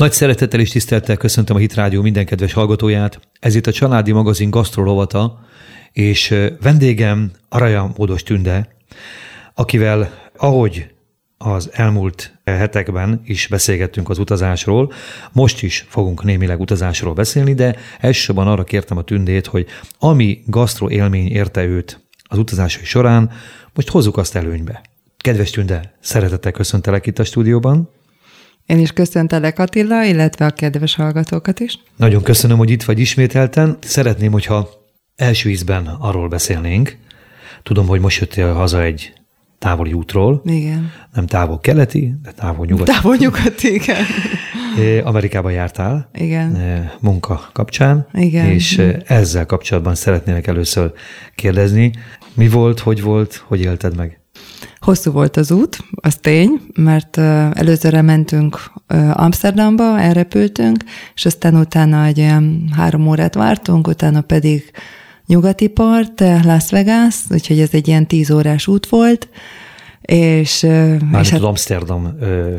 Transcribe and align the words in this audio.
Nagy 0.00 0.12
szeretettel 0.12 0.60
és 0.60 0.70
tisztelettel 0.70 1.16
köszöntöm 1.16 1.56
a 1.56 1.58
Hit 1.58 1.74
Rádió 1.74 2.02
minden 2.02 2.26
kedves 2.26 2.52
hallgatóját. 2.52 3.20
Ez 3.40 3.54
itt 3.54 3.66
a 3.66 3.72
Családi 3.72 4.12
Magazin 4.12 4.50
gasztrolovata, 4.50 5.40
és 5.92 6.34
vendégem 6.60 7.30
Araja 7.48 7.92
Módos 7.96 8.22
Tünde, 8.22 8.76
akivel, 9.54 10.30
ahogy 10.36 10.90
az 11.38 11.70
elmúlt 11.72 12.38
hetekben 12.44 13.20
is 13.24 13.46
beszélgettünk 13.46 14.08
az 14.08 14.18
utazásról, 14.18 14.92
most 15.32 15.62
is 15.62 15.86
fogunk 15.88 16.24
némileg 16.24 16.60
utazásról 16.60 17.14
beszélni, 17.14 17.54
de 17.54 17.76
elsősorban 17.98 18.48
arra 18.48 18.64
kértem 18.64 18.96
a 18.96 19.04
Tündét, 19.04 19.46
hogy 19.46 19.66
ami 19.98 20.42
gasztro 20.46 20.88
élmény 20.88 21.28
érte 21.28 21.64
őt 21.64 22.00
az 22.22 22.38
utazásai 22.38 22.84
során, 22.84 23.30
most 23.74 23.88
hozzuk 23.88 24.16
azt 24.16 24.36
előnybe. 24.36 24.82
Kedves 25.16 25.50
Tünde, 25.50 25.94
szeretettel 26.00 26.52
köszöntelek 26.52 27.06
itt 27.06 27.18
a 27.18 27.24
stúdióban. 27.24 27.98
Én 28.70 28.78
is 28.78 28.92
köszöntelek 28.92 29.58
Attila, 29.58 30.04
illetve 30.04 30.46
a 30.46 30.50
kedves 30.50 30.94
hallgatókat 30.94 31.60
is. 31.60 31.78
Nagyon 31.96 32.22
köszönöm, 32.22 32.58
hogy 32.58 32.70
itt 32.70 32.82
vagy 32.82 32.98
ismételten. 32.98 33.76
Szeretném, 33.80 34.32
hogyha 34.32 34.68
első 35.16 35.50
ízben 35.50 35.86
arról 35.86 36.28
beszélnénk. 36.28 36.96
Tudom, 37.62 37.86
hogy 37.86 38.00
most 38.00 38.20
jöttél 38.20 38.52
haza 38.52 38.82
egy 38.82 39.12
távoli 39.58 39.92
útról. 39.92 40.42
Igen. 40.44 40.92
Nem 41.14 41.26
távol 41.26 41.60
keleti, 41.60 42.14
de 42.22 42.30
távol 42.32 42.66
nyugati. 42.66 42.90
Távol 42.90 43.16
nyugati, 43.16 43.74
igen. 43.74 44.04
Amerikában 45.04 45.52
jártál. 45.52 46.10
Igen. 46.14 46.58
Munka 47.00 47.48
kapcsán. 47.52 48.06
Igen. 48.12 48.46
És 48.46 48.82
ezzel 49.06 49.46
kapcsolatban 49.46 49.94
szeretnélek 49.94 50.46
először 50.46 50.92
kérdezni, 51.34 51.92
mi 52.34 52.48
volt, 52.48 52.78
hogy 52.78 53.02
volt, 53.02 53.44
hogy 53.46 53.60
élted 53.60 53.96
meg? 53.96 54.19
Hosszú 54.80 55.10
volt 55.10 55.36
az 55.36 55.50
út, 55.50 55.78
az 55.90 56.16
tény, 56.20 56.60
mert 56.74 57.16
előzőre 57.52 58.02
mentünk 58.02 58.72
Amsterdamba, 59.12 60.00
elrepültünk, 60.00 60.84
és 61.14 61.26
aztán 61.26 61.56
utána 61.56 62.04
egy 62.04 62.20
olyan 62.20 62.70
három 62.76 63.08
órát 63.08 63.34
vártunk, 63.34 63.86
utána 63.86 64.20
pedig 64.20 64.70
nyugati 65.26 65.66
part, 65.66 66.20
Las 66.20 66.70
Vegas, 66.70 67.16
úgyhogy 67.30 67.60
ez 67.60 67.68
egy 67.72 67.88
ilyen 67.88 68.06
tíz 68.06 68.30
órás 68.30 68.66
út 68.66 68.86
volt, 68.86 69.28
és, 70.00 70.60
Már 71.10 71.20
és 71.20 71.28
hát 71.30 71.40
Amsterdam, 71.40 72.16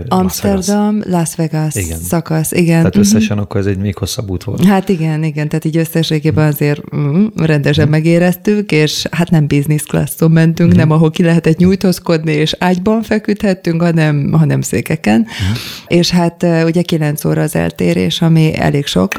Amsterdam, 0.08 0.98
Las 0.98 1.02
Vegas, 1.02 1.06
Las 1.06 1.36
Vegas 1.36 1.76
igen. 1.76 2.00
szakasz, 2.00 2.52
igen. 2.52 2.78
Tehát 2.78 2.96
összesen 2.96 3.22
uh-huh. 3.22 3.42
akkor 3.42 3.60
ez 3.60 3.66
egy 3.66 3.78
még 3.78 3.98
hosszabb 3.98 4.30
út 4.30 4.44
volt. 4.44 4.66
Hát 4.66 4.90
igen, 4.90 5.24
igen, 5.24 5.48
tehát 5.48 5.66
így 5.66 5.78
összességében 5.78 6.48
azért 6.48 6.96
mm, 6.96 7.26
rendesen 7.36 7.84
uh-huh. 7.84 8.00
megéreztük, 8.00 8.72
és 8.72 9.06
hát 9.12 9.30
nem 9.30 9.48
business 9.48 9.84
classon 9.84 10.32
mentünk, 10.32 10.70
uh-huh. 10.70 10.86
nem 10.86 10.92
ahol 10.92 11.12
ki 11.12 11.24
lehetett 11.24 11.58
nyújtózkodni, 11.58 12.32
és 12.32 12.56
ágyban 12.60 13.02
feküdhettünk, 13.02 13.82
hanem, 13.82 14.32
hanem 14.32 14.62
székeken. 14.62 15.22
Uh-huh. 15.22 15.58
És 15.88 16.10
hát 16.10 16.46
ugye 16.66 16.82
kilenc 16.82 17.26
óra 17.26 17.42
az 17.42 17.56
eltérés, 17.56 18.22
ami 18.22 18.58
elég 18.58 18.86
sok, 18.86 19.12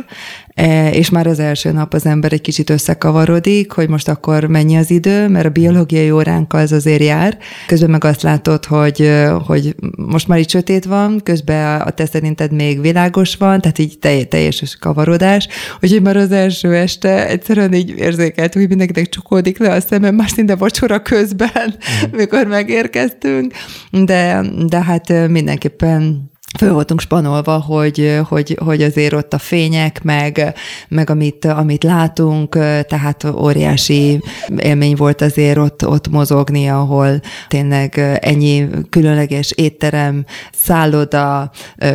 és 0.92 1.11
már 1.11 1.27
az 1.27 1.39
első 1.39 1.72
nap 1.72 1.95
az 1.95 2.06
ember 2.06 2.33
egy 2.33 2.41
kicsit 2.41 2.70
összekavarodik, 2.70 3.72
hogy 3.72 3.89
most 3.89 4.08
akkor 4.08 4.45
mennyi 4.45 4.77
az 4.77 4.91
idő, 4.91 5.28
mert 5.28 5.47
a 5.47 5.50
biológiai 5.50 6.11
óránk 6.11 6.53
az 6.53 6.72
azért 6.72 7.03
jár. 7.03 7.39
Közben 7.67 7.91
meg 7.91 8.05
azt 8.05 8.22
látod, 8.22 8.64
hogy, 8.64 9.11
hogy 9.47 9.75
most 9.97 10.28
már 10.28 10.39
itt 10.39 10.50
sötét 10.50 10.84
van, 10.84 11.20
közben 11.23 11.80
a 11.80 11.91
te 11.91 12.06
szerinted 12.06 12.53
még 12.53 12.80
világos 12.80 13.36
van, 13.36 13.61
tehát 13.61 13.78
így 13.78 13.98
teljes, 13.98 14.27
teljes 14.28 14.77
kavarodás. 14.80 15.48
Úgyhogy 15.80 16.03
már 16.03 16.17
az 16.17 16.33
első 16.33 16.75
este 16.75 17.28
egyszerűen 17.28 17.75
így 17.75 17.95
érzékelt, 17.98 18.53
hogy 18.53 18.69
mindenkinek 18.69 19.08
csukódik 19.08 19.58
le 19.58 19.73
a 19.73 19.80
szemem, 19.80 20.14
már 20.14 20.28
szinte 20.28 20.55
vacsora 20.55 21.03
közben, 21.03 21.50
mm. 21.67 22.17
mikor 22.17 22.47
megérkeztünk. 22.47 23.53
De, 23.91 24.45
de 24.67 24.83
hát 24.83 25.28
mindenképpen 25.28 26.32
föl 26.58 26.72
voltunk 26.72 27.00
spanolva, 27.00 27.58
hogy, 27.58 28.20
hogy, 28.28 28.58
hogy 28.64 28.83
azért 28.83 29.12
ott 29.12 29.34
a 29.34 29.39
fények, 29.39 30.03
meg, 30.03 30.55
meg 30.89 31.11
amit, 31.11 31.45
amit 31.45 31.83
látunk, 31.83 32.55
tehát 32.89 33.25
óriási 33.25 34.22
élmény 34.56 34.95
volt 34.97 35.20
azért 35.20 35.58
ott, 35.58 35.86
ott 35.86 36.08
mozogni, 36.08 36.68
ahol 36.68 37.20
tényleg 37.48 38.18
ennyi 38.20 38.68
különleges 38.91 39.51
étterem, 39.51 40.24
szálloda, 40.52 41.51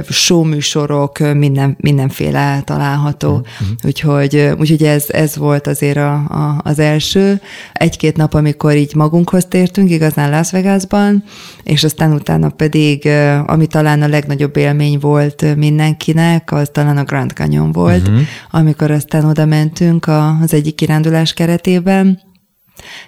showműsorok, 0.10 1.20
minden, 1.20 1.78
mindenféle 1.80 2.62
található. 2.66 3.32
Mm-hmm. 3.32 3.74
Úgyhogy, 3.84 4.50
úgyhogy 4.60 4.84
ez, 4.84 5.06
ez 5.08 5.36
volt 5.36 5.68
azért 5.68 5.98
a, 5.98 6.14
a, 6.14 6.62
az 6.64 6.80
első. 6.80 7.42
Egy-két 7.74 8.18
nap, 8.18 8.34
amikor 8.34 8.76
így 8.76 8.96
magunkhoz 8.96 9.46
tértünk, 9.46 9.90
igazán 9.90 10.30
Las 10.30 10.52
Vegasban, 10.52 11.24
és 11.64 11.84
aztán 11.84 12.14
utána 12.14 12.50
pedig, 12.50 13.10
ami 13.46 13.68
talán 13.68 14.02
a 14.02 14.08
legnagyobb 14.08 14.47
legnagyobb 14.48 14.58
élmény 14.58 15.00
volt 15.00 15.56
mindenkinek, 15.56 16.52
az 16.52 16.70
talán 16.72 16.98
a 16.98 17.04
Grand 17.04 17.32
Canyon 17.32 17.72
volt, 17.72 18.08
uh-huh. 18.08 18.22
amikor 18.52 18.92
aztán 18.92 19.26
oda 19.26 19.46
mentünk 19.46 20.08
az 20.42 20.54
egyik 20.54 20.76
kirándulás 20.76 21.34
keretében, 21.34 22.20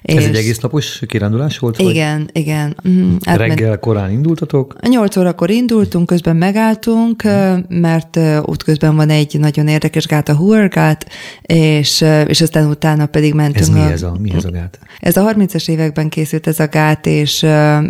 ez 0.02 0.16
és 0.16 0.25
egy 0.25 0.35
egész 0.35 0.59
napos 0.59 1.02
kirándulás 1.07 1.57
volt? 1.57 1.80
Igen, 1.80 2.18
vagy? 2.19 2.41
igen. 2.41 2.78
Mm, 2.88 3.16
Reggel 3.24 3.80
korán 3.80 4.12
indultatok? 4.12 4.75
8 4.90 5.18
órakor 5.18 5.50
indultunk, 5.50 6.06
közben 6.06 6.35
megálltunk, 6.35 7.24
mert 7.68 8.19
útközben 8.46 8.96
van 8.96 9.09
egy 9.09 9.40
nagyon 9.40 9.68
érdekes 9.68 10.07
gát, 10.07 10.30
a 10.30 10.35
Hoover 10.35 10.69
gát, 10.69 11.07
és, 11.41 12.06
és 12.25 12.41
aztán 12.41 12.69
utána 12.69 13.06
pedig 13.06 13.34
mentünk. 13.34 13.57
Ez 13.57 13.69
mi 13.69 13.91
ez 13.91 14.03
a, 14.03 14.16
mi 14.19 14.34
ez 14.35 14.46
a 14.46 14.52
gát? 14.52 14.80
Ez 15.00 15.18
a 15.18 15.34
30-as 15.34 15.69
években 15.69 16.09
készült 16.09 16.47
ez 16.47 16.59
a 16.59 16.68
gát, 16.68 17.06
és, 17.06 17.46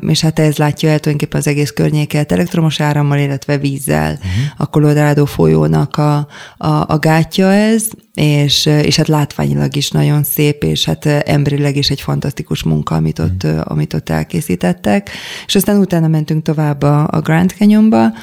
és 0.07 0.21
hát 0.21 0.39
ez 0.39 0.57
látja 0.57 0.89
el 0.89 0.99
tulajdonképpen 0.99 1.39
az 1.39 1.47
egész 1.47 1.71
környéket 1.71 2.31
elektromos 2.31 2.79
árammal, 2.79 3.17
illetve 3.17 3.57
vízzel. 3.57 4.11
Uh-huh. 4.11 4.29
A 4.57 4.65
Colorado 4.65 5.25
folyónak 5.25 5.97
a, 5.97 6.27
a, 6.57 6.67
a 6.87 6.97
gátja 6.99 7.51
ez, 7.51 7.87
és, 8.19 8.65
és 8.65 8.95
hát 8.95 9.07
látványilag 9.07 9.75
is 9.75 9.91
nagyon 9.91 10.23
szép, 10.23 10.63
és 10.63 10.85
hát 10.85 11.05
emberileg 11.05 11.75
is 11.75 11.89
egy 11.89 12.01
fantasztikus 12.01 12.63
munka, 12.63 12.95
amit 12.95 13.19
ott, 13.19 13.47
mm. 13.47 13.59
amit 13.63 13.93
ott 13.93 14.09
elkészítettek. 14.09 15.09
És 15.45 15.55
aztán 15.55 15.77
utána 15.77 16.07
mentünk 16.07 16.43
tovább 16.43 16.81
a, 16.81 17.07
a 17.11 17.19
Grand 17.19 17.49
Canyonba, 17.57 18.13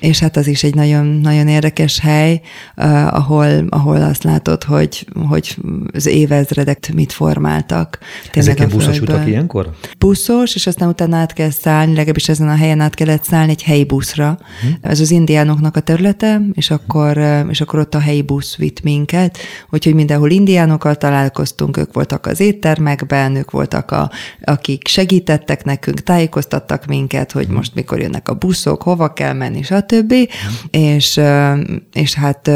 és 0.00 0.18
hát 0.18 0.36
az 0.36 0.46
is 0.46 0.62
egy 0.62 0.74
nagyon, 0.74 1.06
nagyon 1.06 1.48
érdekes 1.48 1.98
hely, 1.98 2.40
uh, 2.76 3.14
ahol, 3.14 3.66
ahol 3.68 4.02
azt 4.02 4.24
látod, 4.24 4.64
hogy, 4.64 5.06
hogy 5.28 5.56
az 5.92 6.06
évezredek 6.06 6.90
mit 6.94 7.12
formáltak. 7.12 7.98
Ezek 8.32 8.60
a 8.60 8.66
buszos 8.66 9.00
utak 9.00 9.26
ilyenkor? 9.26 9.70
Buszos, 9.98 10.54
és 10.54 10.66
aztán 10.66 10.88
utána 10.88 11.16
át 11.16 11.32
kell 11.32 11.50
szállni, 11.50 11.94
legalábbis 11.94 12.28
ezen 12.28 12.48
a 12.48 12.54
helyen 12.54 12.80
át 12.80 12.94
kellett 12.94 13.24
szállni 13.24 13.50
egy 13.50 13.62
helyi 13.62 13.84
buszra. 13.84 14.38
Uh-huh. 14.64 14.78
Ez 14.80 15.00
az 15.00 15.10
indiánoknak 15.10 15.76
a 15.76 15.80
területe, 15.80 16.42
és 16.52 16.70
akkor, 16.70 17.44
és 17.48 17.60
akkor 17.60 17.78
ott 17.78 17.94
a 17.94 18.00
helyi 18.00 18.22
busz 18.22 18.56
vitt 18.56 18.82
minket, 18.82 19.38
úgyhogy 19.70 19.94
mindenhol 19.94 20.30
indiánokkal 20.30 20.94
találkoztunk, 20.94 21.76
ők 21.76 21.92
voltak 21.92 22.26
az 22.26 22.40
éttermekben, 22.40 23.36
ők 23.36 23.50
voltak, 23.50 23.90
a, 23.90 24.10
akik 24.44 24.86
segítettek 24.86 25.64
nekünk, 25.64 26.00
tájékoztattak 26.00 26.86
minket, 26.86 27.32
hogy 27.32 27.46
mhm. 27.46 27.54
most 27.54 27.74
mikor 27.74 28.00
jönnek 28.00 28.28
a 28.28 28.34
buszok, 28.34 28.82
hova 28.82 29.12
kell 29.12 29.32
menni, 29.32 29.62
stb. 29.62 30.14
És, 30.70 31.20
és 31.92 32.14
hát 32.14 32.50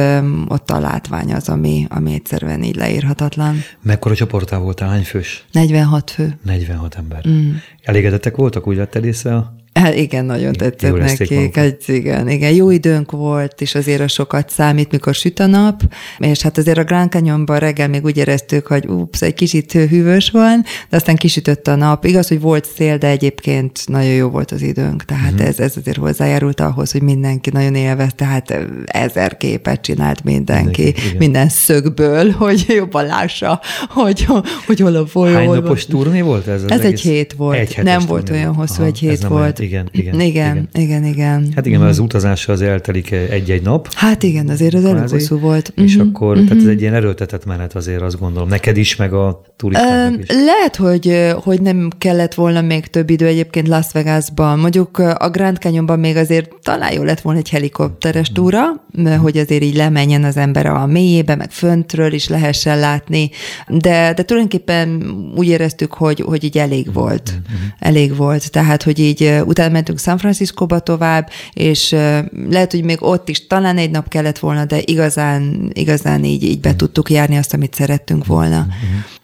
ott 0.49 0.71
a 0.71 0.79
látvány 0.79 1.33
az, 1.33 1.49
ami, 1.49 1.87
ami 1.89 2.15
egyszerűen 2.15 2.63
így 2.63 2.77
leírhatatlan. 2.77 3.63
Mekkora 3.83 4.15
csoportál 4.15 4.59
voltál? 4.59 4.89
Hány 4.89 5.05
fős? 5.05 5.45
46 5.53 6.11
fő. 6.11 6.39
46 6.45 6.95
ember. 6.95 7.29
Mm. 7.29 7.51
Elégedettek 7.83 8.37
voltak? 8.37 8.67
Úgy 8.67 8.77
vetted 8.77 9.05
észre 9.05 9.35
a 9.35 9.58
Hát 9.79 9.95
igen, 9.95 10.25
nagyon 10.25 10.53
tetszett 10.53 10.99
nekik. 10.99 11.57
Egy, 11.57 11.77
igen, 11.87 12.29
igen, 12.29 12.53
jó 12.53 12.71
időnk 12.71 13.11
volt, 13.11 13.61
és 13.61 13.75
azért 13.75 14.01
a 14.01 14.09
sokat 14.09 14.51
számít, 14.51 14.91
mikor 14.91 15.15
süt 15.15 15.39
a 15.39 15.47
nap, 15.47 15.83
és 16.19 16.43
hát 16.43 16.59
azért 16.59 16.79
a 16.79 16.85
Grand 16.85 17.11
Canyonban 17.11 17.59
reggel 17.59 17.89
még 17.89 18.05
úgy 18.05 18.17
éreztük, 18.17 18.67
hogy 18.67 18.87
ups, 18.87 19.23
egy 19.23 19.35
kicsit 19.35 19.73
hűvös 19.73 20.31
van, 20.31 20.65
de 20.89 20.97
aztán 20.97 21.17
kisütött 21.17 21.67
a 21.69 21.75
nap. 21.75 22.05
Igaz, 22.05 22.29
hogy 22.29 22.41
volt 22.41 22.67
szél, 22.77 22.99
de 22.99 23.07
egyébként 23.07 23.81
nagyon 23.87 24.13
jó 24.13 24.29
volt 24.29 24.51
az 24.51 24.63
időnk, 24.63 25.05
tehát 25.05 25.33
uh-huh. 25.33 25.49
ez, 25.49 25.59
ez 25.59 25.77
azért 25.77 25.97
hozzájárult 25.97 26.61
ahhoz, 26.61 26.93
hogy 26.93 27.03
mindenki 27.03 27.51
nagyon 27.51 27.75
élvez, 27.75 28.13
tehát 28.15 28.59
ezer 28.85 29.37
képet 29.37 29.81
csinált 29.81 30.25
mindenki, 30.25 30.87
igen. 30.87 31.03
minden 31.19 31.49
szögből, 31.49 32.31
hogy 32.39 32.65
jobban 32.69 33.07
lássa, 33.07 33.61
hogy, 33.89 34.27
hogy 34.67 34.81
hol 34.81 34.97
a 34.97 35.07
folyó. 35.07 35.35
Hány 35.35 35.49
napos 35.49 35.87
turné 35.87 36.21
volt 36.21 36.47
ez? 36.47 36.63
Ez 36.67 36.81
egy 36.81 37.01
hét 37.01 37.33
volt. 37.33 37.59
Egy 37.59 37.79
Nem 37.83 38.01
volt 38.07 38.31
olyan 38.31 38.55
hosszú, 38.55 38.75
Aha, 38.75 38.85
egy 38.85 38.99
hét 38.99 39.23
volt 39.23 39.59
igen, 39.69 39.89
igen, 39.93 40.21
igen. 40.21 40.69
Igen, 40.73 41.05
igen, 41.05 41.53
Hát 41.55 41.67
igen, 41.67 41.79
mert 41.81 41.91
az 41.93 41.99
utazásra 41.99 42.53
az 42.53 42.63
eltelik 42.63 43.11
egy-egy 43.11 43.63
nap. 43.63 43.93
Hát 43.95 44.23
igen, 44.23 44.49
azért 44.49 44.75
az 44.75 44.85
elég 44.85 45.09
hosszú 45.09 45.39
volt. 45.39 45.73
És 45.77 45.95
uh-huh, 45.95 46.11
akkor, 46.11 46.33
uh-huh. 46.33 46.49
tehát 46.49 46.63
ez 46.63 46.69
egy 46.69 46.81
ilyen 46.81 46.95
erőltetett 46.95 47.45
menet 47.45 47.75
azért 47.75 48.03
azt 48.03 48.19
gondolom. 48.19 48.49
Neked 48.49 48.77
is, 48.77 48.97
meg 48.97 49.13
a 49.13 49.43
turistáknak 49.57 50.21
is. 50.21 50.29
Lehet, 50.29 50.77
hogy, 50.77 51.33
hogy 51.45 51.63
nem 51.63 51.91
kellett 51.99 52.35
volna 52.35 52.61
még 52.61 52.87
több 52.87 53.11
idő 53.11 53.27
egyébként 53.27 53.69
Las 53.69 53.87
Vegasban. 53.93 54.59
Mondjuk 54.59 54.99
a 54.99 55.31
Grand 55.31 55.57
Canyonban 55.57 55.99
még 55.99 56.17
azért 56.17 56.51
talán 56.63 56.93
jó 56.93 57.03
lett 57.03 57.21
volna 57.21 57.39
egy 57.39 57.51
helikopteres 57.51 58.33
túra, 58.33 58.85
hogy 59.21 59.37
azért 59.37 59.63
így 59.63 59.77
lemenjen 59.77 60.25
az 60.25 60.37
ember 60.37 60.67
a 60.67 60.87
mélyébe, 60.87 61.35
meg 61.35 61.51
föntről 61.51 62.13
is 62.13 62.29
lehessen 62.29 62.79
látni. 62.79 63.31
De, 63.69 64.13
de 64.15 64.23
tulajdonképpen 64.23 65.03
úgy 65.37 65.47
éreztük, 65.47 65.95
hogy, 65.95 66.21
hogy 66.21 66.45
így 66.45 66.59
elég 66.59 66.93
volt. 66.93 67.29
Uh-huh. 67.29 67.59
Elég 67.79 68.17
volt. 68.17 68.51
Tehát, 68.51 68.83
hogy 68.83 68.99
így 68.99 69.41
utána 69.59 69.73
mentünk 69.73 69.99
San 69.99 70.19
Franciscóba 70.19 70.79
tovább, 70.79 71.31
és 71.53 71.91
lehet, 72.49 72.73
hogy 72.73 72.85
még 72.85 73.03
ott 73.03 73.29
is 73.29 73.47
talán 73.47 73.79
egy 73.79 73.91
nap 73.91 74.09
kellett 74.09 74.39
volna, 74.39 74.65
de 74.65 74.81
igazán, 74.85 75.71
igazán 75.73 76.25
így, 76.25 76.43
így 76.43 76.61
be 76.61 76.77
tudtuk 76.77 77.11
járni 77.11 77.37
azt, 77.37 77.55
amit 77.55 77.75
szerettünk 77.75 78.27
volna. 78.27 78.67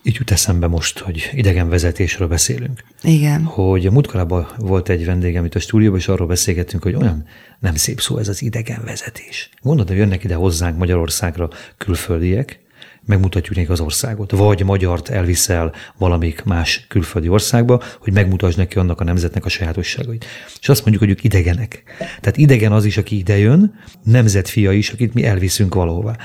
Így 0.03 0.15
jut 0.19 0.31
eszembe 0.31 0.67
most, 0.67 0.99
hogy 0.99 1.31
idegenvezetésről 1.35 2.29
beszélünk. 2.29 2.85
Igen. 3.03 3.45
Hogy 3.45 3.87
a 3.87 3.91
múltkorában 3.91 4.47
volt 4.59 4.89
egy 4.89 5.05
vendégem 5.05 5.45
itt 5.45 5.55
a 5.55 5.61
stúdióban, 5.61 5.99
és 5.99 6.09
arról 6.09 6.27
beszélgettünk, 6.27 6.83
hogy 6.83 6.95
olyan 6.95 7.27
nem 7.61 7.75
szép 7.75 8.01
szó 8.01 8.19
ez 8.19 8.29
az 8.29 8.43
idegenvezetés. 8.43 9.51
Gondolod, 9.63 9.89
hogy 9.89 9.99
jönnek 9.99 10.25
ide 10.25 10.35
hozzánk 10.35 10.79
Magyarországra 10.79 11.49
külföldiek, 11.79 12.63
megmutatjuk 13.06 13.55
nekik 13.55 13.71
az 13.71 13.81
országot, 13.81 14.31
vagy 14.31 14.65
magyart 14.65 15.09
elviszel 15.09 15.73
valamik 15.99 16.43
más 16.43 16.87
külföldi 16.89 17.29
országba, 17.29 17.83
hogy 17.99 18.12
megmutasd 18.12 18.59
neki 18.59 18.79
annak 18.79 19.01
a 19.01 19.05
nemzetnek 19.05 19.45
a 19.45 19.49
sajátosságait. 19.49 20.25
És 20.61 20.69
azt 20.69 20.81
mondjuk, 20.81 21.03
hogy 21.03 21.11
ők 21.11 21.25
idegenek. 21.25 21.83
Tehát 21.99 22.37
idegen 22.37 22.73
az 22.73 22.85
is, 22.85 22.97
aki 22.97 23.19
idejön, 23.19 23.75
nemzetfia 24.03 24.73
is, 24.73 24.91
akit 24.91 25.15
mi 25.15 25.25
elviszünk 25.25 25.75
valahova. 25.75 26.17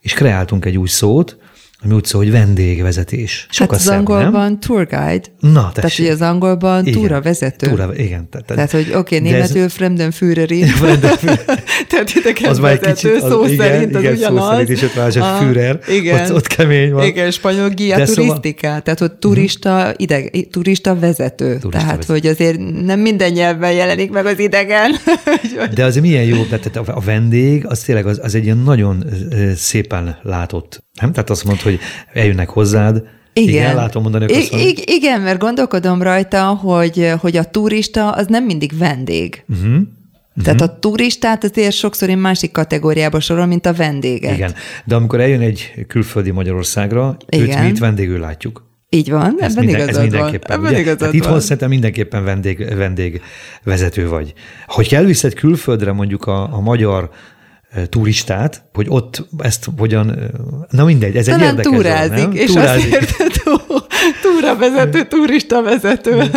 És 0.00 0.12
kreáltunk 0.12 0.64
egy 0.64 0.78
új 0.78 0.88
szót, 0.88 1.38
ami 1.84 1.94
úgy 1.94 2.04
szól, 2.04 2.22
hogy 2.22 2.30
vendégvezetés. 2.30 3.46
Sok 3.50 3.70
hát 3.70 3.78
az 3.78 3.84
szebb, 3.84 3.98
angolban 3.98 4.42
nem? 4.42 4.60
tour 4.60 4.86
guide. 4.86 5.22
Na, 5.40 5.70
Tehát, 5.74 5.96
hogy 5.96 6.06
az 6.06 6.20
angolban 6.20 6.86
igen, 6.86 7.00
túra 7.00 7.20
vezető. 7.22 7.68
Túra, 7.68 7.94
igen. 7.96 8.28
Tehát, 8.30 8.46
tehát 8.46 8.70
hogy 8.70 8.86
oké, 8.94 9.16
okay, 9.16 9.30
németül 9.30 9.62
ez... 9.62 9.72
Fremdenführeri. 9.72 10.64
tehát 11.88 12.14
idegen 12.14 12.50
az 12.50 12.58
vezető, 12.58 12.92
kicsit, 12.92 13.20
szó 13.20 13.42
az, 13.42 13.54
szerint 13.58 13.94
az 13.94 14.02
igen, 14.02 14.14
ugyanaz. 14.14 14.42
Szó 14.42 14.50
szerint 14.50 14.68
is 14.68 14.82
ott 14.82 14.94
más, 14.96 15.16
a 15.16 15.36
Führer, 15.40 15.78
igen, 15.88 16.24
ott, 16.24 16.34
ott 16.34 16.46
kemény 16.46 16.92
van. 16.92 17.06
Igen, 17.06 17.30
spanyol 17.30 17.68
guia 17.68 18.04
turistika, 18.04 18.66
szóval... 18.66 18.82
tehát 18.82 19.00
ott 19.00 19.20
turista, 19.20 19.92
ideg, 19.96 20.48
turista 20.50 20.98
vezető. 20.98 21.46
Turista 21.46 21.68
tehát, 21.68 21.96
vezető. 21.96 22.12
hogy 22.12 22.26
azért 22.26 22.58
nem 22.84 23.00
minden 23.00 23.32
nyelven 23.32 23.72
jelenik 23.72 24.10
meg 24.10 24.26
az 24.26 24.38
idegen. 24.38 24.90
De 25.74 25.84
azért 25.84 26.04
milyen 26.04 26.24
jó, 26.24 26.44
tehát 26.44 26.76
a 26.76 27.00
vendég, 27.00 27.66
az 27.66 27.80
tényleg 27.80 28.06
az, 28.06 28.20
az 28.22 28.34
egy 28.34 28.44
ilyen 28.44 28.58
nagyon 28.58 29.04
szépen 29.56 30.18
látott 30.22 30.86
nem? 31.00 31.12
Tehát 31.12 31.30
azt 31.30 31.44
mondod, 31.44 31.62
hogy 31.62 31.78
eljönnek 32.12 32.48
hozzád, 32.48 33.02
igen. 33.32 33.54
igen, 33.54 33.74
látom 33.74 34.02
mondani, 34.02 34.24
hogy 34.24 34.48
I- 34.50 34.68
I- 34.68 34.84
Igen, 34.84 35.20
mert 35.20 35.38
gondolkodom 35.38 36.02
rajta, 36.02 36.44
hogy, 36.44 37.12
hogy 37.20 37.36
a 37.36 37.44
turista 37.44 38.10
az 38.10 38.26
nem 38.26 38.44
mindig 38.44 38.78
vendég. 38.78 39.44
Uh-huh. 39.48 39.80
Tehát 40.42 40.60
uh-huh. 40.60 40.76
a 40.76 40.78
turistát 40.78 41.44
azért 41.44 41.72
sokszor 41.72 42.08
én 42.08 42.18
másik 42.18 42.52
kategóriába 42.52 43.20
sorol, 43.20 43.46
mint 43.46 43.66
a 43.66 43.72
vendéget. 43.72 44.36
Igen, 44.36 44.54
de 44.84 44.94
amikor 44.94 45.20
eljön 45.20 45.40
egy 45.40 45.72
külföldi 45.86 46.30
Magyarországra, 46.30 47.16
Igen. 47.28 47.48
őt 47.48 47.62
mi 47.62 47.68
itt 47.68 47.78
vendégül 47.78 48.18
látjuk. 48.18 48.66
Így 48.90 49.10
van, 49.10 49.36
ez 49.38 49.52
ebben 49.52 49.64
minden, 49.64 49.82
igazad 49.82 50.02
ez 50.02 50.10
mindenképpen, 50.10 50.60
van. 50.60 50.66
Ebben 50.66 50.80
igazad 50.80 51.02
hát 51.02 51.12
itthon 51.12 51.30
van. 51.30 51.40
szerintem 51.40 51.68
mindenképpen 51.68 52.24
vendég, 52.24 52.74
vendégvezető 52.76 54.08
vagy. 54.08 54.32
Hogy 54.66 54.94
elviszed 54.94 55.34
külföldre 55.34 55.92
mondjuk 55.92 56.26
a, 56.26 56.54
a 56.54 56.60
magyar 56.60 57.10
turistát, 57.88 58.64
hogy 58.72 58.86
ott 58.88 59.26
ezt 59.38 59.68
hogyan, 59.76 60.18
na 60.70 60.84
mindegy, 60.84 61.16
ez 61.16 61.24
Talán 61.24 61.40
egy 61.40 61.46
érdekes 61.46 61.72
túrázik, 61.72 62.14
dolog, 62.14 62.32
nem? 62.32 62.42
és 62.42 62.52
túrázik. 62.52 62.94
azért 62.94 63.42
túra 64.22 64.56
vezető, 64.56 65.04
turista 65.04 65.62
vezető. 65.62 66.30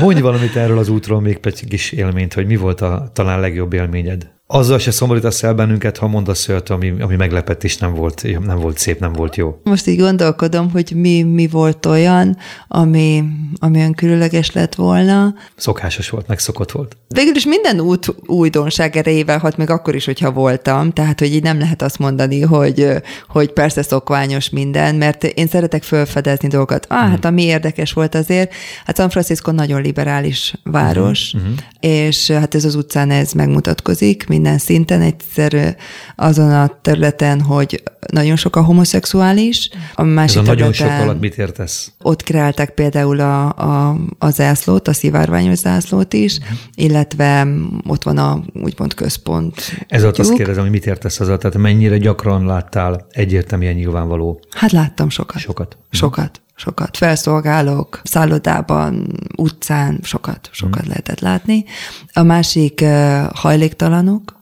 Mondj 0.00 0.20
valamit 0.20 0.56
erről 0.56 0.78
az 0.78 0.88
útról, 0.88 1.20
még 1.20 1.38
egy 1.42 1.64
kis 1.68 1.92
élményt, 1.92 2.34
hogy 2.34 2.46
mi 2.46 2.56
volt 2.56 2.80
a 2.80 3.10
talán 3.12 3.40
legjobb 3.40 3.72
élményed? 3.72 4.30
Azzal 4.46 4.78
se 4.78 4.90
szomorítasz 4.90 5.42
el 5.42 5.54
bennünket, 5.54 5.96
ha 5.96 6.06
mondasz 6.06 6.48
olyat, 6.48 6.70
ami, 6.70 6.94
ami 7.00 7.16
meglepett, 7.16 7.64
és 7.64 7.76
nem 7.76 7.94
volt, 7.94 8.22
nem 8.44 8.58
volt 8.58 8.78
szép, 8.78 9.00
nem 9.00 9.12
volt 9.12 9.36
jó. 9.36 9.60
Most 9.64 9.86
így 9.86 9.98
gondolkodom, 9.98 10.70
hogy 10.70 10.92
mi, 10.94 11.22
mi 11.22 11.46
volt 11.46 11.86
olyan, 11.86 12.36
ami, 12.68 13.24
ami 13.58 13.78
olyan 13.78 13.94
különleges 13.94 14.52
lett 14.52 14.74
volna. 14.74 15.34
Szokásos 15.56 16.10
volt, 16.10 16.26
megszokott 16.26 16.70
volt. 16.70 16.96
Végül 17.08 17.34
is 17.34 17.44
minden 17.46 17.80
út 17.80 18.14
újdonság 18.26 18.96
erejével 18.96 19.38
hat, 19.38 19.56
még 19.56 19.70
akkor 19.70 19.94
is, 19.94 20.04
hogyha 20.04 20.30
voltam, 20.32 20.90
tehát, 20.90 21.18
hogy 21.18 21.34
így 21.34 21.42
nem 21.42 21.58
lehet 21.58 21.82
azt 21.82 21.98
mondani, 21.98 22.40
hogy, 22.40 22.88
hogy 23.28 23.52
persze 23.52 23.82
szokványos 23.82 24.50
minden, 24.50 24.94
mert 24.94 25.24
én 25.24 25.46
szeretek 25.46 25.82
felfedezni 25.82 26.48
dolgokat. 26.48 26.86
Ah, 26.88 27.06
mm. 27.06 27.10
hát 27.10 27.24
ami 27.24 27.42
érdekes 27.42 27.92
volt 27.92 28.14
azért, 28.14 28.52
hát 28.84 28.96
San 28.96 29.10
Francisco 29.10 29.50
nagyon 29.50 29.82
liberális 29.82 30.54
város, 30.64 31.36
mm-hmm. 31.36 31.52
és 31.80 32.30
hát 32.30 32.54
ez 32.54 32.64
az 32.64 32.74
utcán 32.74 33.10
ez 33.10 33.32
megmutatkozik, 33.32 34.26
minden 34.42 34.60
szinten, 34.60 35.00
egyszer 35.00 35.76
azon 36.16 36.50
a 36.50 36.78
területen, 36.80 37.40
hogy 37.40 37.82
nagyon 38.12 38.36
sok 38.36 38.56
a 38.56 38.62
homoszexuális, 38.62 39.70
a 39.94 40.02
másik 40.02 40.38
Ez 40.38 40.42
a 40.42 40.46
nagyon 40.46 40.72
sok 40.72 40.90
alatt 40.90 41.20
mit 41.20 41.38
értesz? 41.38 41.92
Ott 42.02 42.22
kreálták 42.22 42.70
például 42.70 43.20
a, 43.20 43.48
a, 43.48 43.96
a 44.18 44.30
zászlót, 44.30 44.88
a 44.88 44.92
szivárványos 44.92 45.58
zászlót 45.58 46.12
is, 46.12 46.38
uh-huh. 46.38 46.58
illetve 46.74 47.46
ott 47.86 48.02
van 48.02 48.18
a 48.18 48.42
úgymond 48.62 48.94
központ. 48.94 49.54
Ez 49.88 50.04
ott 50.04 50.18
azt 50.18 50.34
kérdezem, 50.34 50.62
hogy 50.62 50.72
mit 50.72 50.86
értesz 50.86 51.20
azzal, 51.20 51.38
tehát 51.38 51.56
mennyire 51.56 51.98
gyakran 51.98 52.46
láttál 52.46 53.06
egyértelműen 53.10 53.74
nyilvánvaló? 53.74 54.40
Hát 54.50 54.72
láttam 54.72 55.08
sokat. 55.08 55.40
Sokat. 55.40 55.76
Sokat 55.90 56.41
sokat. 56.54 56.96
Felszolgálok, 56.96 58.00
szállodában, 58.04 59.06
utcán, 59.36 59.98
sokat, 60.02 60.48
sokat 60.52 60.80
hmm. 60.80 60.88
lehetett 60.88 61.20
látni. 61.20 61.64
A 62.12 62.22
másik 62.22 62.84
hajléktalanok, 63.34 64.40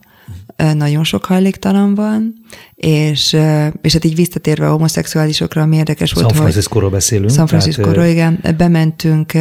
nagyon 0.56 1.04
sok 1.04 1.24
hajléktalan 1.24 1.94
van, 1.94 2.34
és, 2.80 3.36
és 3.82 3.92
hát 3.92 4.04
így 4.04 4.14
visszatérve 4.14 4.66
a 4.66 4.70
homoszexuálisokra, 4.70 5.62
ami 5.62 5.76
érdekes 5.76 6.12
volt, 6.12 6.26
San 6.26 6.36
Francisco-ról 6.36 6.90
beszélünk. 6.90 7.30
San 7.30 7.46
francisco 7.46 7.90
tehát... 7.90 8.10
igen. 8.10 8.44
Bementünk 8.56 9.32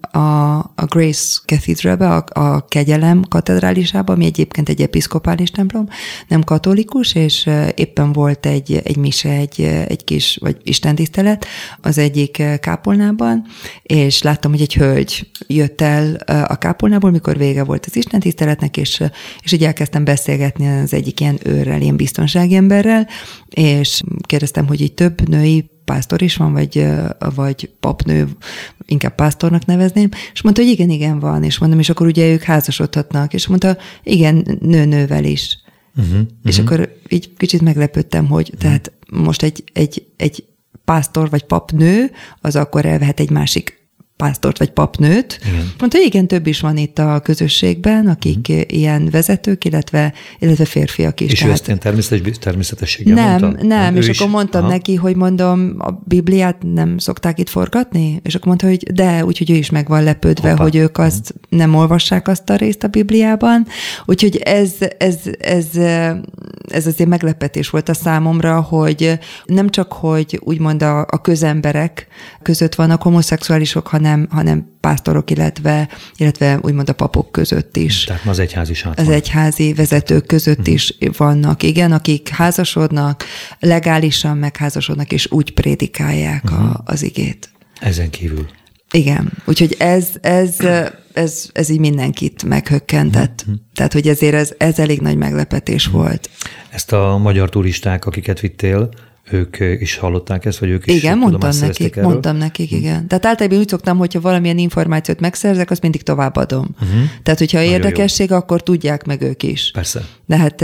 a, 0.00 0.56
a 0.58 0.84
Grace 0.86 1.40
Cathedralbe, 1.46 2.14
a, 2.14 2.24
a 2.40 2.64
Kegyelem 2.64 3.22
katedrálisába, 3.28 4.12
ami 4.12 4.24
egyébként 4.24 4.68
egy 4.68 4.80
episzkopális 4.82 5.50
templom, 5.50 5.88
nem 6.28 6.42
katolikus, 6.42 7.14
és 7.14 7.50
éppen 7.74 8.12
volt 8.12 8.46
egy, 8.46 8.80
egy 8.84 8.96
mise, 8.96 9.30
egy, 9.30 9.60
egy 9.88 10.04
kis, 10.04 10.38
vagy 10.40 10.56
istentisztelet 10.62 11.46
az 11.80 11.98
egyik 11.98 12.42
kápolnában, 12.60 13.44
és 13.82 14.22
láttam, 14.22 14.50
hogy 14.50 14.60
egy 14.60 14.74
hölgy 14.74 15.30
jött 15.46 15.80
el 15.80 16.14
a 16.48 16.56
kápolnából, 16.56 17.10
mikor 17.10 17.36
vége 17.36 17.64
volt 17.64 17.86
az 17.86 17.96
istentiszteletnek, 17.96 18.76
és, 18.76 19.02
és 19.42 19.52
így 19.52 19.64
elkezdtem 19.64 20.04
beszélgetni 20.04 20.82
az 20.82 20.92
egyik 20.92 21.20
ilyen 21.20 21.38
őrrel, 21.44 21.80
ilyen 21.80 21.96
biztonsági 21.96 22.54
emberrel, 22.84 23.08
és 23.48 24.02
kérdeztem, 24.20 24.66
hogy 24.66 24.80
így 24.80 24.94
több 24.94 25.28
női 25.28 25.70
pásztor 25.84 26.22
is 26.22 26.36
van, 26.36 26.52
vagy, 26.52 26.86
vagy 27.34 27.70
papnő, 27.80 28.28
inkább 28.86 29.14
pásztornak 29.14 29.64
nevezném, 29.66 30.08
és 30.32 30.42
mondta, 30.42 30.62
hogy 30.62 30.70
igen, 30.70 30.90
igen 30.90 31.18
van, 31.18 31.42
és 31.42 31.58
mondom, 31.58 31.78
és 31.78 31.88
akkor 31.88 32.06
ugye 32.06 32.32
ők 32.32 32.42
házasodhatnak, 32.42 33.34
és 33.34 33.46
mondta, 33.46 33.76
igen, 34.02 34.58
nő-nővel 34.60 35.24
is. 35.24 35.58
Uh-huh, 35.96 36.20
és 36.44 36.58
uh-huh. 36.58 36.72
akkor 36.72 36.98
így 37.08 37.36
kicsit 37.36 37.60
meglepődtem, 37.60 38.26
hogy 38.26 38.46
uh-huh. 38.46 38.60
tehát 38.60 38.92
most 39.10 39.42
egy, 39.42 39.64
egy, 39.72 40.06
egy 40.16 40.44
pásztor 40.84 41.30
vagy 41.30 41.44
papnő, 41.44 42.10
az 42.40 42.56
akkor 42.56 42.86
elvehet 42.86 43.20
egy 43.20 43.30
másik 43.30 43.83
pásztort 44.16 44.58
vagy 44.58 44.70
papnőt. 44.70 45.40
Igen. 45.46 45.72
Mondta, 45.78 45.98
hogy 45.98 46.06
igen, 46.06 46.26
több 46.26 46.46
is 46.46 46.60
van 46.60 46.76
itt 46.76 46.98
a 46.98 47.20
közösségben, 47.20 48.06
akik 48.06 48.52
mm. 48.52 48.58
ilyen 48.66 49.08
vezetők, 49.10 49.64
illetve, 49.64 50.12
illetve 50.38 50.64
férfiak 50.64 51.20
is. 51.20 51.32
És 51.32 51.38
tehát... 51.38 51.50
ő 51.50 51.54
ezt 51.54 51.66
ilyen 51.66 51.78
természetes, 51.78 52.38
természetességgel 52.38 53.14
nem, 53.14 53.40
mondta? 53.40 53.66
Nem, 53.66 53.66
nem, 53.66 53.96
és 53.96 54.08
is? 54.08 54.18
akkor 54.18 54.32
mondtam 54.32 54.62
Aha. 54.62 54.72
neki, 54.72 54.94
hogy 54.94 55.16
mondom, 55.16 55.74
a 55.78 55.90
Bibliát 56.04 56.56
nem 56.72 56.98
szokták 56.98 57.38
itt 57.38 57.48
forgatni? 57.48 58.20
És 58.22 58.34
akkor 58.34 58.46
mondta, 58.46 58.66
hogy 58.66 58.92
de, 58.92 59.24
úgyhogy 59.24 59.50
ő 59.50 59.54
is 59.54 59.70
meg 59.70 59.88
van 59.88 60.02
lepődve, 60.02 60.50
Hoppá. 60.50 60.62
hogy 60.62 60.76
ők 60.76 60.98
azt 60.98 61.34
mm. 61.34 61.58
nem 61.58 61.74
olvassák 61.74 62.28
azt 62.28 62.50
a 62.50 62.56
részt 62.56 62.84
a 62.84 62.88
Bibliában. 62.88 63.66
Úgyhogy 64.04 64.36
ez, 64.36 64.72
ez, 64.98 65.16
ez, 65.38 65.66
ez 66.70 66.86
azért 66.86 67.08
meglepetés 67.08 67.70
volt 67.70 67.88
a 67.88 67.94
számomra, 67.94 68.60
hogy 68.60 69.18
nem 69.44 69.70
csak, 69.70 69.92
hogy 69.92 70.40
úgymond 70.42 70.82
a, 70.82 71.00
a 71.00 71.20
közemberek 71.20 72.06
között 72.42 72.74
vannak 72.74 73.02
homoszexuálisok, 73.02 73.86
hanem 73.86 74.02
hanem, 74.04 74.28
hanem 74.30 74.76
pásztorok, 74.80 75.30
illetve, 75.30 75.88
illetve 76.16 76.58
úgymond 76.62 76.88
a 76.88 76.92
papok 76.92 77.32
között 77.32 77.76
is. 77.76 78.04
Tehát 78.04 78.26
az 78.26 78.38
egyházi 78.38 78.70
is 78.70 78.84
Az 78.96 79.08
egyházi 79.08 79.72
vezetők 79.72 80.26
között 80.26 80.58
uh-huh. 80.58 80.74
is 80.74 80.96
vannak, 81.16 81.62
igen, 81.62 81.92
akik 81.92 82.28
házasodnak, 82.28 83.24
legálisan 83.58 84.36
megházasodnak, 84.36 85.12
és 85.12 85.30
úgy 85.30 85.54
prédikálják 85.54 86.44
uh-huh. 86.44 86.60
a, 86.60 86.62
mhm. 86.62 86.74
az 86.84 87.02
igét. 87.02 87.50
Ezen 87.80 88.10
kívül. 88.10 88.46
Igen, 88.90 89.32
úgyhogy 89.44 89.76
ez, 89.78 90.08
ez, 90.20 90.56
ez, 91.12 91.48
ez 91.52 91.68
így 91.68 91.80
mindenkit 91.80 92.42
meghökkentett. 92.42 93.40
Uh-huh. 93.40 93.60
Tehát, 93.74 93.92
hogy 93.92 94.08
ezért 94.08 94.34
ez, 94.34 94.54
ez 94.58 94.78
elég 94.78 95.00
nagy 95.00 95.16
meglepetés 95.16 95.86
uh-huh. 95.86 96.02
volt. 96.02 96.30
Ezt 96.70 96.92
a 96.92 97.18
magyar 97.18 97.48
turisták, 97.50 98.04
akiket 98.04 98.40
vittél, 98.40 98.88
ők 99.30 99.56
is 99.80 99.96
hallották 99.96 100.44
ezt, 100.44 100.58
vagy 100.58 100.68
ők 100.68 100.86
is 100.86 100.94
Igen, 100.94 101.18
mondtam 101.18 101.50
nekik, 101.60 101.96
erről? 101.96 102.08
mondtam 102.10 102.36
nekik, 102.36 102.70
igen. 102.70 103.08
Tehát 103.08 103.26
általában 103.26 103.58
úgy 103.58 103.68
szoktam, 103.68 103.98
hogyha 103.98 104.20
valamilyen 104.20 104.58
információt 104.58 105.20
megszerzek, 105.20 105.70
azt 105.70 105.82
mindig 105.82 106.02
továbbadom. 106.02 106.68
Uh-huh. 106.82 107.00
Tehát, 107.22 107.38
hogyha 107.38 107.58
Nagyon 107.58 107.72
jó. 107.72 107.76
érdekesség, 107.78 108.32
akkor 108.32 108.62
tudják 108.62 109.04
meg 109.04 109.22
ők 109.22 109.42
is. 109.42 109.70
Persze. 109.70 110.04
De 110.26 110.36
hát 110.36 110.60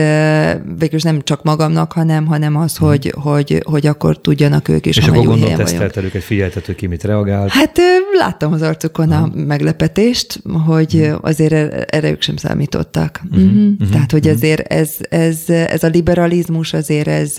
végülis 0.79 1.03
nem 1.03 1.23
csak 1.23 1.43
magamnak, 1.43 1.93
hanem, 1.93 2.27
hanem 2.27 2.57
az, 2.57 2.77
hogy, 2.77 3.15
hogy, 3.17 3.63
hogy 3.65 3.87
akkor 3.87 4.21
tudjanak 4.21 4.69
ők 4.69 4.87
is, 4.87 4.97
És 4.97 5.07
akkor 5.07 5.17
jó 5.17 5.31
gondolom 5.31 5.57
tesztelted 5.57 6.05
őket, 6.05 6.23
figyeltető 6.23 6.75
ki, 6.75 6.87
mit 6.87 7.05
reagált. 7.05 7.51
Hát 7.51 7.79
láttam 8.19 8.53
az 8.53 8.63
arcukon 8.63 9.11
a 9.11 9.31
meglepetést, 9.35 10.43
hogy 10.67 10.97
ö, 10.97 11.17
azért 11.21 11.53
er- 11.53 11.95
erre 11.95 12.11
ők 12.11 12.23
sem 12.23 12.37
számítottak. 12.37 13.21
Uh-huh. 13.31 13.89
Tehát, 13.91 14.11
hogy 14.11 14.29
azért 14.29 14.61
ez, 14.61 14.97
ez, 15.09 15.39
ez 15.49 15.83
a 15.83 15.89
liberalizmus 15.89 16.73
azért 16.73 17.09
ez, 17.09 17.35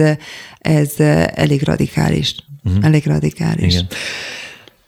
ez 0.59 0.93
elég 1.35 1.63
radikális. 1.63 2.35
Uh-huh. 2.63 2.85
Elég 2.85 3.05
radikális. 3.05 3.73
Igen. 3.73 3.87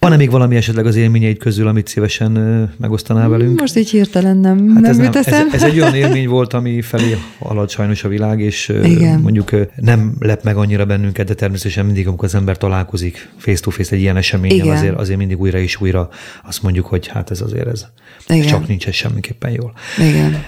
Van-e 0.03 0.15
még 0.15 0.29
valami 0.31 0.55
esetleg 0.55 0.85
az 0.85 0.95
élményeid 0.95 1.37
közül, 1.37 1.67
amit 1.67 1.87
szívesen 1.87 2.31
megosztanál 2.77 3.29
velünk? 3.29 3.59
Most 3.59 3.77
így 3.77 3.89
hirtelen 3.89 4.37
nem, 4.37 4.69
Hát 4.69 4.81
nem 4.81 4.91
ez, 4.91 4.99
jut 4.99 5.15
ez, 5.15 5.27
ez 5.51 5.63
egy 5.63 5.79
olyan 5.79 5.95
élmény 5.95 6.27
volt, 6.27 6.53
ami 6.53 6.81
felé 6.81 7.17
halad 7.39 7.69
sajnos 7.69 8.03
a 8.03 8.07
világ, 8.07 8.39
és 8.39 8.71
Igen. 8.83 9.19
mondjuk 9.19 9.51
nem 9.75 10.15
lep 10.19 10.43
meg 10.43 10.57
annyira 10.57 10.85
bennünket, 10.85 11.27
de 11.27 11.33
természetesen 11.33 11.85
mindig, 11.85 12.07
amikor 12.07 12.25
az 12.25 12.35
ember 12.35 12.57
találkozik 12.57 13.29
face-to-face 13.37 13.95
egy 13.95 14.01
ilyen 14.01 14.17
eseményen, 14.17 14.65
Igen. 14.65 14.75
azért, 14.75 14.95
azért 14.95 15.17
mindig 15.17 15.39
újra 15.39 15.57
és 15.57 15.81
újra 15.81 16.09
azt 16.43 16.63
mondjuk, 16.63 16.85
hogy 16.85 17.07
hát 17.07 17.31
ez 17.31 17.41
azért 17.41 17.67
ez 17.67 17.85
Igen. 18.27 18.47
csak 18.47 18.67
nincs 18.67 18.87
ez 18.87 18.93
semmiképpen 18.93 19.51
jól. 19.51 19.73
Igen. 19.97 20.43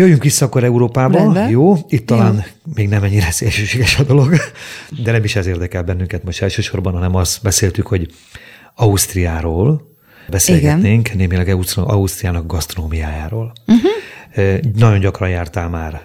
Jöjjünk 0.00 0.22
vissza 0.22 0.44
akkor 0.44 0.64
Európába, 0.64 1.18
Rendben. 1.18 1.50
jó? 1.50 1.76
Itt 1.88 2.06
talán 2.06 2.44
még 2.74 2.88
nem 2.88 3.02
ennyire 3.02 3.30
szélsőséges 3.40 3.98
a 3.98 4.02
dolog, 4.02 4.34
de 5.02 5.12
nem 5.12 5.24
is 5.24 5.36
ez 5.36 5.46
érdekel 5.46 5.82
bennünket 5.82 6.24
most 6.24 6.42
elsősorban, 6.42 6.92
hanem 6.92 7.14
azt 7.14 7.42
beszéltük, 7.42 7.86
hogy 7.86 8.08
Ausztriáról 8.74 9.96
beszélgetnénk, 10.28 11.06
Igen. 11.06 11.18
némileg 11.18 11.48
Ausztri- 11.48 11.82
Ausztriának 11.86 12.46
gasztronómiájáról. 12.46 13.52
Uh-huh. 13.66 14.72
Nagyon 14.76 15.00
gyakran 15.00 15.28
jártál 15.28 15.68
már 15.68 16.02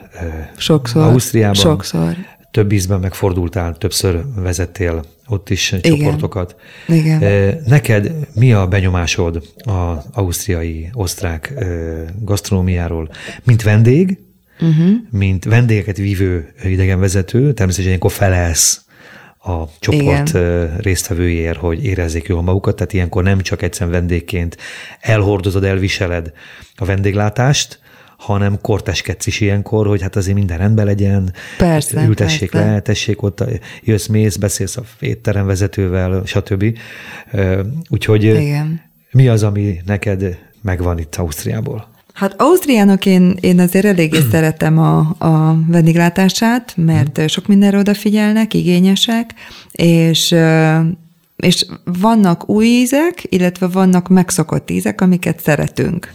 Sokszor. 0.57 1.03
Ausztriában. 1.03 1.53
Sokszor. 1.53 2.15
Több 2.55 2.71
ízben 2.71 2.99
megfordultál, 2.99 3.77
többször 3.77 4.23
vezettél 4.35 5.03
ott 5.27 5.49
is 5.49 5.71
Igen. 5.71 5.81
csoportokat. 5.81 6.55
Igen. 6.87 7.57
Neked 7.65 8.11
mi 8.33 8.53
a 8.53 8.67
benyomásod 8.67 9.43
az 9.57 9.97
ausztriai, 10.13 10.89
osztrák 10.93 11.53
gasztronómiáról, 12.19 13.09
mint 13.43 13.63
vendég, 13.63 14.17
uh-huh. 14.59 14.89
mint 15.09 15.43
vendégeket 15.43 15.97
vívő 15.97 16.53
idegenvezető, 16.63 17.39
természetesen 17.53 17.87
ilyenkor 17.87 18.11
felelsz 18.11 18.85
a 19.39 19.63
csoport 19.79 20.29
Igen. 20.29 20.77
résztvevőjéért, 20.77 21.57
hogy 21.57 21.85
érezzék 21.85 22.27
jól 22.27 22.41
magukat, 22.41 22.75
tehát 22.75 22.93
ilyenkor 22.93 23.23
nem 23.23 23.41
csak 23.41 23.61
egyszerűen 23.61 23.99
vendégként 23.99 24.57
elhordozod, 24.99 25.63
elviseled 25.63 26.31
a 26.75 26.85
vendéglátást, 26.85 27.79
hanem 28.17 28.61
korteskedsz 28.61 29.27
is 29.27 29.41
ilyenkor, 29.41 29.87
hogy 29.87 30.01
hát 30.01 30.15
azért 30.15 30.35
minden 30.35 30.57
rendben 30.57 30.85
legyen, 30.85 31.33
Persze, 31.57 32.05
ültessék 32.05 32.51
persze. 32.51 32.71
le, 32.71 32.79
tessék 32.79 33.21
ott, 33.21 33.43
jössz, 33.83 34.07
mész, 34.07 34.35
beszélsz 34.35 34.77
a 34.77 34.83
étteremvezetővel, 34.99 36.21
stb. 36.25 36.77
Ö, 37.31 37.61
Úgyhogy 37.89 38.23
Igen. 38.23 38.81
mi 39.11 39.27
az, 39.27 39.43
ami 39.43 39.81
neked 39.85 40.37
megvan 40.61 40.99
itt 40.99 41.15
Ausztriából? 41.15 41.93
Hát 42.13 42.41
Ausztriának 42.41 43.05
én, 43.05 43.37
én 43.39 43.59
azért 43.59 43.85
eléggé 43.85 44.19
szeretem 44.31 44.77
a, 44.77 44.97
a 45.19 45.57
vendéglátását, 45.67 46.73
mert 46.77 47.29
sok 47.29 47.47
mindenre 47.47 47.77
odafigyelnek, 47.77 48.53
igényesek, 48.53 49.33
és 49.71 50.35
és 51.35 51.65
vannak 51.99 52.49
új 52.49 52.65
ízek, 52.65 53.23
illetve 53.29 53.67
vannak 53.67 54.07
megszokott 54.07 54.69
ízek, 54.69 55.01
amiket 55.01 55.39
szeretünk. 55.39 56.11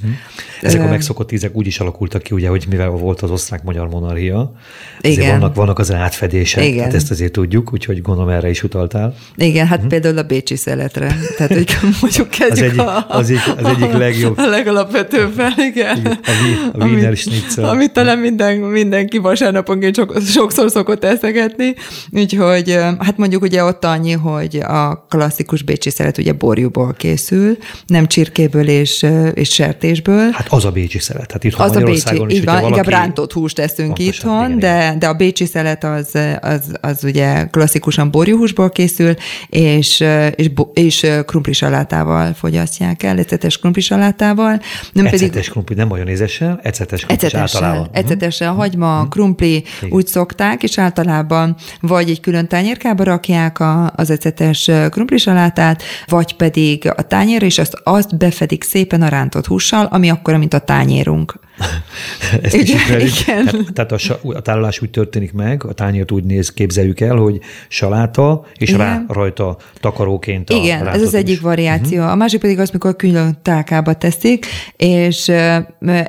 Ezek 0.63 0.83
a 0.83 0.89
megszokott 0.89 1.33
ízek 1.33 1.57
úgy 1.57 1.67
is 1.67 1.81
alakultak 1.81 2.23
ki, 2.23 2.35
ugye, 2.35 2.49
hogy 2.49 2.67
mivel 2.71 2.89
volt 2.89 3.21
az 3.21 3.31
osztrák-magyar 3.31 3.89
monarchia, 3.89 4.53
Igen. 5.01 5.31
vannak, 5.31 5.55
vannak 5.55 5.79
az 5.79 5.93
átfedések, 5.93 6.65
Igen. 6.65 6.85
hát 6.85 6.95
ezt 6.95 7.11
azért 7.11 7.33
tudjuk, 7.33 7.73
úgyhogy 7.73 8.03
gondolom 8.03 8.31
erre 8.31 8.49
is 8.51 8.63
utaltál. 8.63 9.15
Igen, 9.37 9.67
hát 9.67 9.87
például 9.87 10.19
a 10.19 10.23
bécsi 10.23 10.57
szeletre. 10.57 11.17
Tehát, 11.37 11.53
hogy 11.53 11.77
mondjuk 12.01 12.29
kezdjük 12.29 12.67
egyik- 12.67 12.81
a, 12.81 13.07
az 13.09 13.31
egyik- 13.31 13.55
az 13.59 13.67
egyik 13.67 13.93
legjobb. 13.93 14.39
A 14.39 14.47
legalapvetőbbvel, 14.47 15.53
igen. 15.57 16.07
A, 16.07 16.31
wi- 16.45 16.83
a 16.83 16.85
Wiener 16.87 17.17
Schnitzel. 17.17 17.65
Amit 17.65 17.93
talán 17.93 18.19
minden, 18.19 18.57
mindenki 18.57 19.19
vasárnaponként 19.19 19.95
sok, 19.97 20.21
sokszor 20.27 20.71
szokott 20.71 21.05
eszegetni. 21.05 21.75
Úgyhogy, 22.11 22.79
hát 22.99 23.17
mondjuk 23.17 23.43
ugye 23.43 23.65
ott 23.65 23.85
annyi, 23.85 24.13
hogy 24.13 24.57
a 24.57 25.07
klasszikus 25.11 25.63
bécsi 25.63 25.91
szelet 25.91 26.19
ugye 26.19 26.33
borjúból 26.33 26.93
készül, 26.93 27.57
nem 27.87 28.07
csirkéből 28.07 28.69
és, 28.69 29.07
és 29.35 29.49
sertésből. 29.49 30.31
Hát 30.33 30.47
az 30.51 30.65
a 30.65 30.71
bécsi 30.71 30.99
szelet. 30.99 31.33
Hát 31.33 31.45
itthon 31.45 31.69
Az 31.69 31.77
a 31.77 31.81
bécsi, 31.81 32.15
is, 32.27 32.35
így 32.35 32.45
van, 32.45 32.55
valaki... 32.55 32.67
inkább 32.67 32.89
rántott 32.89 33.33
húst 33.33 33.59
eszünk 33.59 33.95
Pontosan, 33.95 34.15
itthon, 34.15 34.47
igen, 34.47 34.59
de, 34.59 34.97
de 34.99 35.07
a 35.07 35.15
bécsi 35.15 35.47
szelet 35.47 35.85
az, 35.85 36.19
az, 36.41 36.61
az 36.81 37.05
ugye 37.05 37.45
klasszikusan 37.45 38.11
borjúhúsból 38.11 38.71
készül, 38.71 39.15
és, 39.49 40.05
és, 40.35 40.51
és 40.75 41.07
krumplisalátával 41.27 42.33
fogyasztják 42.35 43.03
el, 43.03 43.19
ecetes 43.19 43.59
krumplisalátával. 43.59 44.61
Nem 44.93 45.05
pedig 45.05 45.23
Ecetes 45.23 45.49
krumpli, 45.49 45.75
nem 45.75 45.89
majonézessel, 45.89 46.61
ecetes 46.63 47.05
krumpli 47.05 47.27
Ecetessel, 47.27 47.63
általában. 47.63 47.89
Mhm. 47.93 48.05
ecetessel, 48.05 48.53
hagyma, 48.53 49.07
krumpli, 49.09 49.65
úgy 49.89 50.07
szokták, 50.07 50.63
és 50.63 50.79
általában 50.79 51.57
vagy 51.81 52.11
egy 52.11 52.21
külön 52.21 52.49
tányérkába 52.49 53.05
rakják 53.05 53.59
az 53.95 54.11
ecetes 54.11 54.69
ö, 54.69 54.89
krumplisalátát, 55.01 55.83
vagy 56.07 56.37
pedig 56.37 56.93
a 56.97 57.03
tányérra, 57.03 57.47
és 57.47 57.59
azt, 57.59 57.81
azt 57.85 58.17
befedik 58.17 58.65
szépen 58.65 59.03
a 59.03 59.09
rántott 59.09 59.47
hússal, 59.47 59.89
ami 59.91 60.11
akkora, 60.11 60.39
mint 60.39 60.55
a 60.55 60.59
tányérunk. 60.59 61.39
Ezt 62.43 62.55
is 62.55 62.69
Igen, 62.69 62.81
ismerjük. 62.81 63.21
igen. 63.21 63.45
Tehát, 63.45 63.73
tehát 63.73 63.93
a, 63.93 64.29
a 64.29 64.41
tárolás 64.41 64.83
úgy 64.83 64.91
történik 64.91 65.33
meg, 65.33 65.65
a 65.65 65.73
tányért 65.73 66.11
úgy 66.11 66.25
néz, 66.25 66.53
képzeljük 66.53 67.01
el, 67.01 67.17
hogy 67.17 67.41
saláta, 67.69 68.47
és 68.57 68.69
Igen. 68.69 68.81
rá 68.81 69.05
rajta 69.09 69.57
takaróként 69.81 70.51
a 70.51 70.55
Igen, 70.55 70.87
ez 70.87 71.03
az 71.03 71.15
egyik 71.15 71.41
variáció. 71.41 71.99
Uh-huh. 71.99 72.13
A 72.13 72.17
másik 72.17 72.41
pedig 72.41 72.59
az, 72.59 72.71
mikor 72.71 72.97
külön 72.97 73.39
tálkába 73.43 73.93
teszik, 73.93 74.47
és 74.77 75.29
ö, 75.29 75.57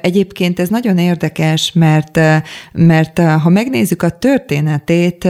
egyébként 0.01 0.60
ez 0.60 0.69
nagyon 0.69 0.98
érdekes, 0.98 1.71
mert, 1.74 2.19
mert 2.71 3.19
ha 3.19 3.50
megnézzük 3.50 4.03
a 4.03 4.10
történetét, 4.10 5.24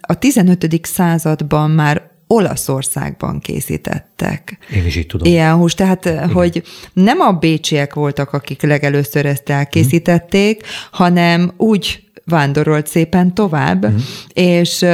a 0.00 0.14
15. 0.18 0.80
században 0.82 1.70
már 1.70 2.14
Olaszországban 2.26 3.40
készítettek. 3.40 4.58
Én 4.74 4.86
is 4.86 4.96
így 4.96 5.06
tudom. 5.06 5.32
Ilyen 5.32 5.54
hús, 5.54 5.74
tehát 5.74 6.04
Igen. 6.04 6.32
hogy 6.32 6.62
nem 6.92 7.20
a 7.20 7.32
bécsiek 7.32 7.94
voltak, 7.94 8.32
akik 8.32 8.62
legelőször 8.62 9.26
ezt 9.26 9.48
elkészítették, 9.48 10.62
hanem 10.90 11.52
úgy 11.56 12.05
vándorolt 12.26 12.86
szépen 12.86 13.34
tovább, 13.34 13.86
mm. 13.86 13.96
és, 14.32 14.84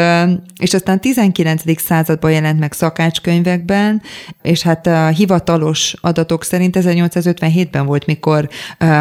és 0.59 0.75
aztán 0.75 1.01
19. 1.01 1.63
században 1.83 2.33
jelent 2.33 2.59
meg 2.59 2.73
szakácskönyvekben, 2.73 4.03
és 4.43 4.63
hát 4.63 4.87
a 4.87 5.07
hivatalos 5.07 5.95
adatok 6.01 6.45
szerint 6.45 6.77
1857-ben 6.81 7.87
volt, 7.87 8.07
mikor 8.07 8.49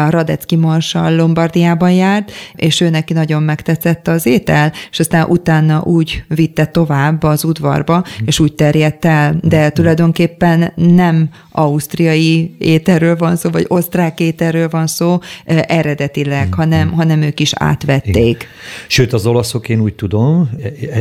Radecki 0.08 0.56
Marsal 0.56 1.16
Lombardiában 1.16 1.90
járt, 1.90 2.32
és 2.54 2.80
ő 2.80 2.90
neki 2.90 3.12
nagyon 3.12 3.42
megtetszett 3.42 4.08
az 4.08 4.26
étel, 4.26 4.72
és 4.90 5.00
aztán 5.00 5.26
utána 5.28 5.82
úgy 5.82 6.24
vitte 6.28 6.66
tovább 6.66 7.22
az 7.22 7.44
udvarba, 7.44 7.96
mm. 7.96 8.26
és 8.26 8.40
úgy 8.40 8.52
terjedt 8.52 9.04
el, 9.04 9.36
de 9.42 9.70
tulajdonképpen 9.70 10.72
nem 10.74 11.28
ausztriai 11.50 12.54
ételről 12.58 13.16
van 13.16 13.36
szó, 13.36 13.50
vagy 13.50 13.64
osztrák 13.68 14.20
ételről 14.20 14.68
van 14.68 14.86
szó 14.86 15.18
eredetileg, 15.66 16.54
hanem, 16.54 16.92
hanem 16.92 17.22
ők 17.22 17.40
is 17.40 17.52
átvették. 17.54 18.21
Igen. 18.28 18.48
Sőt, 18.86 19.12
az 19.12 19.26
olaszok, 19.26 19.68
én 19.68 19.80
úgy 19.80 19.94
tudom, 19.94 20.50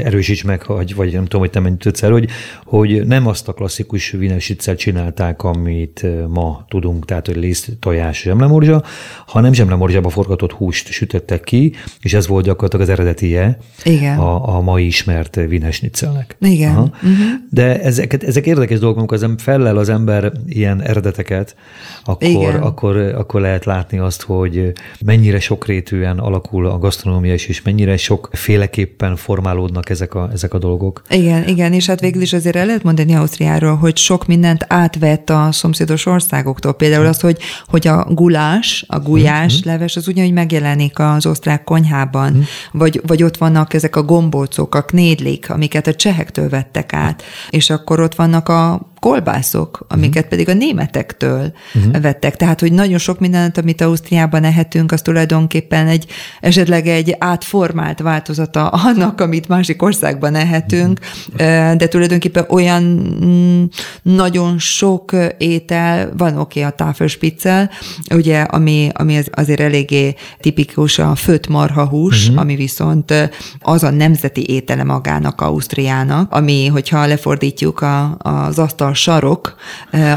erősíts 0.03 0.43
meg, 0.43 0.63
vagy, 0.67 0.95
vagy 0.95 1.13
nem 1.13 1.23
tudom, 1.23 1.41
hogy 1.41 1.49
te 1.49 1.59
mennyit 1.59 1.79
tudsz 1.79 2.03
el, 2.03 2.11
hogy, 2.11 2.29
hogy 2.65 3.05
nem 3.05 3.27
azt 3.27 3.47
a 3.47 3.53
klasszikus 3.53 4.09
vinesicel 4.11 4.75
csinálták, 4.75 5.43
amit 5.43 6.05
ma 6.27 6.65
tudunk, 6.69 7.05
tehát 7.05 7.25
hogy 7.25 7.35
liszt, 7.35 7.77
tojás, 7.79 8.21
zsemlemorzsa, 8.21 8.83
hanem 9.27 9.53
zsemlemorzsába 9.53 10.09
forgatott 10.09 10.51
húst 10.51 10.87
sütöttek 10.87 11.43
ki, 11.43 11.73
és 12.01 12.13
ez 12.13 12.27
volt 12.27 12.45
gyakorlatilag 12.45 12.85
az 12.85 12.93
eredetie 12.93 13.57
Igen. 13.83 14.17
A, 14.17 14.55
a 14.55 14.61
mai 14.61 14.85
ismert 14.85 15.35
vinesniccelnek. 15.35 16.35
Igen. 16.39 16.71
Aha. 16.71 16.81
Uh-huh. 16.81 17.11
De 17.49 17.81
ezek, 17.81 18.23
ezek 18.23 18.45
érdekes 18.45 18.79
dolgok, 18.79 18.97
amikor 18.97 19.23
az 19.23 19.29
fellel 19.37 19.77
az 19.77 19.89
ember 19.89 20.31
ilyen 20.47 20.81
eredeteket, 20.81 21.55
akkor, 22.03 22.27
Igen. 22.29 22.61
akkor, 22.61 22.97
akkor 22.97 23.41
lehet 23.41 23.65
látni 23.65 23.97
azt, 23.97 24.21
hogy 24.21 24.71
mennyire 25.05 25.39
sokrétűen 25.39 26.19
alakul 26.19 26.65
a 26.65 26.77
gasztronómia 26.77 27.10
gasztronómia 27.11 27.33
is, 27.33 27.45
és 27.45 27.61
mennyire 27.61 27.97
sokféleképpen 27.97 29.15
formálódnak 29.15 29.89
ezek 29.89 30.13
a, 30.13 30.29
ezek 30.33 30.53
a 30.53 30.57
dolgok. 30.57 31.01
Igen, 31.09 31.47
igen, 31.47 31.73
és 31.73 31.85
hát 31.85 31.99
végül 31.99 32.21
is 32.21 32.33
azért 32.33 32.55
el 32.55 32.65
lehet 32.65 32.83
mondani 32.83 33.15
Ausztriáról, 33.15 33.75
hogy 33.75 33.97
sok 33.97 34.27
mindent 34.27 34.65
átvett 34.67 35.29
a 35.29 35.51
szomszédos 35.51 36.05
országoktól. 36.05 36.73
Például 36.73 37.05
az, 37.05 37.19
hogy, 37.19 37.37
hogy 37.65 37.87
a 37.87 38.07
gulás, 38.09 38.85
a 38.87 38.99
gulyás 38.99 39.53
mm-hmm. 39.53 39.71
leves, 39.71 39.95
az 39.95 40.07
ugyanúgy 40.07 40.33
megjelenik 40.33 40.99
az 40.99 41.25
osztrák 41.25 41.63
konyhában, 41.63 42.31
mm-hmm. 42.31 42.41
vagy, 42.71 43.01
vagy 43.07 43.23
ott 43.23 43.37
vannak 43.37 43.73
ezek 43.73 43.95
a 43.95 44.03
gombócok, 44.03 44.75
a 44.75 44.81
knédlik, 44.81 45.49
amiket 45.49 45.87
a 45.87 45.95
csehektől 45.95 46.49
vettek 46.49 46.93
át, 46.93 47.23
és 47.49 47.69
akkor 47.69 47.99
ott 47.99 48.15
vannak 48.15 48.49
a 48.49 48.90
kolbászok, 49.01 49.85
amiket 49.87 50.15
uh-huh. 50.15 50.29
pedig 50.29 50.49
a 50.49 50.53
németektől 50.53 51.53
uh-huh. 51.73 52.01
vettek. 52.01 52.35
Tehát, 52.35 52.59
hogy 52.59 52.71
nagyon 52.71 52.97
sok 52.97 53.19
mindent, 53.19 53.57
amit 53.57 53.81
Ausztriában 53.81 54.43
ehetünk, 54.43 54.91
az 54.91 55.01
tulajdonképpen 55.01 55.87
egy 55.87 56.05
esetleg 56.39 56.87
egy 56.87 57.15
átformált 57.19 57.99
változata 57.99 58.67
annak, 58.67 59.21
amit 59.21 59.47
másik 59.47 59.81
országban 59.81 60.35
ehetünk, 60.35 60.99
uh-huh. 61.33 61.75
de 61.75 61.87
tulajdonképpen 61.87 62.45
olyan 62.49 62.83
mm, 63.23 63.63
nagyon 64.01 64.59
sok 64.59 65.11
étel, 65.37 66.11
van 66.17 66.37
oké 66.37 66.59
okay, 66.59 66.71
a 66.71 66.75
táfelspicel, 66.75 67.69
ugye, 68.13 68.41
ami, 68.41 68.89
ami 68.93 69.19
azért 69.31 69.59
eléggé 69.59 70.15
tipikus 70.39 70.99
a 70.99 71.15
főtt 71.15 71.47
marhahús, 71.47 72.27
uh-huh. 72.27 72.41
ami 72.41 72.55
viszont 72.55 73.13
az 73.59 73.83
a 73.83 73.89
nemzeti 73.89 74.49
étele 74.49 74.83
magának 74.83 75.41
Ausztriának, 75.41 76.33
ami, 76.33 76.67
hogyha 76.67 77.05
lefordítjuk 77.05 77.81
a, 77.81 78.17
az 78.17 78.59
asztal 78.59 78.89
a 78.91 78.93
sarok, 78.93 79.55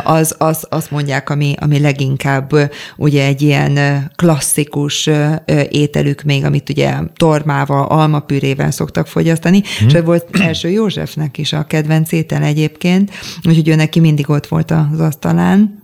az, 0.05 0.35
az 0.39 0.67
azt 0.69 0.91
mondják, 0.91 1.31
ami, 1.31 1.55
ami 1.61 1.81
leginkább 1.81 2.71
ugye 2.97 3.25
egy 3.25 3.43
ilyen 3.43 3.79
klasszikus 4.17 5.11
ételük 5.69 6.23
még, 6.23 6.45
amit 6.45 6.69
ugye 6.69 6.95
tormával, 7.17 7.87
almapürével 7.87 8.71
szoktak 8.71 9.07
fogyasztani, 9.07 9.63
hmm. 9.79 9.89
és 9.89 9.97
volt 10.05 10.39
első 10.41 10.69
Józsefnek 10.69 11.39
is 11.39 11.53
a 11.53 11.65
kedvenc 11.65 12.13
étel 12.13 12.43
egyébként, 12.43 13.11
úgyhogy 13.45 13.69
ő 13.69 13.75
neki 13.75 14.01
mindig 14.01 14.31
ott 14.31 14.47
volt 14.47 14.71
az 14.71 15.01
asztalán. 15.01 15.84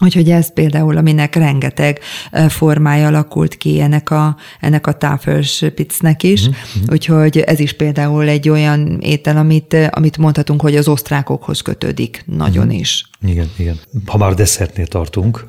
Úgyhogy 0.00 0.30
ez 0.30 0.52
például, 0.52 0.96
aminek 0.96 1.34
rengeteg 1.34 2.00
formája 2.48 3.06
alakult 3.06 3.56
ki 3.56 3.80
ennek 3.80 4.10
a, 4.10 4.36
ennek 4.60 4.86
a 4.86 4.92
táfölspicnek 4.92 6.22
is. 6.22 6.48
Mm-hmm. 6.48 6.92
Úgyhogy 6.92 7.38
ez 7.38 7.58
is 7.58 7.72
például 7.72 8.28
egy 8.28 8.48
olyan 8.48 8.98
étel, 9.00 9.36
amit, 9.36 9.76
amit 9.90 10.16
mondhatunk, 10.16 10.60
hogy 10.60 10.76
az 10.76 10.88
osztrákokhoz 10.88 11.60
kötődik 11.60 12.22
nagyon 12.26 12.66
mm-hmm. 12.66 12.78
is. 12.78 13.10
Igen, 13.26 13.50
igen. 13.56 13.78
Ha 14.06 14.18
már 14.18 14.34
desszertnél 14.34 14.86
tartunk, 14.86 15.44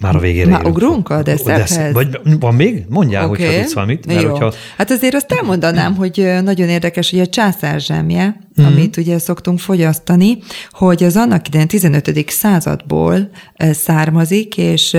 már 0.00 0.16
a 0.16 0.18
végére 0.18 0.50
Már 0.50 0.66
ugrunk 0.66 1.08
a 1.08 1.22
desszerthez? 1.22 1.92
Vagy 1.92 2.20
van 2.40 2.54
még? 2.54 2.84
Mondjál, 2.88 3.24
okay. 3.28 3.38
hogyha 3.44 3.60
tudsz 3.60 3.72
valamit. 3.72 4.06
Mert 4.06 4.22
Jó. 4.22 4.30
Hogyha... 4.30 4.52
Hát 4.76 4.90
azért 4.90 5.14
azt 5.14 5.32
elmondanám, 5.32 5.96
hogy 5.96 6.30
nagyon 6.42 6.68
érdekes, 6.68 7.10
hogy 7.10 7.20
a 7.20 7.26
császár 7.26 7.80
zsemje, 7.80 8.36
mm. 8.60 8.64
amit 8.64 8.96
ugye 8.96 9.18
szoktunk 9.18 9.58
fogyasztani, 9.58 10.38
hogy 10.70 11.04
az 11.04 11.16
annak 11.16 11.46
idején 11.46 11.68
15. 11.68 12.30
századból 12.30 13.30
származik, 13.70 14.56
és, 14.56 14.96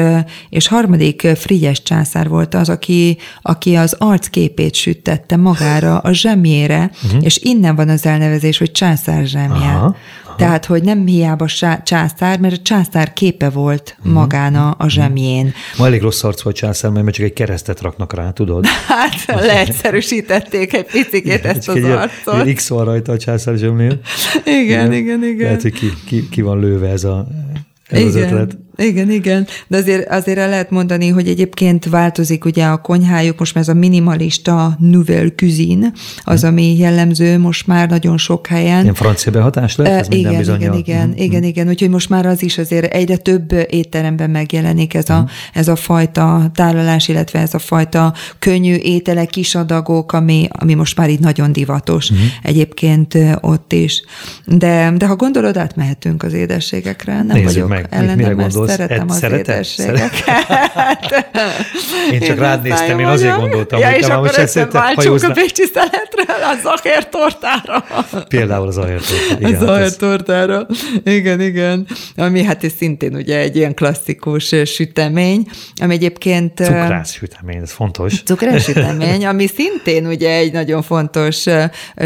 és 0.49 0.67
harmadik 0.67 1.27
Frigyes 1.35 1.83
császár 1.83 2.27
volt 2.27 2.53
az, 2.53 2.69
aki, 2.69 3.17
aki 3.41 3.75
az 3.75 3.95
arcképét 3.99 4.75
süttette 4.75 5.35
magára 5.35 5.97
a 5.97 6.13
zsemjére, 6.13 6.91
mm. 7.15 7.19
és 7.19 7.37
innen 7.37 7.75
van 7.75 7.89
az 7.89 8.05
elnevezés, 8.05 8.57
hogy 8.57 8.71
császár 8.71 9.25
zsemje. 9.25 9.71
Aha. 9.71 9.95
Tehát, 10.37 10.65
hogy 10.65 10.83
nem 10.83 11.05
hiába 11.05 11.45
császár, 11.83 12.39
mert 12.39 12.53
a 12.53 12.61
császár 12.61 13.13
képe 13.13 13.49
volt 13.49 13.97
mm. 14.07 14.11
magán 14.11 14.55
a, 14.55 14.75
a 14.77 14.87
zsemjén. 14.91 15.53
Ma 15.77 15.85
elég 15.85 16.01
rossz 16.01 16.23
arc 16.23 16.41
volt 16.41 16.55
császár, 16.55 16.91
mert 16.91 17.15
csak 17.15 17.25
egy 17.25 17.33
keresztet 17.33 17.81
raknak 17.81 18.13
rá, 18.13 18.31
tudod? 18.31 18.65
Hát 18.87 19.45
leegyszerűsítették 19.45 20.73
egy 20.73 20.85
picit 20.85 21.45
ezt 21.45 21.69
az 21.69 21.75
egy 21.75 21.83
arcot. 21.83 22.47
Egy 22.47 22.53
X 22.53 22.67
van 22.67 22.85
rajta 22.85 23.11
a 23.11 23.17
császár 23.17 23.55
zsemlén. 23.57 23.99
Igen, 24.45 24.61
igen, 24.61 24.93
igen, 24.93 25.23
igen. 25.23 25.45
Lehet, 25.45 25.61
hogy 25.61 25.73
ki, 25.73 25.87
ki, 26.05 26.29
ki 26.29 26.41
van 26.41 26.59
lőve 26.59 26.89
ez 26.89 27.03
a 27.03 27.27
ez 27.87 27.99
igen. 27.99 28.07
az 28.07 28.15
ötlet. 28.15 28.57
Igen, 28.81 29.11
igen, 29.11 29.47
de 29.67 29.77
azért, 29.77 30.09
azért 30.09 30.37
el 30.37 30.49
lehet 30.49 30.69
mondani, 30.69 31.07
hogy 31.07 31.27
egyébként 31.27 31.85
változik 31.85 32.45
ugye 32.45 32.65
a 32.65 32.77
konyhájuk, 32.77 33.39
most 33.39 33.53
már 33.53 33.63
ez 33.63 33.69
a 33.69 33.73
minimalista 33.73 34.77
nouvelle 34.79 35.29
cuisine, 35.29 35.91
az, 36.23 36.43
ami 36.43 36.77
jellemző 36.77 37.37
most 37.37 37.67
már 37.67 37.89
nagyon 37.89 38.17
sok 38.17 38.47
helyen. 38.47 38.81
Ilyen 38.81 38.93
francia 38.93 39.31
behatás 39.31 39.75
lehet? 39.75 39.99
Ez 39.99 40.07
igen, 40.09 40.31
igen, 40.31 40.55
igen, 40.55 40.73
igen, 40.73 41.07
mm. 41.07 41.13
igen, 41.15 41.43
igen, 41.43 41.67
úgyhogy 41.67 41.89
most 41.89 42.09
már 42.09 42.25
az 42.25 42.43
is 42.43 42.57
azért 42.57 42.93
egyre 42.93 43.17
több 43.17 43.51
étteremben 43.69 44.29
megjelenik 44.29 44.93
ez 44.93 45.09
a, 45.09 45.19
mm. 45.19 45.25
ez 45.53 45.67
a 45.67 45.75
fajta 45.75 46.51
tálalás, 46.53 47.07
illetve 47.07 47.39
ez 47.39 47.53
a 47.53 47.59
fajta 47.59 48.13
könnyű 48.39 48.75
ételek, 48.75 49.29
kis 49.29 49.55
adagok, 49.55 50.13
ami, 50.13 50.47
ami 50.51 50.73
most 50.73 50.97
már 50.97 51.09
így 51.09 51.19
nagyon 51.19 51.51
divatos 51.51 52.11
mm. 52.11 52.15
egyébként 52.43 53.17
ott 53.41 53.73
is. 53.73 54.03
De, 54.45 54.93
de 54.97 55.07
ha 55.07 55.15
gondolod, 55.15 55.57
átmehetünk 55.57 56.23
az 56.23 56.33
édességekre, 56.33 57.13
nem 57.13 57.25
Nézzük 57.25 57.45
vagyok 57.45 57.69
meg. 57.69 57.87
ellenem, 57.89 58.35
mert 58.35 58.70
szeretem 58.75 59.09
az 59.09 59.17
szeretem? 59.17 59.55
édességeket. 59.55 61.29
Én 62.11 62.19
csak 62.19 62.39
rád 62.39 62.61
néztem, 62.61 62.99
én 62.99 63.05
azért 63.05 63.37
gondoltam, 63.37 63.79
ja, 63.79 63.89
hogy 63.89 63.99
és 63.99 64.05
akkor 64.05 64.31
összeváltsunk 64.37 65.23
a 65.23 65.31
Bécsi 65.31 65.63
szeletről 65.73 66.43
a 66.43 66.55
Zacher 66.63 67.09
tortára. 67.09 67.85
Például 68.27 68.67
az 68.67 68.73
Zacher 68.73 69.01
tortára. 69.01 69.47
Igen, 69.49 69.67
a 69.67 69.77
hát 69.77 69.97
tortára. 69.97 70.67
Igen, 71.03 71.41
igen. 71.41 71.87
Ami 72.15 72.43
hát 72.43 72.63
ez 72.63 72.71
szintén 72.77 73.15
ugye 73.15 73.37
egy 73.37 73.55
ilyen 73.55 73.73
klasszikus 73.73 74.55
sütemény, 74.65 75.45
ami 75.81 75.93
egyébként... 75.93 76.53
Cukrász 76.59 77.13
sütemény, 77.13 77.61
ez 77.61 77.71
fontos. 77.71 78.23
Cukrász 78.23 78.63
sütemény, 78.71 79.25
ami 79.25 79.47
szintén 79.47 80.05
ugye 80.05 80.35
egy 80.35 80.51
nagyon 80.51 80.81
fontos 80.81 81.45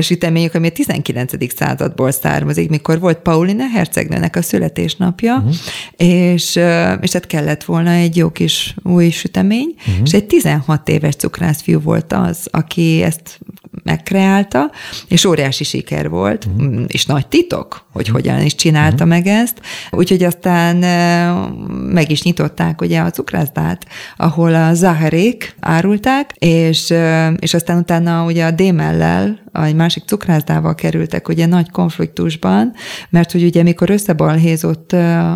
sütemény, 0.01 0.49
ami 0.54 0.67
a 0.67 0.71
19. 0.71 1.54
századból 1.56 2.12
származik, 2.12 2.69
mikor 2.69 2.99
volt 2.99 3.17
Paulina 3.17 3.67
hercegnőnek 3.73 4.36
a 4.36 4.41
születésnapja, 4.41 5.36
uh-huh. 5.36 5.54
és 5.97 6.44
és, 6.45 6.55
és 7.01 7.12
hát 7.12 7.27
kellett 7.27 7.63
volna 7.63 7.89
egy 7.89 8.15
jó 8.15 8.29
kis 8.29 8.75
új 8.84 9.10
sütemény, 9.10 9.75
uh-huh. 9.77 9.95
és 10.03 10.13
egy 10.13 10.25
16 10.25 10.89
éves 10.89 11.15
cukrászfiú 11.15 11.79
volt 11.79 12.13
az, 12.13 12.47
aki 12.51 13.01
ezt 13.01 13.39
megkreálta, 13.86 14.71
és 15.08 15.26
óriási 15.26 15.63
siker 15.63 16.10
volt, 16.10 16.45
uh-huh. 16.45 16.84
és 16.88 17.06
nagy 17.06 17.28
titok, 17.28 17.86
hogy 17.91 18.10
uh-huh. 18.10 18.21
hogyan 18.21 18.41
is 18.41 18.56
csinálta 18.56 18.93
uh-huh. 18.93 19.10
meg 19.10 19.28
ezt. 19.28 19.62
Úgyhogy 19.91 20.24
aztán 20.24 20.76
meg 21.69 22.12
is 22.12 22.21
nyitották 22.24 22.82
ugye 22.82 23.00
a 23.00 23.10
cukrászdát, 23.10 23.86
ahol 24.17 24.56
a 24.56 24.74
zaharék 24.74 25.56
árulták, 25.60 26.32
és, 26.39 26.93
és 27.39 27.54
aztán 27.54 27.78
utána 27.78 28.26
ugye 28.26 28.45
a 28.45 28.52
démellel, 28.52 29.43
egy 29.63 29.76
másik 29.76 30.04
cukrászdával 30.06 30.76
kerültek 30.76 31.28
ugye 31.28 31.45
nagy 31.45 31.71
konfliktusban, 31.71 32.74
mert 33.10 33.32
hogy 33.32 33.43
ugye 33.43 33.63
mikor 33.63 33.89
összebalhézott 33.89 34.91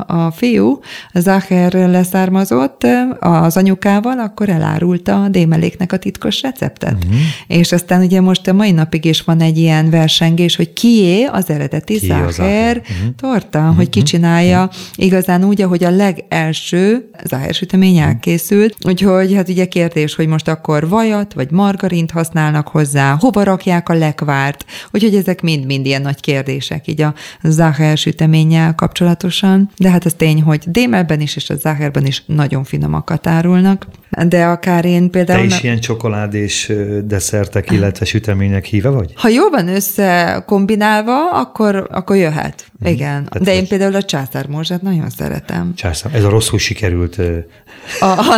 a 0.07 0.31
fiú, 0.35 0.79
Zacher 1.13 1.73
leszármazott 1.73 2.87
az 3.19 3.57
anyukával, 3.57 4.19
akkor 4.19 4.49
elárulta 4.49 5.23
a 5.23 5.29
démeléknek 5.29 5.91
a 5.91 5.97
titkos 5.97 6.41
receptet. 6.41 6.93
Uh-huh. 6.93 7.19
És 7.47 7.71
aztán 7.71 8.01
ugye 8.01 8.21
most 8.21 8.38
a 8.47 8.53
mai 8.53 8.71
napig 8.71 9.05
is 9.05 9.21
van 9.21 9.41
egy 9.41 9.57
ilyen 9.57 9.89
versengés, 9.89 10.55
hogy 10.55 10.73
kié 10.73 11.23
az 11.23 11.49
eredeti 11.49 11.99
ki 11.99 12.05
Zacher 12.05 12.77
uh-huh. 12.77 13.15
torta, 13.15 13.59
uh-huh. 13.59 13.75
hogy 13.75 13.89
ki 13.89 14.01
csinálja 14.01 14.63
uh-huh. 14.63 14.75
igazán 14.95 15.43
úgy, 15.43 15.61
ahogy 15.61 15.83
a 15.83 15.89
legelső 15.89 17.09
Zacher 17.23 17.53
sütemény 17.53 17.95
uh-huh. 17.95 18.07
elkészült. 18.07 18.75
Úgyhogy 18.85 19.33
hát 19.33 19.49
ugye 19.49 19.65
kérdés, 19.65 20.15
hogy 20.15 20.27
most 20.27 20.47
akkor 20.47 20.89
vajat 20.89 21.33
vagy 21.33 21.51
margarint 21.51 22.11
használnak 22.11 22.67
hozzá, 22.67 23.17
hova 23.19 23.43
rakják 23.43 23.89
a 23.89 23.93
lekvárt, 23.93 24.65
úgyhogy 24.91 25.15
ezek 25.15 25.41
mind-mind 25.41 25.85
ilyen 25.85 26.01
nagy 26.01 26.19
kérdések 26.19 26.87
így 26.87 27.01
a 27.01 27.13
Zacher 27.43 27.97
süteménnyel 27.97 28.75
kapcsolatosan. 28.75 29.69
De 29.77 29.89
hát 29.89 30.05
az 30.05 30.13
tény, 30.17 30.41
hogy 30.41 30.63
démelben 30.67 31.21
is 31.21 31.35
és 31.35 31.49
a 31.49 31.55
Zacherben 31.55 32.05
is 32.05 32.23
nagyon 32.25 32.63
finomakat 32.63 33.27
árulnak. 33.27 33.87
De 34.27 34.45
akár 34.45 34.85
én 34.85 35.09
például... 35.09 35.47
Te 35.47 35.55
is 35.55 35.63
ilyen 35.63 35.79
csokoládés 35.79 36.71
desszertek, 37.03 37.71
illetve 37.71 38.05
sütemények 38.29 38.65
híve 38.65 38.89
vagy? 38.89 39.13
Ha 39.15 39.27
jól 39.27 39.49
van 39.49 39.67
összekombinálva, 39.67 41.31
akkor, 41.31 41.87
akkor 41.91 42.15
jöhet. 42.15 42.65
Mm. 42.85 42.91
Igen. 42.91 43.27
Hát 43.31 43.43
De 43.43 43.53
én 43.53 43.67
például 43.67 43.95
a 43.95 44.03
császármorzsát 44.03 44.81
nagyon 44.81 45.09
szeretem. 45.09 45.73
Császár. 45.75 46.15
Ez 46.15 46.23
a 46.23 46.29
rosszul 46.29 46.59
sikerült 46.59 47.17
a... 47.99 48.37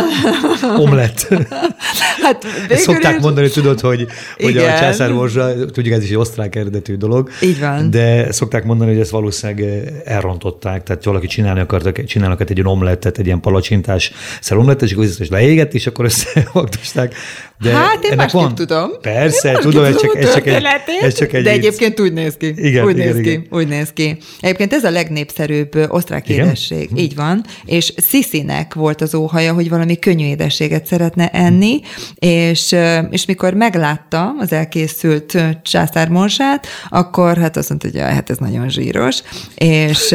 omlett. 0.84 1.28
hát 2.22 2.44
Ezt 2.68 2.82
szokták 2.82 3.16
is... 3.16 3.22
mondani, 3.22 3.48
tudod, 3.48 3.80
hogy, 3.80 4.06
hogy 4.38 4.56
a 4.56 4.78
császármorzsa, 4.78 5.66
tudjuk, 5.70 5.94
ez 5.94 6.02
is 6.02 6.10
egy 6.10 6.16
osztrák 6.16 6.54
eredetű 6.56 6.96
dolog. 6.96 7.30
Így 7.42 7.60
van. 7.60 7.90
De 7.90 8.32
szokták 8.32 8.64
mondani, 8.64 8.90
hogy 8.90 9.00
ezt 9.00 9.10
valószínűleg 9.10 9.92
elrontották, 10.04 10.82
tehát 10.82 11.04
valaki 11.04 11.26
csinálni 11.26 11.60
akartak, 11.60 12.04
csinálnak 12.04 12.40
egy 12.40 12.50
ilyen 12.50 12.66
omlettet, 12.66 13.18
egy 13.18 13.26
ilyen 13.26 13.40
palacsintás 13.40 14.12
szelomlettet, 14.40 14.88
és 14.88 14.94
akkor 14.94 15.06
leégett, 15.28 15.74
és 15.74 15.86
akkor 15.86 16.04
összevagdosták. 16.04 17.14
De 17.60 17.70
hát 17.70 18.04
én 18.04 18.16
másképp 18.16 18.40
van... 18.40 18.54
tudom. 18.54 18.90
Persze, 19.00 19.52
tudom, 19.52 19.84
ez 19.84 20.00
csak, 20.00 20.16
ez 20.16 20.34
csak 20.34 20.46
egy, 20.46 20.64
ez 21.00 21.14
csak 21.14 21.32
egy 21.32 21.42
De 21.42 21.50
egyébként 21.50 22.00
úgy 22.00 22.12
néz 22.12 22.36
ki. 22.36 22.52
Igen, 22.56 22.84
úgy 22.84 22.96
igen, 22.96 23.06
néz 23.06 23.18
igen. 23.18 23.42
ki. 23.42 23.48
Úgy 23.50 23.68
néz 23.68 23.92
ki. 23.92 24.16
Egyébként 24.40 24.72
ez 24.72 24.84
a 24.84 24.90
legnépszerűbb 24.90 25.86
osztrák 25.88 26.28
igen? 26.28 26.46
édesség. 26.46 26.88
Hm. 26.88 26.96
Így 26.96 27.14
van. 27.14 27.44
És 27.64 27.92
Sziszinek 27.96 28.74
volt 28.74 29.00
az 29.00 29.14
óhaja, 29.14 29.52
hogy 29.52 29.68
valami 29.68 29.98
könnyű 29.98 30.26
édességet 30.26 30.86
szeretne 30.86 31.28
enni, 31.28 31.80
és, 32.14 32.76
és 33.10 33.26
mikor 33.26 33.54
meglátta 33.54 34.34
az 34.38 34.52
elkészült 34.52 35.38
császármorzsát, 35.62 36.66
akkor 36.88 37.36
hát 37.36 37.56
azt 37.56 37.68
mondta, 37.68 37.88
hogy 37.92 38.00
hát 38.00 38.30
ez 38.30 38.38
nagyon 38.38 38.68
zsíros, 38.68 39.22
és, 39.54 40.14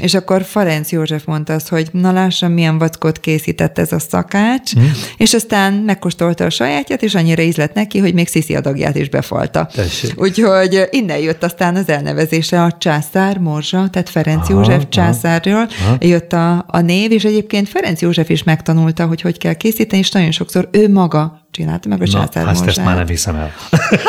és 0.00 0.14
akkor 0.14 0.42
Ferenc 0.42 0.90
József 0.92 1.24
mondta 1.24 1.52
azt, 1.52 1.68
hogy 1.68 1.88
na 1.92 2.12
lássam, 2.12 2.52
milyen 2.52 2.78
vackot 2.78 3.20
készített 3.20 3.78
ez 3.78 3.92
a 3.92 3.98
szakács, 3.98 4.72
hmm. 4.72 4.92
és 5.16 5.34
aztán 5.34 5.72
megkóstolta 5.72 6.44
a 6.44 6.50
sajátját, 6.72 7.02
és 7.02 7.14
annyira 7.14 7.42
ízlett 7.42 7.74
neki, 7.74 7.98
hogy 7.98 8.14
még 8.14 8.28
Sziszi 8.28 8.54
adagját 8.54 8.96
is 8.96 9.08
befalta. 9.08 9.68
Tessék. 9.74 10.20
Úgyhogy 10.20 10.88
innen 10.90 11.18
jött 11.18 11.42
aztán 11.42 11.76
az 11.76 11.88
elnevezése 11.88 12.62
a 12.62 12.72
császár 12.78 13.38
morzsa, 13.38 13.88
tehát 13.90 14.08
Ferenc 14.08 14.48
aha, 14.48 14.58
József 14.58 14.84
császárról 14.88 15.68
aha. 15.84 15.96
jött 16.00 16.32
a, 16.32 16.64
a 16.68 16.80
név, 16.80 17.12
és 17.12 17.24
egyébként 17.24 17.68
Ferenc 17.68 18.00
József 18.00 18.28
is 18.28 18.42
megtanulta, 18.42 19.06
hogy 19.06 19.20
hogy 19.20 19.38
kell 19.38 19.54
készíteni, 19.54 20.00
és 20.02 20.10
nagyon 20.10 20.30
sokszor 20.30 20.68
ő 20.72 20.88
maga 20.88 21.41
csinálta 21.52 21.88
meg 21.88 22.02
a 22.02 22.06
császár 22.06 22.48
azt 22.48 22.66
ezt 22.66 22.84
már 22.84 22.96
nem 22.96 23.06
hiszem 23.06 23.34
el. 23.34 23.52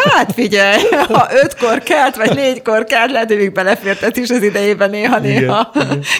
Hát 0.10 0.34
figyelj, 0.34 0.82
ha 1.08 1.28
ötkor 1.44 1.84
kelt, 1.84 2.16
vagy 2.16 2.36
négykor 2.36 2.84
kelt, 2.84 3.12
lehet, 3.12 3.28
hogy 3.28 3.38
még 3.38 3.52
belefértet 3.52 4.18
is 4.18 4.30
az 4.30 4.44
idejében 4.44 4.90
néha-néha 4.90 5.72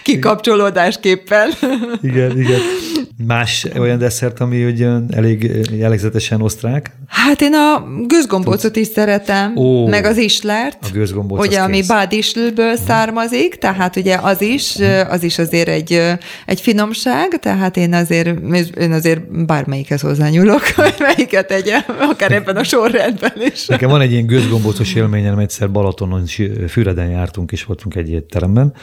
kikapcsolódásképpen. 0.04 1.50
Igen, 2.02 2.40
igen. 2.40 2.60
Más 3.28 3.68
olyan 3.80 3.98
desszert, 3.98 4.40
ami 4.40 4.66
ugye 4.66 4.90
elég 5.10 5.52
jellegzetesen 5.72 6.42
osztrák? 6.42 6.92
Hát 7.08 7.42
én 7.42 7.54
a 7.54 7.84
gőzgombócot 8.08 8.76
is 8.76 8.88
szeretem, 8.88 9.58
Ó, 9.58 9.88
meg 9.88 10.06
az 10.06 10.18
islert. 10.18 10.78
A 10.82 10.88
gőzgombóc 10.94 11.48
Ugye, 11.48 11.60
ami 11.60 11.84
bádislből 11.88 12.76
származik, 12.88 13.56
tehát 13.56 13.96
ugye 13.96 14.18
az 14.22 14.42
is, 14.42 14.76
az 15.10 15.24
is 15.24 15.38
azért 15.38 15.68
egy, 15.68 16.02
egy 16.46 16.62
finomság, 16.62 17.40
tehát 17.40 17.78
én 17.78 17.94
azért, 17.94 18.40
én 18.80 18.92
azért 18.92 19.46
bármelyikhez 19.46 20.02
hozzányúlok, 20.02 20.62
melyiket 21.16 21.48
tegyem, 21.48 21.82
akár 22.12 22.32
ebben 22.32 22.56
a 22.56 22.64
sorrendben 22.64 23.34
is. 23.54 23.66
Nekem 23.66 23.90
van 23.90 24.02
egy 24.02 24.12
ilyen 24.12 24.26
gőzgombócos 24.26 24.94
élményem, 24.94 25.40
egyszer 25.40 25.72
Balatonon, 25.72 26.26
Füreden 26.68 27.10
jártunk, 27.10 27.52
és 27.52 27.64
voltunk 27.64 27.96
egy 27.96 28.10
étteremben, 28.10 28.74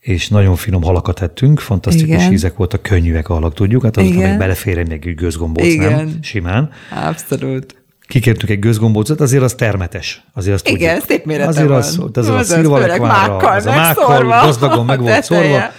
és 0.00 0.28
nagyon 0.28 0.56
finom 0.56 0.82
halakat 0.82 1.22
ettünk, 1.22 1.60
fantasztikus 1.60 2.16
Igen. 2.16 2.32
ízek 2.32 2.56
voltak, 2.56 2.82
könnyűek 2.82 3.28
a 3.28 3.34
halak, 3.34 3.54
tudjuk, 3.54 3.82
hát 3.82 3.96
azután 3.96 4.18
meg 4.18 4.38
belefér 4.38 4.78
egy 4.78 5.14
gőzgombóc, 5.14 5.66
Igen. 5.66 5.92
nem? 5.92 6.18
Simán. 6.22 6.70
Abszolút. 7.04 7.82
Kikértünk 8.06 8.50
egy 8.50 8.58
gőzgombócot, 8.58 9.20
azért 9.20 9.42
az 9.42 9.54
termetes. 9.54 10.24
Azért 10.34 10.54
azt 10.54 10.68
Igen, 10.68 10.88
tudjuk. 10.88 11.10
szép 11.10 11.24
mérete 11.24 11.48
azért 11.48 11.68
van. 11.68 11.76
Az, 11.76 11.98
az, 11.98 12.16
az, 12.16 12.28
az 12.28 12.50
a 12.50 12.54
szilvalekvára, 12.54 13.36
az 13.36 13.66
a 13.66 13.70
mákkal 13.70 14.24
gazdagon 14.24 14.84
meg 14.84 15.00
volt 15.00 15.22
szorva, 15.22 15.70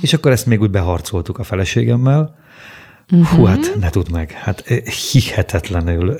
és 0.00 0.12
akkor 0.12 0.32
ezt 0.32 0.46
még 0.46 0.60
úgy 0.60 0.70
beharcoltuk 0.70 1.38
a 1.38 1.42
feleségemmel, 1.42 2.34
Uh-huh. 3.10 3.28
Hú, 3.28 3.44
hát 3.44 3.76
ne 3.80 3.90
tudd 3.90 4.10
meg, 4.10 4.30
hát 4.30 4.64
hihetetlenül 5.12 6.18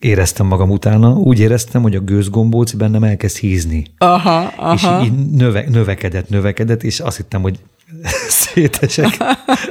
éreztem 0.00 0.46
magam 0.46 0.70
utána, 0.70 1.12
úgy 1.12 1.40
éreztem, 1.40 1.82
hogy 1.82 1.94
a 1.94 2.00
gőzgombóc 2.00 2.72
bennem 2.72 3.02
elkezd 3.02 3.36
hízni. 3.36 3.86
Aha, 3.98 4.52
aha. 4.56 4.74
És 4.74 5.06
így 5.06 5.12
növe, 5.30 5.64
növekedett, 5.68 6.28
növekedett, 6.28 6.82
és 6.82 7.00
azt 7.00 7.16
hittem, 7.16 7.42
hogy 7.42 7.58
szétesek. 8.28 9.16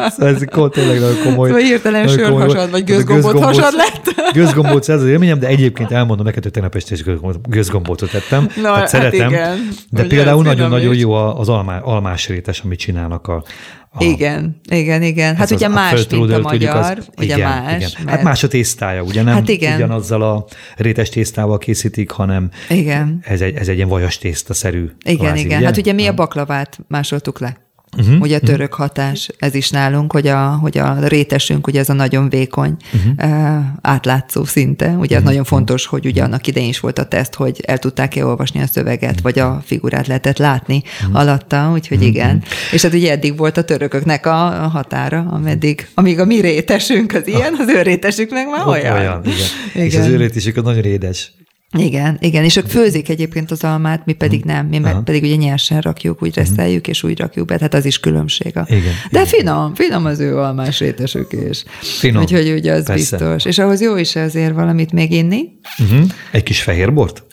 Szóval 0.09 0.35
ez 0.35 0.43
tényleg 0.71 0.99
nagyon 0.99 1.23
komoly. 1.23 1.47
Szóval 1.47 1.63
hirtelen 1.63 2.07
sörhasad, 2.07 2.71
vagy 2.71 2.83
gőzgombóc 2.83 3.41
hasad 3.41 3.73
lett. 3.73 4.07
Gőzgombóc 4.33 4.89
ez 4.89 5.01
az 5.01 5.07
élményem, 5.07 5.39
de 5.39 5.47
egyébként 5.47 5.91
elmondom 5.91 6.25
neked, 6.25 6.43
hogy 6.43 6.51
tegnap 6.51 6.75
este 6.75 6.93
is 6.93 7.03
gőzgombócot 7.49 8.13
ettem. 8.13 8.43
Na, 8.55 8.61
Tehát 8.61 8.77
hát 8.77 8.87
szeretem, 8.87 9.29
igen. 9.29 9.69
de 9.89 10.01
Ugye 10.01 10.15
például 10.15 10.43
nagyon-nagyon 10.43 10.95
jó 10.95 11.11
az 11.13 11.49
almá, 11.49 11.79
almás 11.79 12.27
rétes, 12.27 12.59
amit 12.59 12.79
csinálnak 12.79 13.27
a, 13.27 13.43
a, 13.91 14.03
igen, 14.03 14.59
igen, 14.71 15.01
igen. 15.01 15.35
Hát 15.35 15.51
ugye 15.51 15.67
más, 15.67 16.07
mint 16.09 16.31
a 16.31 16.39
magyar, 16.39 16.75
az, 16.75 17.09
ugye 17.17 17.35
igen, 17.35 17.49
más. 17.49 17.75
Igen. 17.75 17.89
Mert... 17.97 18.09
Hát 18.09 18.23
más 18.23 18.43
a 18.43 18.47
tésztája, 18.47 19.03
ugye 19.03 19.23
nem 19.23 19.33
hát 19.33 19.49
igen. 19.49 19.75
ugyanazzal 19.75 20.21
a 20.21 20.45
rétes 20.75 21.09
tésztával 21.09 21.57
készítik, 21.57 22.11
hanem 22.11 22.49
igen. 22.69 23.19
Ez, 23.23 23.41
egy, 23.41 23.55
ez 23.55 23.67
egy 23.67 23.75
ilyen 23.75 23.87
vajas 23.87 24.17
tészta-szerű. 24.17 24.89
Igen, 25.03 25.25
kvázi, 25.25 25.45
igen. 25.45 25.57
Ugye? 25.57 25.65
Hát 25.65 25.77
ugye 25.77 25.93
mi 25.93 26.07
a 26.07 26.13
baklavát 26.13 26.79
másoltuk 26.87 27.39
le. 27.39 27.68
Uh-huh, 27.97 28.21
ugye 28.21 28.35
a 28.35 28.39
török 28.39 28.71
uh-huh. 28.71 28.87
hatás, 28.87 29.29
ez 29.37 29.55
is 29.55 29.69
nálunk, 29.69 30.11
hogy 30.11 30.27
a, 30.27 30.49
hogy 30.49 30.77
a 30.77 31.07
rétesünk, 31.07 31.67
ugye 31.67 31.79
ez 31.79 31.89
a 31.89 31.93
nagyon 31.93 32.29
vékony, 32.29 32.75
uh-huh. 32.93 33.63
átlátszó 33.81 34.43
szinte. 34.43 34.85
Ugye 34.85 34.97
uh-huh. 34.97 35.17
ez 35.17 35.23
nagyon 35.23 35.43
fontos, 35.43 35.85
hogy 35.85 36.05
ugye 36.05 36.23
annak 36.23 36.47
idején 36.47 36.69
is 36.69 36.79
volt 36.79 36.99
a 36.99 37.07
teszt, 37.07 37.35
hogy 37.35 37.63
el 37.65 37.77
tudták-e 37.77 38.25
olvasni 38.25 38.61
a 38.61 38.67
szöveget, 38.67 39.09
uh-huh. 39.09 39.23
vagy 39.23 39.39
a 39.39 39.61
figurát 39.65 40.07
lehetett 40.07 40.37
látni 40.37 40.83
uh-huh. 41.01 41.19
alatta, 41.19 41.71
úgyhogy 41.73 41.97
uh-huh. 41.97 42.11
igen. 42.13 42.43
És 42.71 42.81
hát 42.81 42.93
ugye 42.93 43.11
eddig 43.11 43.37
volt 43.37 43.57
a 43.57 43.63
törököknek 43.63 44.25
a 44.25 44.69
határa, 44.73 45.25
ameddig, 45.29 45.87
amíg 45.93 46.19
a 46.19 46.25
mi 46.25 46.39
rétesünk 46.39 47.13
az 47.13 47.27
ilyen, 47.27 47.55
az 47.59 47.67
ő 47.67 47.81
rétesük 47.81 48.29
meg 48.29 48.47
már 48.47 48.67
olyan. 48.67 48.97
Olyan, 48.97 49.21
igen. 49.23 49.37
igen. 49.73 49.85
És 49.85 49.95
az 49.95 50.05
ő 50.07 50.15
rétesük 50.15 50.57
az 50.57 50.63
nagyon 50.63 50.83
édes. 50.83 51.31
Igen, 51.77 52.17
igen, 52.21 52.43
és 52.43 52.55
ők 52.55 52.65
főzik 52.65 53.09
egyébként 53.09 53.51
az 53.51 53.63
almát, 53.63 54.05
mi 54.05 54.13
pedig 54.13 54.43
nem, 54.43 54.65
mi 54.65 54.77
meg 54.77 55.03
pedig 55.03 55.23
ugye 55.23 55.35
nyersen 55.35 55.81
rakjuk, 55.81 56.23
úgy 56.23 56.35
reszeljük, 56.35 56.87
és 56.87 57.03
úgy 57.03 57.19
rakjuk 57.19 57.47
be, 57.47 57.55
tehát 57.55 57.73
az 57.73 57.85
is 57.85 57.99
különbség. 57.99 58.47
Igen, 58.47 58.65
De 58.65 58.93
igen. 59.11 59.25
finom, 59.25 59.75
finom 59.75 60.05
az 60.05 60.19
ő 60.19 60.37
almás 60.37 60.79
rétesük 60.79 61.33
is. 61.49 61.63
Finom. 61.79 62.21
Úgyhogy 62.21 62.51
ugye 62.51 62.73
az 62.73 62.85
Persze. 62.85 63.17
biztos. 63.17 63.45
És 63.45 63.57
ahhoz 63.57 63.81
jó 63.81 63.97
is 63.97 64.15
azért 64.15 64.53
valamit 64.53 64.91
még 64.91 65.11
inni. 65.11 65.43
Uh-huh. 65.79 66.09
Egy 66.31 66.43
kis 66.43 66.61
fehér 66.61 66.93
bort? 66.93 67.23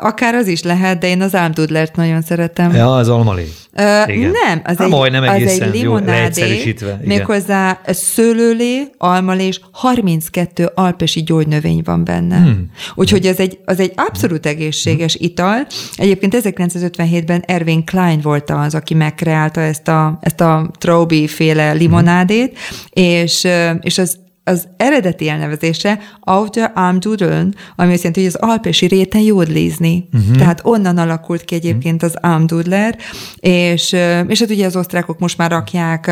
Akár 0.00 0.34
az 0.34 0.46
is 0.46 0.62
lehet, 0.62 0.98
de 0.98 1.06
én 1.06 1.22
az 1.22 1.34
álmdudlert 1.34 1.96
nagyon 1.96 2.22
szeretem. 2.22 2.74
Ja, 2.74 2.94
az 2.94 3.08
almalé. 3.08 3.48
Uh, 3.78 4.16
Igen. 4.16 4.30
Nem, 4.44 4.60
az, 4.64 4.80
egy, 4.80 4.88
majdnem 4.88 5.22
az 5.22 5.60
egy 5.60 5.74
limonádé, 5.74 6.74
méghozzá 7.02 7.80
szőlőlé, 7.86 8.90
almalé 8.98 9.46
és 9.46 9.60
32 9.72 10.70
alpesi 10.74 11.22
gyógynövény 11.22 11.80
van 11.84 12.04
benne. 12.04 12.36
Hmm. 12.36 12.70
Úgyhogy 12.94 13.26
ez 13.26 13.38
egy, 13.38 13.58
az 13.64 13.80
egy 13.80 13.92
abszolút 13.96 14.46
egészséges 14.46 15.16
hmm. 15.16 15.26
ital. 15.26 15.66
Egyébként 15.96 16.36
1957-ben 16.36 17.42
Erwin 17.46 17.84
Klein 17.84 18.20
volt 18.20 18.50
az, 18.50 18.74
aki 18.74 18.94
megkreálta 18.94 19.60
ezt 19.60 19.88
a, 19.88 20.18
ezt 20.20 20.40
a 20.40 20.70
Traubi 20.78 21.26
féle 21.26 21.72
limonádét, 21.72 22.58
hmm. 22.58 23.04
és, 23.04 23.46
és 23.80 23.98
az 23.98 24.18
az 24.48 24.68
eredeti 24.76 25.28
elnevezése 25.28 25.98
Outer 26.20 26.72
Armdudeln, 26.74 27.54
ami 27.76 27.92
azt 27.92 28.02
jelenti, 28.02 28.24
hogy 28.24 28.32
az 28.34 28.48
alpesi 28.48 28.86
réten 28.86 29.20
jódlízni. 29.20 30.08
Uh-huh. 30.12 30.36
Tehát 30.36 30.60
onnan 30.62 30.98
alakult 30.98 31.44
ki 31.44 31.54
egyébként 31.54 32.02
az 32.02 32.16
Armdudler, 32.20 32.96
és, 33.36 33.96
és 34.28 34.40
hát 34.40 34.50
ugye 34.50 34.66
az 34.66 34.76
osztrákok 34.76 35.18
most 35.18 35.38
már 35.38 35.50
rakják 35.50 36.10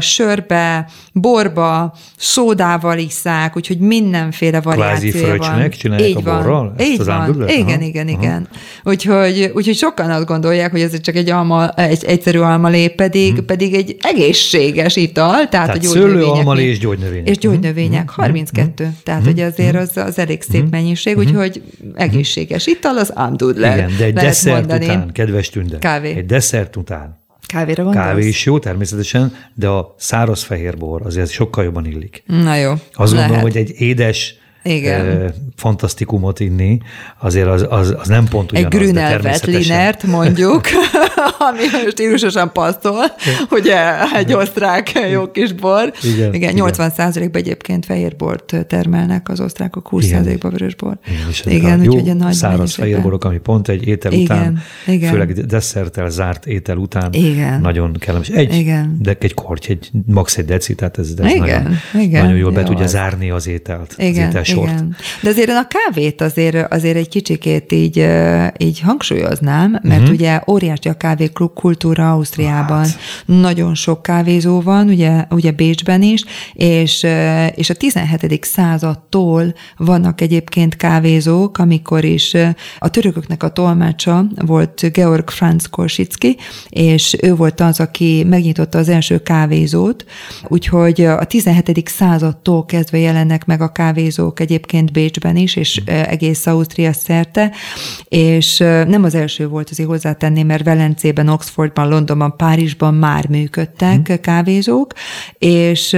sörbe, 0.00 0.88
borba, 1.12 1.94
szódával 2.16 2.98
iszák, 2.98 3.56
úgyhogy 3.56 3.78
mindenféle 3.78 4.60
variáció 4.60 5.26
van. 5.26 5.70
csinálják 5.70 6.08
Így 6.08 6.16
a 6.16 6.20
borral? 6.20 6.74
Így 6.80 7.00
az 7.00 7.06
van. 7.06 7.48
Igen, 7.48 7.66
Aha. 7.66 7.82
igen, 7.82 8.08
igen. 8.08 8.48
Úgyhogy, 8.84 9.50
úgyhogy 9.54 9.76
sokan 9.76 10.10
azt 10.10 10.26
gondolják, 10.26 10.70
hogy 10.70 10.80
ez 10.80 11.00
csak 11.00 11.16
egy, 11.16 11.30
alma, 11.30 11.68
egy 11.68 12.04
egyszerű 12.04 12.38
almalé, 12.38 12.88
pedig, 12.88 13.30
uh-huh. 13.30 13.46
pedig 13.46 13.74
egy 13.74 13.96
egészséges 14.00 14.96
ital, 14.96 15.48
tehát, 15.48 15.48
tehát 15.48 15.76
a 15.76 15.82
szőlő, 15.82 16.24
almalé 16.24 16.64
és 16.64 16.78
gyógynövények. 16.78 17.28
És 17.28 17.38
gyógynövények, 17.38 17.53
32. 18.06 18.84
Mm-hmm. 18.84 18.92
Tehát, 19.02 19.24
hogy 19.24 19.40
azért 19.40 19.76
az, 19.76 19.96
az 19.96 20.18
elég 20.18 20.42
szép 20.42 20.70
mennyiség, 20.70 21.16
úgyhogy 21.16 21.62
egészséges 21.94 22.66
ital 22.66 22.98
az 22.98 23.12
ámdudler. 23.14 23.76
Igen, 23.76 23.92
de 23.98 24.04
egy 24.04 24.14
desszert 24.14 24.56
mondani. 24.56 24.84
után, 24.84 25.12
kedves 25.12 25.48
tünde. 25.48 25.78
Kávé. 25.78 26.16
Egy 26.16 26.26
desszert 26.26 26.76
után. 26.76 27.22
Kávéra 27.46 27.82
gondolsz? 27.82 28.06
Kávé 28.06 28.26
is 28.26 28.44
jó 28.44 28.58
természetesen, 28.58 29.36
de 29.54 29.68
a 29.68 29.94
száraz 29.98 30.42
fehér 30.42 30.76
bor 30.76 31.06
azért 31.06 31.30
sokkal 31.30 31.64
jobban 31.64 31.86
illik. 31.86 32.22
Na 32.26 32.54
jó. 32.56 32.70
Azt 32.70 33.12
lehet. 33.12 33.28
gondolom, 33.28 33.40
hogy 33.40 33.56
egy 33.56 33.80
édes 33.80 34.34
igen. 34.64 35.32
Fantasztikumot 35.56 36.40
inni, 36.40 36.80
azért 37.18 37.46
az, 37.46 37.66
az, 37.68 37.94
az 37.98 38.08
nem 38.08 38.24
pont 38.24 38.52
ugyanaz, 38.52 38.72
Egy 38.72 38.80
Grünelvet 38.80 39.44
linert 39.44 40.02
mondjuk, 40.02 40.62
ami 41.48 41.88
stílusosan 41.90 42.52
passzol, 42.52 43.04
ugye 43.50 44.12
egy 44.14 44.32
osztrák 44.32 44.92
jó 45.10 45.30
kis 45.30 45.52
bor. 45.52 45.92
Igen, 46.02 46.34
igen 46.34 46.54
80 46.54 46.90
százalékban 46.90 47.40
egyébként 47.40 47.84
fehér 47.84 48.16
bort 48.16 48.66
termelnek 48.68 49.28
az 49.28 49.40
osztrákok, 49.40 49.88
20 49.88 50.06
százalékban 50.06 50.50
vörös 50.50 50.74
bor. 50.74 50.98
Igen, 51.44 51.56
igen 51.56 51.82
jó 51.82 51.92
úgyhogy 51.92 52.16
nagy 52.16 52.32
száraz 52.32 52.74
fehér 52.74 53.02
borok, 53.02 53.24
ami 53.24 53.38
pont 53.38 53.68
egy 53.68 53.86
étel 53.86 54.12
igen, 54.12 54.24
után, 54.24 54.62
igen. 54.86 55.10
főleg 55.10 55.32
desszertel 55.32 56.10
zárt 56.10 56.46
étel 56.46 56.76
után 56.76 57.12
igen. 57.12 57.60
nagyon 57.60 57.92
kellemes. 57.92 58.28
Egy, 58.28 58.54
igen. 58.54 58.96
de 59.00 59.16
egy 59.20 59.34
korty, 59.34 59.68
egy 59.68 59.90
max 60.06 60.36
egy 60.36 60.44
deci, 60.44 60.74
tehát 60.74 60.98
ez, 60.98 61.14
ez 61.18 61.30
igen, 61.30 61.38
nagyon, 61.38 62.04
igen, 62.04 62.24
nagyon 62.24 62.38
jól 62.38 62.52
be 62.52 62.62
tudja 62.62 62.84
az. 62.84 62.90
zárni 62.90 63.30
az 63.30 63.46
ételt. 63.46 63.94
Igen, 63.98 64.26
az 64.26 64.28
étel 64.28 64.42
sort. 64.54 64.70
Igen. 64.70 64.96
De 65.22 65.28
azért 65.28 65.50
a 65.50 65.66
kávét 65.68 66.20
azért, 66.20 66.72
azért 66.72 66.96
egy 66.96 67.08
kicsikét 67.08 67.72
így, 67.72 68.08
így 68.58 68.80
hangsúlyoznám, 68.80 69.78
mert 69.82 70.00
uh-huh. 70.00 70.14
ugye 70.14 70.40
óriási 70.46 70.88
a 70.88 70.94
kávé 70.94 71.30
kultúra 71.54 72.12
Ausztriában. 72.12 72.78
Hát. 72.78 72.98
Nagyon 73.24 73.74
sok 73.74 74.02
kávézó 74.02 74.60
van, 74.60 74.88
ugye, 74.88 75.24
ugye 75.30 75.52
Bécsben 75.52 76.02
is, 76.02 76.24
és, 76.52 77.06
és 77.54 77.70
a 77.70 77.74
17. 77.74 78.44
századtól 78.44 79.54
vannak 79.76 80.20
egyébként 80.20 80.76
kávézók, 80.76 81.58
amikor 81.58 82.04
is 82.04 82.36
a 82.78 82.90
törököknek 82.90 83.42
a 83.42 83.48
tolmácsa 83.48 84.24
volt 84.46 84.92
Georg 84.92 85.30
Franz 85.30 85.66
Korsicki, 85.66 86.36
és 86.68 87.16
ő 87.22 87.34
volt 87.34 87.60
az, 87.60 87.80
aki 87.80 88.24
megnyitotta 88.28 88.78
az 88.78 88.88
első 88.88 89.22
kávézót, 89.22 90.04
úgyhogy 90.48 91.00
a 91.00 91.24
17. 91.24 91.88
századtól 91.88 92.64
kezdve 92.64 92.98
jelennek 92.98 93.44
meg 93.44 93.60
a 93.60 93.72
kávézók 93.72 94.40
egyébként 94.44 94.92
Bécsben 94.92 95.36
is, 95.36 95.56
és 95.56 95.82
egész 95.86 96.46
Ausztria 96.46 96.92
szerte, 96.92 97.52
és 98.08 98.58
nem 98.58 99.04
az 99.04 99.14
első 99.14 99.48
volt, 99.48 99.70
azért 99.70 99.88
hozzátenném, 99.88 100.46
mert 100.46 100.64
Velencében, 100.64 101.28
Oxfordban, 101.28 101.88
Londonban, 101.88 102.36
Párizsban 102.36 102.94
már 102.94 103.28
működtek 103.28 104.06
hmm. 104.06 104.20
kávézók, 104.20 104.92
és, 105.38 105.96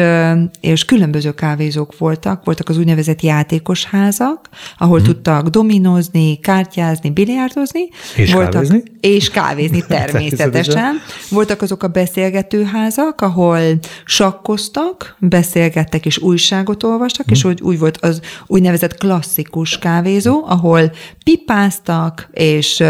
és 0.60 0.84
különböző 0.84 1.32
kávézók 1.32 1.98
voltak, 1.98 2.44
voltak 2.44 2.68
az 2.68 2.78
úgynevezett 2.78 3.22
játékos 3.22 3.84
házak, 3.84 4.48
ahol 4.78 4.98
hmm. 4.98 5.06
tudtak 5.06 5.48
dominozni, 5.48 6.40
kártyázni, 6.40 7.10
biliárdozni. 7.10 7.88
És 8.16 8.32
voltak, 8.32 8.52
kávézni? 8.52 8.82
És 9.00 9.30
kávézni 9.30 9.84
természetesen. 9.88 11.00
voltak 11.30 11.62
azok 11.62 11.82
a 11.82 11.88
beszélgetőházak, 11.88 13.20
ahol 13.20 13.60
sakkoztak, 14.04 15.16
beszélgettek 15.18 16.06
és 16.06 16.18
újságot 16.18 16.82
olvastak, 16.82 17.24
hmm. 17.26 17.34
és 17.34 17.44
úgy, 17.44 17.62
úgy 17.62 17.78
volt 17.78 17.96
az 17.96 18.20
úgynevezett 18.46 18.98
klasszikus 18.98 19.78
kávézó, 19.78 20.44
ahol 20.46 20.92
pipáztak, 21.24 22.28
és 22.32 22.82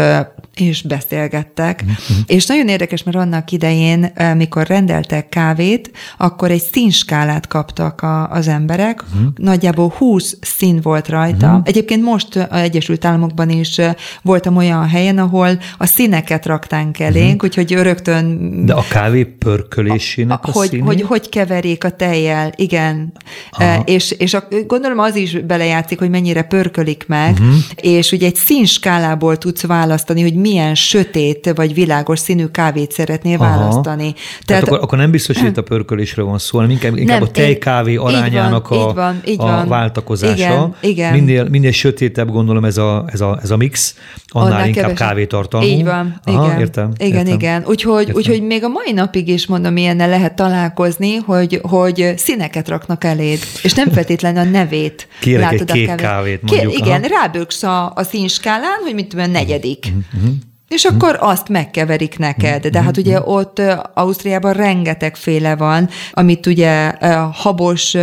és 0.59 0.81
beszélgettek. 0.81 1.83
Mm-hmm. 1.83 2.21
És 2.25 2.45
nagyon 2.45 2.67
érdekes, 2.67 3.03
mert 3.03 3.17
annak 3.17 3.51
idején, 3.51 4.11
mikor 4.35 4.67
rendeltek 4.67 5.29
kávét, 5.29 5.91
akkor 6.17 6.51
egy 6.51 6.61
színskálát 6.61 7.47
kaptak 7.47 8.01
a, 8.01 8.29
az 8.29 8.47
emberek. 8.47 9.03
Mm-hmm. 9.03 9.27
Nagyjából 9.35 9.93
20 9.97 10.37
szín 10.41 10.79
volt 10.81 11.07
rajta. 11.07 11.47
Mm-hmm. 11.47 11.59
Egyébként 11.63 12.03
most 12.03 12.35
az 12.35 12.59
Egyesült 12.59 13.05
Államokban 13.05 13.49
is 13.49 13.81
voltam 14.21 14.55
olyan 14.57 14.87
helyen, 14.87 15.17
ahol 15.17 15.59
a 15.77 15.85
színeket 15.85 16.45
raktánk 16.45 16.99
elénk, 16.99 17.27
mm-hmm. 17.27 17.37
úgyhogy 17.43 17.71
rögtön... 17.71 18.65
De 18.65 18.73
a 18.73 18.83
kávé 18.89 19.23
pörkölésének 19.23 20.39
a, 20.43 20.47
a, 20.47 20.49
a 20.49 20.51
hogy, 20.51 20.81
hogy, 20.85 21.01
hogy 21.01 21.29
keverék 21.29 21.83
a 21.83 21.89
tejjel, 21.89 22.51
igen. 22.55 23.13
Aha. 23.51 23.83
És, 23.85 24.11
és 24.11 24.33
a, 24.33 24.47
gondolom 24.67 24.99
az 24.99 25.15
is 25.15 25.39
belejátszik, 25.39 25.99
hogy 25.99 26.09
mennyire 26.09 26.41
pörkölik 26.41 27.03
meg, 27.07 27.39
mm-hmm. 27.41 27.55
és 27.75 28.11
ugye 28.11 28.25
egy 28.25 28.35
színskálából 28.35 29.37
tudsz 29.37 29.65
választani, 29.65 30.21
hogy 30.21 30.35
milyen 30.47 30.75
sötét 30.75 31.51
vagy 31.55 31.73
világos 31.73 32.19
színű 32.19 32.45
kávét 32.45 32.91
szeretnél 32.91 33.39
Aha. 33.39 33.57
választani. 33.57 34.13
Tehát, 34.13 34.45
Tehát 34.45 34.63
akkor, 34.63 34.79
akkor 34.81 34.97
nem 34.97 35.11
biztos, 35.11 35.37
hogy 35.37 35.47
itt 35.47 35.57
a 35.57 35.61
pörkölésről 35.61 36.25
van 36.25 36.37
szó, 36.37 36.57
hanem 36.57 36.71
inkább, 36.71 36.97
inkább 36.97 37.19
nem, 37.19 37.27
a 37.27 37.31
tejkávé 37.31 37.95
arányának 37.95 38.67
így 38.71 38.77
van, 38.77 38.87
a, 38.87 38.89
így 38.89 38.95
van, 38.95 39.21
így 39.25 39.37
van. 39.37 39.59
a 39.59 39.67
váltakozása. 39.67 40.35
Igen, 40.35 40.75
igen. 40.81 41.13
Minél, 41.13 41.47
minél 41.49 41.71
sötétebb 41.71 42.31
gondolom 42.31 42.65
ez 42.65 42.77
a, 42.77 43.05
ez 43.11 43.21
a, 43.21 43.39
ez 43.41 43.51
a 43.51 43.57
mix, 43.57 43.95
annál, 44.27 44.51
annál 44.51 44.67
inkább 44.67 44.83
kevesebb. 44.83 45.07
kávétartalmú. 45.07 45.67
Így 45.67 45.83
van, 45.83 46.19
Aha, 46.23 46.45
igen. 46.45 46.59
Értem, 46.59 46.91
igen, 46.97 47.17
értem. 47.17 47.33
igen. 47.33 47.63
Úgyhogy, 47.67 47.99
értem. 47.99 48.15
úgyhogy 48.15 48.41
még 48.41 48.63
a 48.63 48.67
mai 48.67 48.91
napig 48.91 49.27
is 49.27 49.47
mondom, 49.47 49.77
ilyennel 49.77 50.09
lehet 50.09 50.35
találkozni, 50.35 51.15
hogy, 51.15 51.59
hogy 51.63 52.13
színeket 52.17 52.67
raknak 52.67 53.03
eléd, 53.03 53.39
és 53.63 53.73
nem 53.73 53.89
feltétlenül 53.89 54.39
a 54.39 54.43
nevét 54.43 55.07
Kérek 55.19 55.51
látod 55.51 55.69
egy 55.69 55.75
kék 55.75 55.89
a 55.89 55.95
kávét. 55.95 56.05
kávét 56.05 56.41
mondjuk. 56.41 56.71
Kér, 56.71 56.85
igen, 56.85 57.01
ráböksz 57.01 57.63
a, 57.63 57.91
a 57.95 58.03
színskálán, 58.03 58.79
hogy 58.83 58.93
mit 58.93 59.07
tudom, 59.07 59.31
negyedik. 59.31 59.85
Uh-huh. 60.15 60.31
És 60.69 60.83
akkor 60.85 61.17
azt 61.19 61.49
megkeverik 61.49 62.17
neked. 62.17 62.67
De 62.67 62.81
hát 62.81 62.97
ugye 62.97 63.21
ott 63.21 63.61
Ausztriában 63.93 64.53
rengetegféle 64.53 65.55
van, 65.55 65.89
amit 66.11 66.45
ugye 66.45 66.93
habos 67.33 67.95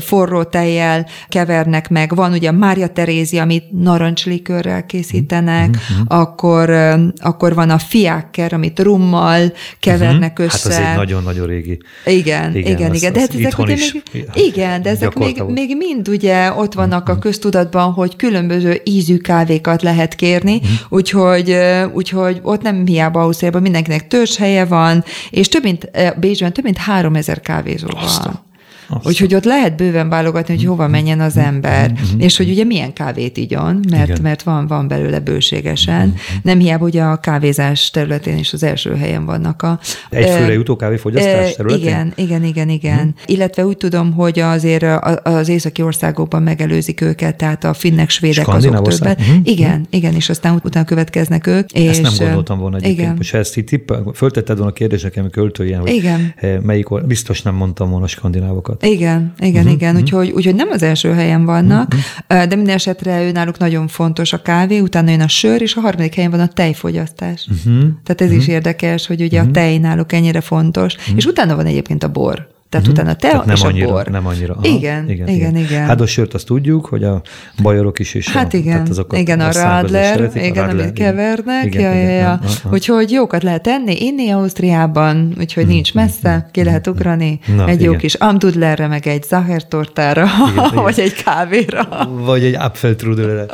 forró 0.00 0.42
tejjel 0.42 1.06
kevernek 1.28 1.88
meg. 1.88 2.14
Van 2.14 2.32
ugye 2.32 2.50
Mária 2.50 2.86
Terézi, 2.86 3.38
amit 3.38 3.64
narancslikörrel 3.70 4.86
készítenek, 4.86 5.76
akkor, 6.06 6.70
akkor 7.16 7.54
van 7.54 7.70
a 7.70 7.78
fiákker, 7.78 8.52
amit 8.52 8.80
rummal 8.80 9.52
kevernek 9.80 10.38
össze. 10.38 10.72
Hát 10.72 10.82
az 10.82 10.88
egy 10.90 10.96
nagyon-nagyon 10.96 11.46
régi. 11.46 11.78
Igen, 12.04 12.56
igen, 12.56 12.72
igen. 12.72 12.94
igen. 12.94 13.12
De 13.12 13.20
hát 13.20 13.34
ezek 13.34 13.58
ugye 13.58 13.74
még, 13.74 14.24
igen, 14.34 14.82
de 14.82 14.90
ezek 14.90 15.14
még, 15.14 15.42
még 15.42 15.76
mind 15.76 16.08
ugye 16.08 16.52
ott 16.52 16.74
vannak 16.74 17.08
a 17.08 17.18
köztudatban, 17.18 17.92
hogy 17.92 18.16
különböző 18.16 18.80
ízű 18.84 19.16
kávékat 19.16 19.82
lehet 19.82 20.14
kérni, 20.14 20.60
úgyhogy, 20.88 21.56
úgy 21.92 22.08
úgyhogy 22.12 22.40
ott 22.42 22.62
nem 22.62 22.86
hiába 22.86 23.20
Ausztriában 23.20 23.62
mindenkinek 23.62 24.06
törzshelye 24.06 24.64
van, 24.64 25.04
és 25.30 25.48
több 25.48 25.62
mint, 25.62 25.84
eh, 25.92 26.12
Bécsben 26.20 26.52
több 26.52 26.64
mint 26.64 26.78
három 26.78 27.14
ezer 27.14 27.40
kávézó 27.40 27.86
van. 27.92 28.48
Azt. 28.90 29.06
Úgyhogy 29.06 29.34
ott 29.34 29.44
lehet 29.44 29.76
bőven 29.76 30.08
válogatni, 30.08 30.54
hogy 30.54 30.64
hova 30.64 30.88
menjen 30.88 31.20
az 31.20 31.36
ember, 31.36 31.90
mm-hmm. 31.90 32.20
és 32.20 32.36
hogy 32.36 32.50
ugye 32.50 32.64
milyen 32.64 32.92
kávét 32.92 33.36
igyon, 33.36 33.80
mert, 33.90 34.20
mert 34.20 34.42
van, 34.42 34.66
van 34.66 34.88
belőle 34.88 35.18
bőségesen. 35.20 36.06
Mm-hmm. 36.06 36.16
Nem 36.42 36.58
hiába 36.58 36.84
ugye 36.84 37.02
a 37.02 37.16
kávézás 37.16 37.90
területén 37.90 38.38
is 38.38 38.52
az 38.52 38.62
első 38.62 38.94
helyen 38.94 39.24
vannak 39.24 39.62
a... 39.62 39.80
Egyfőre 40.10 40.52
jutó 40.52 40.76
kávéfogyasztás 40.76 41.54
területén? 41.54 41.86
Igen, 41.86 42.12
igen, 42.16 42.44
igen, 42.44 42.68
igen. 42.68 43.06
Mm. 43.06 43.08
Illetve 43.26 43.66
úgy 43.66 43.76
tudom, 43.76 44.12
hogy 44.12 44.38
azért 44.38 44.84
az 45.22 45.48
északi 45.48 45.82
országokban 45.82 46.42
megelőzik 46.42 47.00
őket, 47.00 47.36
tehát 47.36 47.64
a 47.64 47.74
finnek, 47.74 48.10
svédek 48.10 48.48
azok 48.48 48.88
többet. 48.88 49.22
Mm-hmm. 49.22 49.40
Igen, 49.44 49.86
igen, 49.90 50.14
és 50.14 50.28
aztán 50.28 50.60
utána 50.64 50.86
következnek 50.86 51.46
ők. 51.46 51.74
Ezt 51.74 51.84
és, 51.84 52.00
nem 52.00 52.12
gondoltam 52.18 52.58
volna 52.58 52.76
egyébként. 52.76 52.98
Igen. 52.98 53.14
Most 53.16 53.34
ezt 53.34 53.64
tipp, 53.64 53.92
föltetted 54.14 54.56
volna 54.56 54.70
a 54.70 54.74
kérdéseket, 54.74 55.30
költőjen, 55.30 55.80
hogy 55.80 55.90
igen. 55.90 56.34
melyik, 56.62 57.06
biztos 57.06 57.42
nem 57.42 57.54
mondtam 57.54 57.90
volna 57.90 58.06
skandinávokat. 58.06 58.79
Igen, 58.80 59.32
igen, 59.38 59.62
uh-huh, 59.62 59.72
igen. 59.72 59.88
Uh-huh. 59.88 60.02
Úgyhogy, 60.02 60.30
úgyhogy 60.30 60.54
nem 60.54 60.68
az 60.70 60.82
első 60.82 61.12
helyen 61.12 61.44
vannak, 61.44 61.94
uh-huh. 61.94 62.46
de 62.48 62.56
minden 62.56 62.74
esetre 62.74 63.22
ő 63.22 63.30
náluk 63.30 63.58
nagyon 63.58 63.88
fontos 63.88 64.32
a 64.32 64.42
kávé, 64.42 64.78
utána 64.78 65.10
jön 65.10 65.20
a 65.20 65.28
sör, 65.28 65.62
és 65.62 65.74
a 65.74 65.80
harmadik 65.80 66.14
helyen 66.14 66.30
van 66.30 66.40
a 66.40 66.48
tejfogyasztás. 66.48 67.46
Uh-huh. 67.50 67.82
Tehát 68.04 68.20
ez 68.20 68.26
uh-huh. 68.26 68.42
is 68.42 68.48
érdekes, 68.48 69.06
hogy 69.06 69.22
ugye 69.22 69.38
uh-huh. 69.38 69.50
a 69.50 69.52
tej 69.52 69.78
náluk 69.78 70.12
ennyire 70.12 70.40
fontos, 70.40 70.94
uh-huh. 70.94 71.16
és 71.16 71.26
utána 71.26 71.56
van 71.56 71.66
egyébként 71.66 72.02
a 72.02 72.08
bor. 72.08 72.48
Tehát 72.70 72.86
uh-huh. 72.86 73.02
utána 73.02 73.16
te 73.16 73.28
Tehát 73.28 73.44
nem 73.44 73.54
és 73.54 73.62
annyira, 73.62 73.88
a 73.88 73.90
bor. 73.90 74.06
Nem 74.06 74.26
annyira. 74.26 74.54
Aha, 74.54 74.66
igen, 74.66 75.10
igen, 75.10 75.28
igen, 75.28 75.56
igen. 75.56 75.86
Hát 75.86 76.00
a 76.00 76.06
sört 76.06 76.34
azt 76.34 76.46
tudjuk, 76.46 76.86
hogy 76.86 77.04
a 77.04 77.22
bajorok 77.62 77.98
is 77.98 78.14
is. 78.14 78.28
Hát 78.28 78.54
a, 78.54 78.56
igen, 78.56 78.72
tehát 78.72 78.88
azokat 78.88 79.18
igen, 79.18 79.40
a 79.40 79.52
Radler, 79.52 80.30
igen, 80.34 80.68
amit 80.68 80.92
kevernek. 80.92 81.64
Igen, 81.64 81.80
ja, 81.80 82.02
igen, 82.02 82.10
ja, 82.10 82.18
ja. 82.18 82.40
Úgyhogy 82.70 83.10
jókat 83.10 83.42
lehet 83.42 83.66
enni, 83.66 84.04
inni 84.04 84.30
Ausztriában, 84.30 85.34
úgyhogy 85.38 85.62
hmm. 85.62 85.72
nincs 85.72 85.94
messze, 85.94 86.48
ki 86.50 86.64
lehet 86.64 86.86
ugrani. 86.86 87.40
Na, 87.56 87.68
egy 87.68 87.80
igen. 87.80 87.92
jó 87.92 87.98
kis 87.98 88.14
amdudlerre, 88.14 88.86
meg 88.86 89.06
egy 89.06 89.22
zahertortára, 89.22 90.26
vagy 90.74 91.00
egy 91.00 91.22
kávéra. 91.22 91.88
Vagy 92.10 92.44
egy 92.44 92.54
apfeltrudelre. 92.54 93.46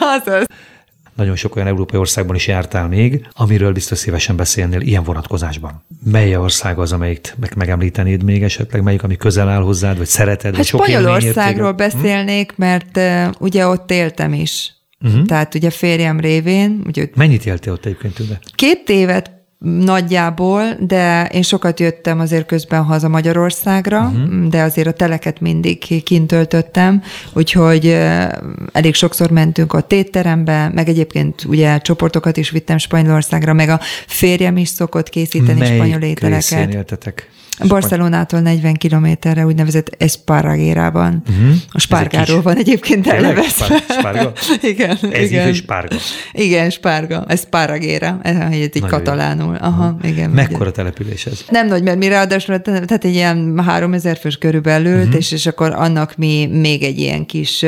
Azaz. 0.00 0.44
Nagyon 1.14 1.36
sok 1.36 1.56
olyan 1.56 1.68
európai 1.68 1.98
országban 1.98 2.36
is 2.36 2.46
jártál 2.46 2.88
még, 2.88 3.28
amiről 3.32 3.72
biztos 3.72 3.98
szívesen 3.98 4.36
beszélnél 4.36 4.80
ilyen 4.80 5.02
vonatkozásban. 5.02 5.84
Mely 6.04 6.36
ország 6.36 6.78
az, 6.78 6.92
amelyik 6.92 7.34
meg 7.40 7.52
megemlítenéd 7.56 8.22
még 8.22 8.42
esetleg, 8.42 8.82
melyik, 8.82 9.02
ami 9.02 9.16
közel 9.16 9.48
áll 9.48 9.62
hozzád, 9.62 9.98
vagy 9.98 10.06
szereted? 10.06 10.44
Hát 10.44 10.56
vagy 10.56 10.66
sok 10.66 10.84
Spanyolországról 10.84 11.70
hm? 11.70 11.76
beszélnék, 11.76 12.56
mert 12.56 12.96
uh, 12.96 13.28
ugye 13.38 13.66
ott 13.66 13.90
éltem 13.90 14.32
is. 14.32 14.74
Uh-huh. 15.00 15.26
Tehát 15.26 15.54
ugye 15.54 15.70
férjem 15.70 16.20
révén. 16.20 16.82
Ugye, 16.86 17.08
Mennyit 17.14 17.46
éltél 17.46 17.72
ott 17.72 17.84
egyébként 17.84 18.14
tőle? 18.14 18.38
Két 18.54 18.88
évet 18.88 19.30
nagyjából, 19.62 20.64
de 20.80 21.28
én 21.32 21.42
sokat 21.42 21.80
jöttem 21.80 22.20
azért 22.20 22.46
közben 22.46 22.82
haza 22.82 23.08
Magyarországra, 23.08 24.00
uh-huh. 24.00 24.48
de 24.48 24.62
azért 24.62 24.86
a 24.86 24.92
teleket 24.92 25.40
mindig 25.40 26.02
kint 26.04 26.26
töltöttem, 26.26 27.02
úgyhogy 27.32 27.86
elég 28.72 28.94
sokszor 28.94 29.30
mentünk 29.30 29.72
a 29.72 29.80
tétterembe, 29.80 30.70
meg 30.74 30.88
egyébként 30.88 31.44
ugye 31.44 31.78
csoportokat 31.78 32.36
is 32.36 32.50
vittem 32.50 32.78
Spanyolországra, 32.78 33.52
meg 33.52 33.68
a 33.68 33.80
férjem 34.06 34.56
is 34.56 34.68
szokott 34.68 35.08
készíteni 35.08 35.58
Melyik 35.58 35.74
spanyol 35.74 36.00
ételeket. 36.00 36.74
éltetek? 36.74 37.30
Barcelonától 37.68 38.40
40 38.40 38.74
kilométerre 38.74 39.46
úgynevezett 39.46 39.94
Esparagérában. 39.98 41.22
Uh-huh. 41.28 41.54
A 41.70 41.78
spárgáról 41.78 42.42
van 42.42 42.56
egyébként 42.56 43.06
elnevezve. 43.06 43.76
Spárga? 43.98 44.32
igen. 44.72 44.98
Ez 45.12 45.30
igen. 45.30 45.48
így 45.48 45.54
spárga. 45.54 45.96
Igen, 46.32 46.70
spárga. 46.70 47.24
Ez 47.26 47.46
egy 48.50 48.70
Nagyon 48.72 48.88
katalánul. 48.88 49.54
Aha, 49.54 49.86
uh-huh. 49.86 50.08
igen. 50.08 50.30
Mekkora 50.30 50.70
település 50.70 51.26
ez? 51.26 51.44
Nem 51.50 51.66
nagy, 51.66 51.82
mert 51.82 51.98
mi 51.98 52.08
ráadásul, 52.08 52.60
tehát 52.60 53.04
egy 53.04 53.14
ilyen 53.14 53.60
3000 53.64 54.16
fős 54.16 54.36
körülbelül, 54.36 54.98
uh-huh. 54.98 55.14
és, 55.14 55.32
és 55.32 55.46
akkor 55.46 55.72
annak 55.72 56.16
mi 56.16 56.46
még 56.46 56.82
egy 56.82 56.98
ilyen 56.98 57.26
kis, 57.26 57.64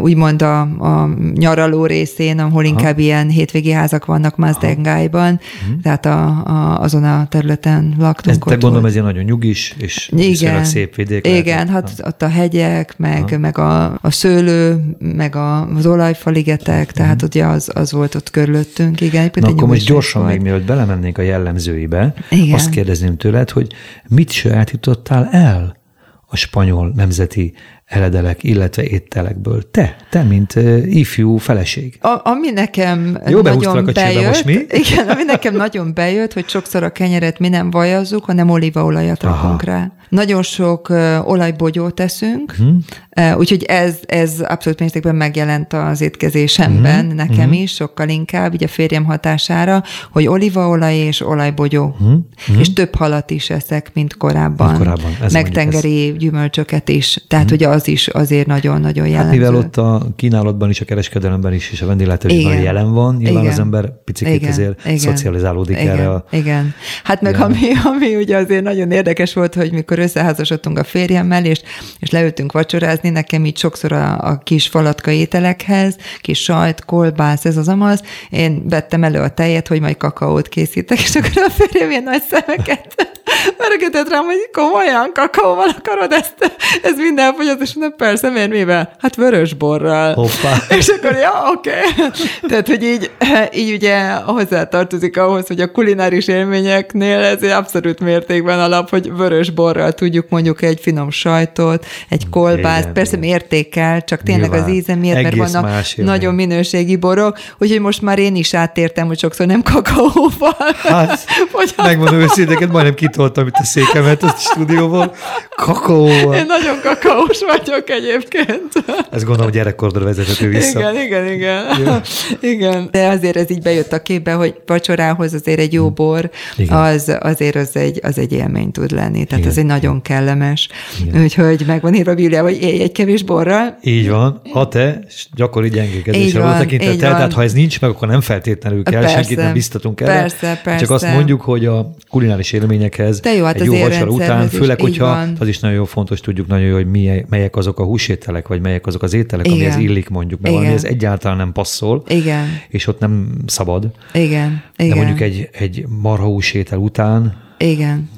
úgymond 0.00 0.42
a, 0.42 0.60
a 0.60 1.08
nyaraló 1.34 1.86
részén, 1.86 2.38
ahol 2.38 2.64
Aha. 2.64 2.72
inkább 2.74 2.98
ilyen 2.98 3.28
hétvégi 3.28 3.70
házak 3.70 4.04
vannak 4.04 4.36
Mazdengájban, 4.36 5.40
uh-huh. 5.62 5.82
tehát 5.82 6.06
a, 6.06 6.26
a, 6.26 6.80
azon 6.80 7.04
a 7.04 7.26
területen 7.28 7.94
laktunk. 7.98 8.36
Ez, 8.36 8.52
te 8.52 8.56
gondolom, 8.56 8.84
ez 8.84 8.99
azért 9.00 9.14
nagyon 9.16 9.24
nyugis, 9.24 9.74
és 9.78 10.10
igen, 10.16 10.64
szép 10.64 10.94
vidék. 10.94 11.26
Igen, 11.26 11.68
hát 11.68 11.92
ha. 11.96 12.06
ott 12.06 12.22
a 12.22 12.28
hegyek, 12.28 12.98
meg, 12.98 13.28
ha. 13.28 13.38
meg 13.38 13.58
a, 13.58 13.98
a 14.02 14.10
szőlő, 14.10 14.80
meg 14.98 15.36
a, 15.36 15.66
az 15.66 15.86
olajfaligetek, 15.86 16.92
tehát 16.92 17.22
ugye 17.22 17.44
az, 17.44 17.70
az 17.74 17.92
volt 17.92 18.14
ott 18.14 18.30
körülöttünk. 18.30 19.00
Igen, 19.00 19.30
Na 19.34 19.48
akkor 19.48 19.68
most 19.68 19.86
gyorsan 19.86 20.22
volt. 20.22 20.34
még 20.34 20.42
mielőtt 20.42 20.66
belemennénk 20.66 21.18
a 21.18 21.22
jellemzőibe, 21.22 22.14
igen. 22.30 22.54
azt 22.54 22.70
kérdezném 22.70 23.16
tőled, 23.16 23.50
hogy 23.50 23.72
mit 24.08 24.30
sajátítottál 24.30 25.28
el 25.32 25.78
a 26.26 26.36
spanyol 26.36 26.92
nemzeti 26.96 27.54
eledelek, 27.90 28.42
illetve 28.42 28.82
ételekből. 28.82 29.70
Te, 29.70 29.96
te, 30.10 30.22
mint 30.22 30.54
ifjú 30.84 31.36
feleség. 31.36 31.98
A, 32.00 32.20
ami 32.22 32.50
nekem 32.50 33.18
Jó, 33.26 33.40
nagyon 33.40 33.90
bejött, 33.94 34.26
most 34.26 34.44
mi? 34.44 34.52
igen, 34.84 35.08
ami 35.08 35.22
nekem 35.24 35.54
nagyon 35.54 35.94
bejött, 35.94 36.32
hogy 36.32 36.48
sokszor 36.48 36.82
a 36.82 36.90
kenyeret 36.90 37.38
mi 37.38 37.48
nem 37.48 37.70
vajazzuk, 37.70 38.24
hanem 38.24 38.50
olívaolajat 38.50 39.22
rakunk 39.22 39.62
rá. 39.62 39.92
Nagyon 40.10 40.42
sok 40.42 40.88
uh, 40.88 41.28
olajbogyót 41.28 41.94
teszünk, 41.94 42.54
hmm. 42.56 42.78
uh, 43.16 43.38
úgyhogy 43.38 43.62
ez, 43.62 43.98
ez 44.06 44.40
abszolút 44.40 44.80
mértékben 44.80 45.14
megjelent 45.14 45.72
az 45.72 46.00
étkezésemben 46.00 47.06
hmm. 47.06 47.14
nekem 47.14 47.44
hmm. 47.44 47.52
is, 47.52 47.74
sokkal 47.74 48.08
inkább, 48.08 48.52
ugye 48.52 48.66
a 48.66 48.68
férjem 48.68 49.04
hatására, 49.04 49.82
hogy 50.12 50.26
olívaolaj 50.26 50.96
és 50.96 51.20
olajbogyó. 51.20 51.94
Hmm. 51.98 52.28
Hmm. 52.46 52.58
És 52.58 52.72
több 52.72 52.94
halat 52.94 53.30
is 53.30 53.50
eszek, 53.50 53.90
mint 53.94 54.16
korábban. 54.16 54.78
Korábban. 54.78 55.16
Ez 55.22 55.32
meg 55.32 55.48
tengeri 55.48 56.08
ez. 56.08 56.16
gyümölcsöket 56.16 56.88
is. 56.88 57.24
Tehát, 57.28 57.48
hmm. 57.48 57.58
hogy 57.58 57.66
az 57.66 57.88
is 57.88 58.08
azért 58.08 58.46
nagyon-nagyon 58.46 59.06
jellemző. 59.06 59.44
Hát 59.44 59.52
mivel 59.52 59.54
ott 59.54 59.76
a 59.76 60.06
kínálatban 60.16 60.70
is, 60.70 60.80
a 60.80 60.84
kereskedelemben 60.84 61.52
is, 61.52 61.70
és 61.70 61.82
a 61.82 61.86
vendéglátásban 61.86 62.60
jelen 62.60 62.92
van, 62.92 63.16
nyilván 63.16 63.42
igen. 63.42 63.52
az 63.52 63.58
ember 63.58 64.02
picit 64.04 64.28
igen. 64.28 64.50
azért 64.50 64.84
igen. 64.84 64.98
szocializálódik 64.98 65.80
igen. 65.80 65.98
erre 65.98 66.10
a... 66.10 66.24
Igen. 66.30 66.74
Hát 67.04 67.20
meg 67.20 67.40
ami, 67.40 67.56
ami 67.92 68.16
ugye 68.16 68.36
azért 68.36 68.62
nagyon 68.62 68.90
érdekes 68.90 69.34
volt, 69.34 69.54
hogy 69.54 69.72
mikor 69.72 69.98
összeházasodtunk 70.00 70.78
a 70.78 70.84
férjemmel, 70.84 71.44
és, 71.44 71.60
és 71.98 72.10
leültünk 72.10 72.52
vacsorázni, 72.52 73.10
nekem 73.10 73.44
így 73.44 73.58
sokszor 73.58 73.92
a, 73.92 74.18
a 74.18 74.38
kis 74.44 74.66
falatka 74.66 75.10
ételekhez, 75.10 75.96
kis 76.20 76.42
sajt, 76.42 76.84
kolbász, 76.84 77.44
ez 77.44 77.56
az 77.56 77.68
amaz, 77.68 78.02
én 78.30 78.68
vettem 78.68 79.04
elő 79.04 79.20
a 79.20 79.28
tejet, 79.28 79.68
hogy 79.68 79.80
majd 79.80 79.96
kakaót 79.96 80.48
készítek, 80.48 81.00
és 81.00 81.14
akkor 81.14 81.42
a 81.46 81.50
férjem 81.50 81.90
ilyen 81.90 82.02
nagy 82.02 82.22
szemeket 82.22 83.18
Meregetett 83.58 84.08
rám, 84.08 84.24
hogy 84.24 84.48
komolyan 84.52 85.10
kakaóval 85.12 85.68
akarod 85.78 86.12
ezt, 86.12 86.34
ez 86.82 86.96
minden 86.96 87.34
fogyott, 87.34 87.60
és 87.60 87.74
mondom, 87.74 87.96
persze, 87.96 88.30
miért 88.30 88.50
mivel? 88.50 88.92
Hát 88.98 89.16
vörös 89.16 89.54
borral. 89.54 90.14
Hoppá. 90.14 90.56
És 90.76 90.88
akkor, 90.88 91.12
ja, 91.12 91.42
oké. 91.56 91.70
Okay. 91.70 92.10
Tehát, 92.48 92.66
hogy 92.66 92.82
így, 92.82 93.10
így 93.52 93.72
ugye 93.72 94.10
hozzá 94.10 94.64
tartozik 94.64 95.16
ahhoz, 95.16 95.46
hogy 95.46 95.60
a 95.60 95.70
kulináris 95.70 96.28
élményeknél 96.28 97.18
ez 97.18 97.42
abszolút 97.42 98.00
mértékben 98.00 98.60
alap, 98.60 98.90
hogy 98.90 99.12
vörös 99.12 99.50
borral 99.50 99.89
tudjuk 99.92 100.28
mondjuk 100.28 100.62
egy 100.62 100.80
finom 100.80 101.10
sajtot, 101.10 101.86
egy 102.08 102.28
kolbászt, 102.28 102.80
igen, 102.80 102.92
persze 102.92 103.16
igen. 103.16 103.28
mértékkel, 103.28 104.04
csak 104.04 104.22
tényleg 104.22 104.50
Nyilván. 104.50 104.68
az 104.68 104.74
íze 104.74 104.94
miért, 104.94 105.22
mert 105.22 105.36
vannak 105.36 105.82
nagyon 105.96 106.34
minőségi 106.34 106.96
borok, 106.96 107.38
úgyhogy 107.58 107.80
most 107.80 108.02
már 108.02 108.18
én 108.18 108.36
is 108.36 108.54
átértem, 108.54 109.06
hogy 109.06 109.18
sokszor 109.18 109.46
nem 109.46 109.62
kakaóval. 109.62 110.56
Hát, 110.82 111.24
megmondom 111.76 112.20
őszintén, 112.20 112.68
majdnem 112.68 112.94
kitoltam 112.94 113.46
itt 113.46 113.56
a 113.56 113.64
székemet 113.64 114.22
a 114.22 114.34
stúdióból. 114.38 115.14
Kakaóval. 115.56 116.34
Én 116.34 116.46
nagyon 116.46 116.80
kakaós 116.82 117.38
vagyok 117.46 117.90
egyébként. 117.90 118.72
Ez 119.10 119.24
gondolom 119.24 119.50
gyerekkordra 119.50 120.04
vezethető 120.04 120.48
vissza. 120.48 120.78
Igen, 120.78 120.96
igen, 120.96 121.26
igen. 121.32 121.78
Ja. 121.84 122.00
igen. 122.40 122.88
De 122.90 123.08
azért 123.08 123.36
ez 123.36 123.50
így 123.50 123.62
bejött 123.62 123.92
a 123.92 124.02
képbe, 124.02 124.32
hogy 124.32 124.54
vacsorához 124.66 125.34
azért 125.34 125.58
egy 125.58 125.72
jó 125.72 125.90
bor, 125.90 126.30
az 126.68 127.16
azért 127.20 127.56
az 127.56 127.76
egy, 127.76 128.00
az 128.02 128.18
egy 128.18 128.32
élmény 128.32 128.70
tud 128.70 128.90
lenni. 128.90 129.24
Tehát 129.24 129.38
igen. 129.38 129.50
ez 129.50 129.58
egy 129.58 129.64
nagyon 129.80 130.02
kellemes. 130.02 130.68
Igen. 131.06 131.22
Úgyhogy 131.22 131.64
megvan 131.66 131.94
írva 131.94 132.10
a 132.10 132.14
Biblia, 132.14 132.42
hogy 132.42 132.62
élj 132.62 132.82
egy 132.82 132.92
kevés 132.92 133.22
borral. 133.22 133.78
Így 133.82 134.08
van. 134.08 134.40
Ha 134.52 134.68
te 134.68 135.04
gyakori 135.34 135.68
gyengékedésre 135.68 136.40
van 136.40 136.58
tekintettel, 136.58 137.12
tehát 137.12 137.32
ha 137.32 137.42
ez 137.42 137.52
nincs 137.52 137.80
meg, 137.80 137.90
akkor 137.90 138.08
nem 138.08 138.20
feltétlenül 138.20 138.82
kell, 138.82 139.00
persze, 139.00 139.14
senkit 139.14 139.36
nem 139.36 139.52
biztatunk 139.52 140.00
el. 140.00 140.06
Persze, 140.06 140.60
persze. 140.64 140.84
Csak 140.84 140.90
azt 140.90 141.12
mondjuk, 141.12 141.40
hogy 141.40 141.66
a 141.66 141.90
kulináris 142.08 142.52
élményekhez 142.52 143.20
de 143.20 143.32
jó, 143.32 143.44
hát 143.44 143.60
egy 143.60 143.66
jó 143.66 143.78
vacsora 143.78 144.10
után, 144.10 144.48
főleg, 144.48 144.80
hogyha 144.80 145.04
van. 145.04 145.36
az 145.38 145.48
is 145.48 145.58
nagyon 145.58 145.86
fontos, 145.86 146.20
tudjuk 146.20 146.46
nagyon 146.46 146.66
jó, 146.66 146.74
hogy 146.74 146.90
milyen, 146.90 147.24
melyek 147.28 147.56
azok 147.56 147.80
a 147.80 147.84
húsételek, 147.84 148.48
vagy 148.48 148.60
melyek 148.60 148.86
azok 148.86 149.02
az 149.02 149.14
ételek, 149.14 149.46
Igen. 149.46 149.58
amihez 149.58 149.76
illik 149.76 150.08
mondjuk, 150.08 150.40
mert 150.40 150.54
valami 150.54 150.72
ez 150.72 150.84
egyáltalán 150.84 151.36
nem 151.36 151.52
passzol, 151.52 152.02
Igen. 152.08 152.60
és 152.68 152.86
ott 152.86 153.00
nem 153.00 153.28
szabad. 153.46 153.90
Igen. 154.12 154.62
De 154.76 154.84
Igen. 154.84 154.96
mondjuk 154.96 155.20
egy, 155.20 155.48
egy 155.52 155.84
marha 155.88 156.24
húsétel 156.24 156.78
után 156.78 157.36
Igen 157.58 158.08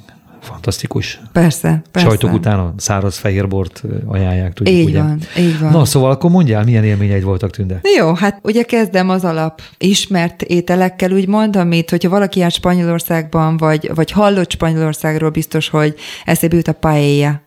fantasztikus. 0.43 1.21
Persze, 1.33 1.83
persze. 1.91 2.09
Sajtok 2.09 2.33
után 2.33 2.59
a 2.59 2.75
száraz 2.77 3.17
fehérbort 3.17 3.83
ajánlják, 4.07 4.53
tudjuk, 4.53 4.77
így 4.77 4.89
ugye? 4.89 5.03
van, 5.03 5.19
így 5.39 5.59
van. 5.59 5.71
Na, 5.71 5.85
szóval 5.85 6.11
akkor 6.11 6.31
mondjál, 6.31 6.65
milyen 6.65 6.85
élményeid 6.85 7.23
voltak, 7.23 7.51
Tünde? 7.51 7.81
Jó, 7.97 8.15
hát 8.15 8.39
ugye 8.43 8.63
kezdem 8.63 9.11
az 9.11 9.25
alap 9.25 9.61
ismert 9.79 10.43
ételekkel, 10.43 11.11
úgy 11.11 11.29
amit, 11.57 11.91
hogyha 11.91 12.09
valaki 12.09 12.39
jár 12.41 12.51
Spanyolországban, 12.51 13.57
vagy, 13.57 13.91
vagy 13.95 14.11
hallott 14.11 14.51
Spanyolországról, 14.51 15.31
biztos, 15.31 15.69
hogy 15.69 15.95
eszébe 16.25 16.57
jut 16.57 16.69
a 16.69 16.73
paella. 16.73 17.41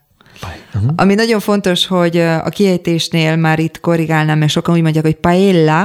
Uh-huh. 0.75 0.91
Ami 0.95 1.13
nagyon 1.13 1.39
fontos, 1.39 1.88
hogy 1.88 2.17
a 2.17 2.49
kiejtésnél 2.49 3.36
már 3.36 3.60
itt 3.60 3.79
korrigálnám, 3.79 4.38
mert 4.38 4.51
sokan 4.51 4.75
úgy 4.75 4.81
mondják, 4.81 5.05
hogy 5.05 5.15
paella, 5.15 5.84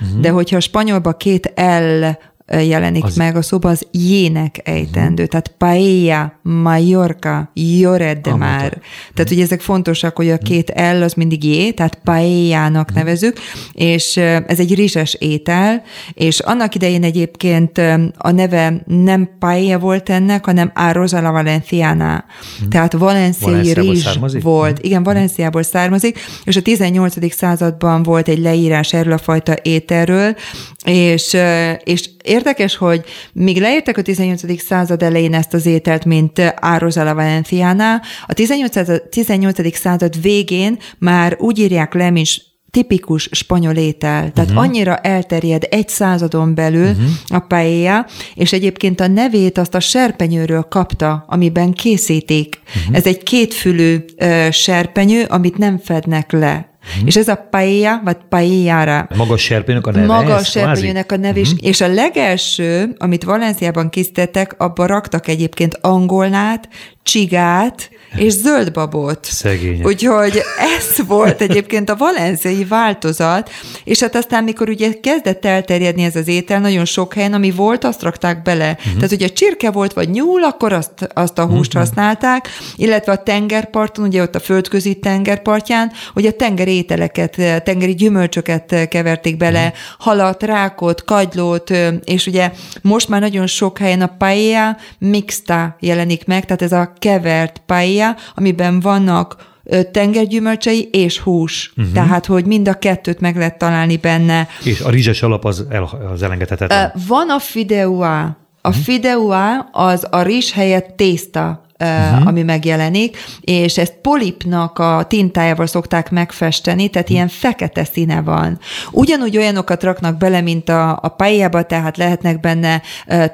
uh-huh. 0.00 0.20
de 0.20 0.30
hogyha 0.30 0.56
a 0.56 0.60
spanyolba 0.60 1.12
két 1.12 1.52
L 1.56 2.04
jelenik 2.48 3.04
az... 3.04 3.16
meg 3.16 3.36
a 3.36 3.42
szóba, 3.42 3.68
az 3.68 3.86
jének 3.90 4.60
ejtendő. 4.64 5.22
Uh-huh. 5.22 5.26
Tehát 5.26 5.54
paella, 5.58 6.32
Mallorca, 6.42 7.50
Lloret 7.54 8.20
de 8.20 8.30
Mar. 8.30 8.38
Tehát 8.38 8.80
uh-huh. 9.16 9.32
ugye 9.32 9.42
ezek 9.42 9.60
fontosak, 9.60 10.16
hogy 10.16 10.30
a 10.30 10.34
mhm. 10.34 10.44
két 10.44 10.72
L 10.98 11.02
az 11.02 11.14
mindig 11.14 11.44
jé, 11.44 11.70
tehát 11.70 11.98
paellának 12.04 12.88
uh-huh. 12.88 12.96
nevezük, 12.96 13.38
és 13.72 14.16
ez 14.46 14.58
egy 14.58 14.74
rizses 14.74 15.14
étel, 15.14 15.82
és 16.12 16.38
annak 16.38 16.74
idején 16.74 17.04
egyébként 17.04 17.78
a 18.16 18.30
neve 18.30 18.82
nem 18.86 19.28
paella 19.38 19.78
volt 19.78 20.08
ennek, 20.08 20.44
hanem 20.44 20.72
arroz 20.74 21.12
a 21.12 21.20
la 21.20 21.30
valenciana. 21.30 22.24
Uh-huh. 22.54 22.68
Tehát 22.68 22.92
valenciai 22.92 23.72
rizs 23.72 24.02
származik? 24.02 24.42
volt. 24.42 24.70
Uh-huh. 24.70 24.86
Igen, 24.86 25.02
Valenciából 25.02 25.62
származik, 25.62 26.18
és 26.44 26.56
a 26.56 26.62
18. 26.62 27.34
században 27.34 28.02
volt 28.02 28.28
egy 28.28 28.38
leírás 28.38 28.92
erről 28.92 29.12
a 29.12 29.18
fajta 29.18 29.54
ételről, 29.62 30.36
és, 30.84 31.36
és 31.84 32.10
érdekes, 32.42 32.76
hogy 32.76 33.04
míg 33.32 33.60
leírtak 33.60 33.96
a 33.96 34.02
18. 34.02 34.62
század 34.62 35.02
elején 35.02 35.34
ezt 35.34 35.54
az 35.54 35.66
ételt, 35.66 36.04
mint 36.04 36.38
Ározala 36.54 37.14
Valenciana, 37.14 38.00
a 38.26 38.32
18. 38.32 39.08
18. 39.10 39.76
század 39.76 40.22
végén 40.22 40.78
már 40.98 41.36
úgy 41.38 41.58
írják 41.58 41.94
le, 41.94 42.10
mint 42.10 42.28
tipikus 42.70 43.28
spanyol 43.32 43.74
étel. 43.74 44.32
Tehát 44.32 44.50
uh-huh. 44.50 44.64
annyira 44.64 44.96
elterjed 44.96 45.66
egy 45.70 45.88
századon 45.88 46.54
belül 46.54 46.90
uh-huh. 46.90 47.04
a 47.28 47.38
paella, 47.38 48.06
és 48.34 48.52
egyébként 48.52 49.00
a 49.00 49.06
nevét 49.06 49.58
azt 49.58 49.74
a 49.74 49.80
serpenyőről 49.80 50.62
kapta, 50.62 51.24
amiben 51.28 51.72
készítik. 51.72 52.60
Uh-huh. 52.66 52.96
Ez 52.96 53.06
egy 53.06 53.22
kétfülű 53.22 54.04
uh, 54.18 54.50
serpenyő, 54.50 55.24
amit 55.24 55.58
nem 55.58 55.78
fednek 55.78 56.32
le. 56.32 56.71
Mm. 57.02 57.06
És 57.06 57.16
ez 57.16 57.28
a 57.28 57.46
paella, 57.50 58.00
vagy 58.04 58.16
paellára. 58.28 59.08
Maga 59.16 59.36
serpenyőnek 59.36 59.86
a 59.86 59.90
neve? 59.90 60.06
Maga 60.06 60.34
a 60.34 60.44
serpenyőnek 60.44 61.12
a 61.12 61.16
neve. 61.16 61.40
Mm. 61.40 61.56
És 61.56 61.80
a 61.80 61.88
legelső, 61.88 62.94
amit 62.98 63.24
Valenciában 63.24 63.90
készítettek, 63.90 64.54
abba 64.58 64.86
raktak 64.86 65.28
egyébként 65.28 65.78
angolnát, 65.80 66.68
csigát 67.02 67.90
és 68.16 68.32
zöldbabot. 68.32 69.24
Szegény. 69.24 69.84
Úgyhogy 69.84 70.42
ez 70.58 71.06
volt 71.06 71.40
egyébként 71.40 71.90
a 71.90 71.96
valenciai 71.96 72.64
változat, 72.64 73.50
és 73.84 74.00
hát 74.00 74.16
aztán, 74.16 74.44
mikor 74.44 74.68
ugye 74.68 74.92
kezdett 75.00 75.44
elterjedni 75.44 76.02
ez 76.02 76.16
az 76.16 76.28
étel, 76.28 76.60
nagyon 76.60 76.84
sok 76.84 77.14
helyen, 77.14 77.32
ami 77.32 77.50
volt, 77.50 77.84
azt 77.84 78.02
rakták 78.02 78.42
bele. 78.42 78.76
Uh-huh. 78.78 78.94
Tehát 78.94 79.12
ugye 79.12 79.28
csirke 79.28 79.70
volt, 79.70 79.92
vagy 79.92 80.10
nyúl, 80.10 80.44
akkor 80.44 80.72
azt, 80.72 81.08
azt 81.14 81.38
a 81.38 81.46
húst 81.46 81.74
uh-huh. 81.74 81.82
használták, 81.82 82.48
illetve 82.76 83.12
a 83.12 83.22
tengerparton, 83.22 84.06
ugye 84.06 84.22
ott 84.22 84.34
a 84.34 84.40
földközi 84.40 84.94
tengerpartján, 84.94 85.92
hogy 86.12 86.26
a 86.26 86.32
tengeri 86.32 86.72
ételeket, 86.72 87.62
tengeri 87.64 87.94
gyümölcsöket 87.94 88.88
keverték 88.88 89.36
bele, 89.36 89.64
uh-huh. 89.64 89.76
halat, 89.98 90.42
rákot, 90.42 91.04
kagylót, 91.04 91.70
és 92.04 92.26
ugye 92.26 92.52
most 92.82 93.08
már 93.08 93.20
nagyon 93.20 93.46
sok 93.46 93.78
helyen 93.78 94.00
a 94.00 94.14
paella 94.18 94.76
mixta 94.98 95.76
jelenik 95.80 96.24
meg, 96.26 96.44
tehát 96.44 96.62
ez 96.62 96.72
a 96.72 96.91
kevert 96.98 97.62
paella, 97.66 98.16
amiben 98.34 98.80
vannak 98.80 99.50
tengergyümölcsei 99.92 100.88
és 100.92 101.18
hús. 101.18 101.72
Uh-huh. 101.76 101.92
Tehát, 101.92 102.26
hogy 102.26 102.44
mind 102.44 102.68
a 102.68 102.74
kettőt 102.74 103.20
meg 103.20 103.36
lehet 103.36 103.58
találni 103.58 103.96
benne. 103.96 104.48
És 104.64 104.80
a 104.80 104.90
rizses 104.90 105.22
alap 105.22 105.44
az, 105.44 105.64
el, 105.70 105.88
az 106.12 106.22
elengedhetetlen. 106.22 106.92
Van 107.06 107.30
a 107.30 107.38
fideua. 107.38 108.20
A 108.64 108.68
uh-huh. 108.68 108.84
fideua 108.84 109.58
az 109.72 110.06
a 110.10 110.22
rizs 110.22 110.52
helyett 110.52 110.96
tészta 110.96 111.62
uh-huh. 111.82 112.26
ami 112.26 112.42
megjelenik, 112.42 113.16
és 113.40 113.78
ezt 113.78 113.94
polipnak 114.02 114.78
a 114.78 115.04
tintájával 115.08 115.66
szokták 115.66 116.10
megfesteni, 116.10 116.88
tehát 116.88 117.08
uh-huh. 117.08 117.16
ilyen 117.16 117.28
fekete 117.28 117.84
színe 117.84 118.20
van. 118.20 118.58
Ugyanúgy 118.90 119.36
olyanokat 119.36 119.82
raknak 119.82 120.16
bele, 120.16 120.40
mint 120.40 120.68
a, 120.68 120.98
a 121.02 121.08
pályába, 121.08 121.62
tehát 121.62 121.96
lehetnek 121.96 122.40
benne 122.40 122.82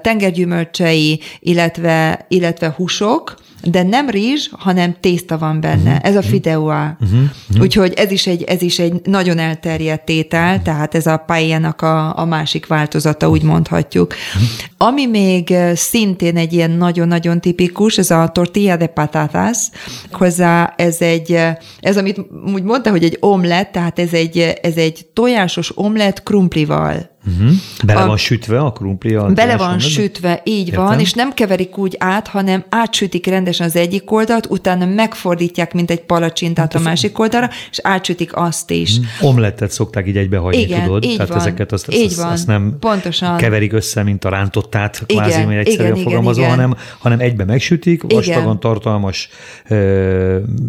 tengergyümölcsei, 0.03 1.21
illetve, 1.41 2.27
illetve 2.29 2.75
húsok, 2.77 3.35
de 3.63 3.83
nem 3.83 4.11
rizs, 4.11 4.49
hanem 4.53 4.97
tészta 5.01 5.39
van 5.39 5.61
benne. 5.61 5.91
Uh-huh. 5.91 6.09
Ez 6.09 6.17
a 6.17 6.23
fideuá. 6.23 6.97
Uh-huh. 7.01 7.21
Uh-huh. 7.21 7.63
Úgyhogy 7.63 7.93
ez 7.93 8.11
is, 8.11 8.27
egy, 8.27 8.43
ez 8.43 8.63
is 8.63 8.79
egy 8.79 9.01
nagyon 9.05 9.39
elterjedt 9.39 10.09
étel, 10.09 10.63
tehát 10.63 10.95
ez 10.95 11.07
a 11.07 11.17
paellának 11.17 11.83
a, 11.83 12.19
a 12.19 12.25
másik 12.25 12.67
változata, 12.67 13.29
úgy 13.29 13.43
mondhatjuk. 13.43 14.15
Uh-huh. 14.35 14.89
Ami 14.89 15.07
még 15.07 15.55
szintén 15.75 16.37
egy 16.37 16.53
ilyen 16.53 16.71
nagyon-nagyon 16.71 17.41
tipikus, 17.41 17.99
ez 17.99 18.11
a 18.11 18.29
tortilla 18.29 18.77
de 18.77 18.87
patatas, 18.87 19.59
hozzá 20.11 20.75
ez 20.77 21.01
egy, 21.01 21.39
ez 21.81 21.97
amit 21.97 22.21
úgy 22.55 22.63
mondta, 22.63 22.91
hogy 22.91 23.05
egy 23.05 23.17
omlet, 23.21 23.73
tehát 23.73 23.99
ez 23.99 24.13
egy, 24.13 24.39
ez 24.63 24.77
egy 24.77 25.07
tojásos 25.13 25.79
omlet 25.79 26.23
krumplival. 26.23 27.17
Uh-huh. 27.27 27.51
Bele 27.85 28.01
a, 28.01 28.07
van 28.07 28.17
sütve 28.17 28.61
a 28.61 28.73
krumpli? 28.73 29.15
A 29.15 29.27
bele 29.27 29.57
van 29.57 29.69
mondod? 29.69 29.89
sütve, 29.89 30.41
így 30.45 30.67
Értem. 30.67 30.85
van, 30.85 31.01
és 31.01 31.13
nem 31.13 31.33
keverik 31.33 31.79
úgy 31.79 31.97
át, 31.99 32.29
hanem 32.29 32.65
átsütik 32.69 33.27
rendesen 33.27 33.67
az 33.67 33.77
egyik 33.77 34.11
oldalt, 34.11 34.47
utána 34.51 34.87
megfordítják, 34.87 35.75
mint 35.75 35.91
egy 35.91 36.01
palacsintát 36.01 36.73
hát 36.73 36.83
a 36.83 36.85
másik 36.85 37.19
oldalra, 37.19 37.51
és 37.71 37.79
átsütik 37.83 38.37
azt 38.37 38.71
is. 38.71 38.99
Uh-huh. 38.99 39.29
Omlettet 39.29 39.71
szokták 39.71 40.07
így 40.09 40.17
egybehagyni, 40.17 40.61
Igen, 40.61 40.85
tudod? 40.85 41.05
Így 41.05 41.13
Tehát 41.15 41.29
van, 41.29 41.39
ezeket 41.39 41.73
azt, 41.73 41.95
így 41.95 42.05
azt, 42.05 42.17
van, 42.17 42.33
azt 42.33 42.47
nem 42.47 42.77
pontosan. 42.81 43.37
keverik 43.37 43.73
össze, 43.73 44.03
mint 44.03 44.25
a 44.25 44.29
rántottát, 44.29 45.03
kvázi, 45.07 45.41
igen, 45.41 45.51
egyszerűen 45.51 45.93
igen, 45.93 46.05
fogalmazva, 46.05 46.43
igen, 46.43 46.55
hanem, 46.55 46.77
hanem 46.99 47.21
egybe 47.21 47.45
megsütik, 47.45 48.03
vastagon 48.03 48.61
tartalmas, 48.61 49.29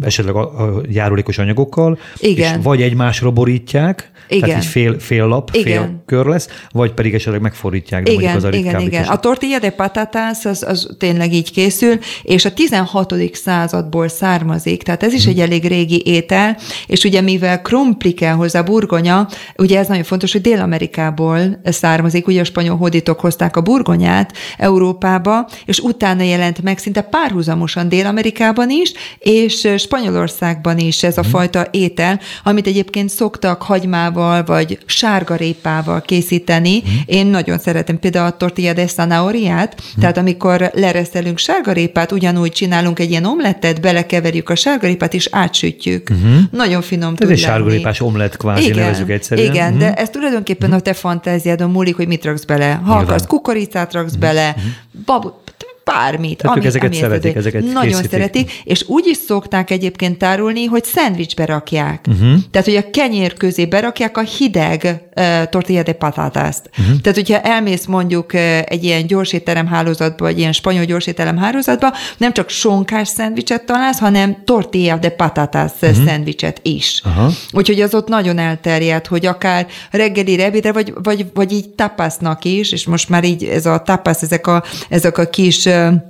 esetleg 0.00 0.34
a, 0.34 0.62
a 0.62 0.80
járulékos 0.88 1.38
anyagokkal, 1.38 1.98
igen. 2.18 2.58
és 2.58 2.64
vagy 2.64 2.82
egymásra 2.82 3.30
borítják, 3.30 4.10
igen. 4.30 4.48
tehát 4.48 4.62
egy 4.62 4.68
fél, 4.68 4.98
fél 4.98 5.26
lap, 5.26 5.50
Igen. 5.52 5.64
fél 5.64 6.02
kör 6.06 6.26
lesz, 6.26 6.48
vagy 6.70 6.92
pedig 6.92 7.14
esetleg 7.14 7.40
megfordítják, 7.40 8.02
de 8.02 8.10
igen, 8.10 8.36
az 8.36 8.44
a 8.44 8.48
igen, 8.48 8.80
igen. 8.80 9.04
A 9.04 9.18
tortilla 9.18 9.58
de 9.58 9.70
patatas 9.70 10.44
az, 10.44 10.64
az 10.68 10.88
tényleg 10.98 11.32
így 11.32 11.52
készül, 11.52 11.98
és 12.22 12.44
a 12.44 12.52
16. 12.52 13.14
századból 13.32 14.08
származik, 14.08 14.82
tehát 14.82 15.02
ez 15.02 15.12
is 15.12 15.26
egy 15.26 15.40
elég 15.40 15.64
régi 15.64 16.02
étel, 16.04 16.56
és 16.86 17.04
ugye 17.04 17.20
mivel 17.20 17.62
krumpli 17.62 18.12
kell 18.12 18.34
hozzá, 18.34 18.62
burgonya, 18.62 19.28
ugye 19.56 19.78
ez 19.78 19.88
nagyon 19.88 20.04
fontos, 20.04 20.32
hogy 20.32 20.40
Dél-Amerikából 20.40 21.60
származik, 21.64 22.26
ugye 22.26 22.40
a 22.40 22.44
spanyol 22.44 22.76
hódítók 22.76 23.20
hozták 23.20 23.56
a 23.56 23.60
burgonyát 23.60 24.32
Európába, 24.56 25.48
és 25.64 25.78
utána 25.78 26.22
jelent 26.22 26.62
meg 26.62 26.78
szinte 26.78 27.00
párhuzamosan 27.00 27.88
Dél-Amerikában 27.88 28.70
is, 28.70 28.92
és 29.18 29.68
Spanyolországban 29.76 30.78
is 30.78 31.02
ez 31.02 31.18
a 31.18 31.22
fajta 31.22 31.66
étel, 31.70 32.20
amit 32.44 32.66
egyébként 32.66 33.08
szoktak 33.08 33.62
hagymával, 33.62 34.19
vagy 34.46 34.78
sárgarépával 34.86 36.00
készíteni. 36.00 36.82
Én 37.06 37.26
nagyon 37.26 37.58
szeretem 37.58 37.98
például 37.98 38.26
a 38.26 38.36
tortilla 38.36 38.72
de 38.72 38.86
zanahoriát, 38.86 39.82
tehát 40.00 40.16
amikor 40.16 40.70
lereszelünk 40.74 41.38
sárgarépát, 41.38 42.12
ugyanúgy 42.12 42.52
csinálunk 42.52 42.98
egy 42.98 43.10
ilyen 43.10 43.24
omlettet, 43.24 43.80
belekeverjük 43.80 44.48
a 44.48 44.54
sárgarépát, 44.54 45.14
és 45.14 45.28
átsütjük. 45.32 46.08
Nagyon 46.50 46.82
finom 46.82 47.12
Ez 47.12 47.18
tud 47.18 47.30
egy 47.30 47.38
sárgarépás 47.38 48.00
omlet 48.00 48.36
kvázi, 48.36 48.64
Igen, 48.64 48.78
nevezük 48.78 49.10
egyszerűen. 49.10 49.52
igen, 49.52 49.70
Mhm. 49.70 49.78
de 49.78 49.94
ez 49.94 50.08
tulajdonképpen 50.10 50.72
a 50.72 50.80
te 50.80 50.92
fantáziádon 50.92 51.70
múlik, 51.70 51.96
hogy 51.96 52.06
mit 52.06 52.24
raksz 52.24 52.44
bele. 52.44 52.70
Ha 52.72 52.80
Nyilván. 52.84 53.04
akarsz 53.04 53.26
kukoricát 53.26 53.92
raksz 53.92 54.14
bele, 54.14 54.56
babot, 55.06 55.49
bármit. 55.92 56.38
Tehát 56.38 56.56
ők 56.56 56.64
ezeket 56.64 56.94
szeretik, 56.94 57.34
ezeket 57.36 57.62
Nagyon 57.62 57.82
készítik. 57.82 58.10
szeretik, 58.10 58.52
és 58.64 58.84
úgy 58.86 59.06
is 59.06 59.16
szokták 59.26 59.70
egyébként 59.70 60.18
tárolni, 60.18 60.64
hogy 60.64 60.84
szendvicsbe 60.84 61.44
rakják. 61.44 62.06
Mhm. 62.06 62.16
Uh-huh. 62.24 62.40
Tehát, 62.50 62.66
hogy 62.66 62.76
a 62.76 62.90
kenyér 62.90 63.34
közé 63.34 63.66
berakják 63.66 64.16
a 64.16 64.20
hideg 64.20 65.02
uh, 65.16 65.24
tortilla 65.50 65.82
de 65.82 65.92
patatást. 65.92 66.60
Mhm. 66.76 66.80
Uh-huh. 66.86 67.00
Tehát, 67.00 67.18
hogyha 67.18 67.40
elmész 67.40 67.84
mondjuk 67.86 68.32
uh, 68.32 68.40
egy 68.66 68.84
ilyen 68.84 69.06
gyorsétterem 69.06 69.66
hálózatba, 69.66 70.24
vagy 70.24 70.38
ilyen 70.38 70.52
spanyol 70.52 70.84
gyorsétterem 70.84 71.36
hálózatba, 71.36 71.92
nem 72.16 72.32
csak 72.32 72.48
sonkás 72.48 73.08
szendvicset 73.08 73.64
találsz, 73.64 73.98
hanem 73.98 74.36
tortilla 74.44 74.96
de 74.96 75.08
patatas 75.10 75.70
Mhm. 75.80 75.90
uh-huh. 75.90 76.06
szendvicset 76.06 76.60
is. 76.62 77.00
Aha. 77.04 77.30
Úgyhogy 77.52 77.80
az 77.80 77.94
ott 77.94 78.08
nagyon 78.08 78.38
elterjedt, 78.38 79.06
hogy 79.06 79.26
akár 79.26 79.66
reggelire, 79.90 80.44
ebédre, 80.44 80.72
vagy, 80.72 80.92
vagy, 81.02 81.26
vagy 81.34 81.52
így 81.52 81.68
tapasznak 81.68 82.44
is, 82.44 82.72
és 82.72 82.86
most 82.86 83.08
már 83.08 83.24
így 83.24 83.44
ez 83.44 83.66
a 83.66 83.82
tapasz, 83.84 84.22
ezek 84.22 84.46
a, 84.46 84.62
ezek 84.88 85.18
a 85.18 85.24
kis 85.28 85.66
ö, 85.80 86.09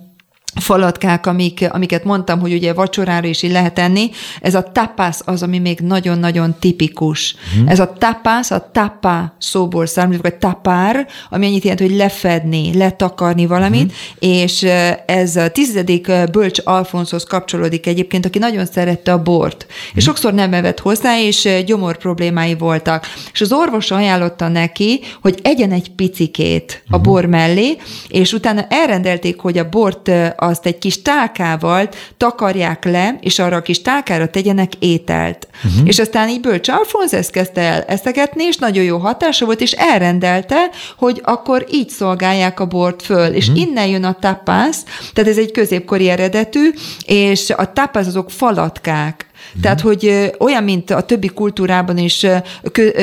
falatkák, 0.54 1.26
amik, 1.26 1.66
amiket 1.70 2.04
mondtam, 2.04 2.40
hogy 2.40 2.52
ugye 2.52 2.72
vacsorára 2.72 3.26
is 3.26 3.42
így 3.42 3.50
lehet 3.50 3.78
enni, 3.78 4.10
ez 4.40 4.54
a 4.54 4.62
tapas 4.62 5.16
az, 5.24 5.42
ami 5.42 5.58
még 5.58 5.78
nagyon-nagyon 5.80 6.56
tipikus. 6.60 7.34
Hmm. 7.54 7.68
Ez 7.68 7.80
a 7.80 7.92
tapas, 7.98 8.50
a 8.50 8.70
tapa 8.72 9.34
szóból 9.38 9.86
származik, 9.86 10.22
vagy 10.22 10.34
tapár, 10.34 11.06
ami 11.30 11.46
annyit 11.46 11.62
jelent, 11.62 11.80
hogy 11.80 11.96
lefedni, 11.96 12.76
letakarni 12.76 13.46
valamit, 13.46 13.92
hmm. 13.92 14.30
és 14.30 14.62
ez 15.06 15.36
a 15.36 15.50
tizedik 15.50 16.12
bölcs 16.32 16.60
Alfonszhoz 16.64 17.24
kapcsolódik 17.24 17.86
egyébként, 17.86 18.26
aki 18.26 18.38
nagyon 18.38 18.66
szerette 18.66 19.12
a 19.12 19.22
bort, 19.22 19.62
hmm. 19.62 19.92
és 19.94 20.04
sokszor 20.04 20.34
nem 20.34 20.52
evett 20.52 20.80
hozzá, 20.80 21.20
és 21.20 21.48
gyomor 21.66 21.96
problémái 21.96 22.54
voltak. 22.54 23.06
És 23.32 23.40
az 23.40 23.52
orvos 23.52 23.90
ajánlotta 23.90 24.48
neki, 24.48 25.00
hogy 25.22 25.38
egyen 25.42 25.72
egy 25.72 25.90
picikét 25.90 26.82
a 26.90 26.98
bor 26.98 27.24
mellé, 27.24 27.76
és 28.08 28.32
utána 28.32 28.66
elrendelték, 28.68 29.40
hogy 29.40 29.58
a 29.58 29.68
bort 29.68 30.10
azt 30.40 30.66
egy 30.66 30.78
kis 30.78 31.02
tálkával 31.02 31.88
takarják 32.16 32.84
le, 32.84 33.18
és 33.20 33.38
arra 33.38 33.56
a 33.56 33.62
kis 33.62 33.82
tálkára 33.82 34.28
tegyenek 34.30 34.72
ételt. 34.78 35.48
Uh-huh. 35.64 35.88
És 35.88 35.98
aztán 35.98 36.28
így 36.28 36.40
Bölcs 36.40 36.68
Alfonz 36.68 37.14
ezt 37.14 37.30
kezdte 37.30 37.60
el 37.60 37.82
eszegetni, 37.82 38.44
és 38.44 38.56
nagyon 38.56 38.84
jó 38.84 38.98
hatása 38.98 39.44
volt, 39.44 39.60
és 39.60 39.72
elrendelte, 39.72 40.70
hogy 40.96 41.20
akkor 41.24 41.66
így 41.70 41.88
szolgálják 41.88 42.60
a 42.60 42.66
bort 42.66 43.02
föl. 43.02 43.32
És 43.32 43.50
innen 43.54 43.86
jön 43.86 44.04
a 44.04 44.16
tapas, 44.20 44.76
tehát 45.12 45.30
ez 45.30 45.38
egy 45.38 45.50
középkori 45.50 46.08
eredetű, 46.08 46.70
és 47.06 47.50
a 47.50 47.72
tapas 47.72 48.06
azok 48.06 48.30
falatkák. 48.30 49.29
Tehát, 49.62 49.80
hogy 49.80 50.32
olyan, 50.38 50.64
mint 50.64 50.90
a 50.90 51.00
többi 51.00 51.28
kultúrában 51.28 51.98
is, 51.98 52.26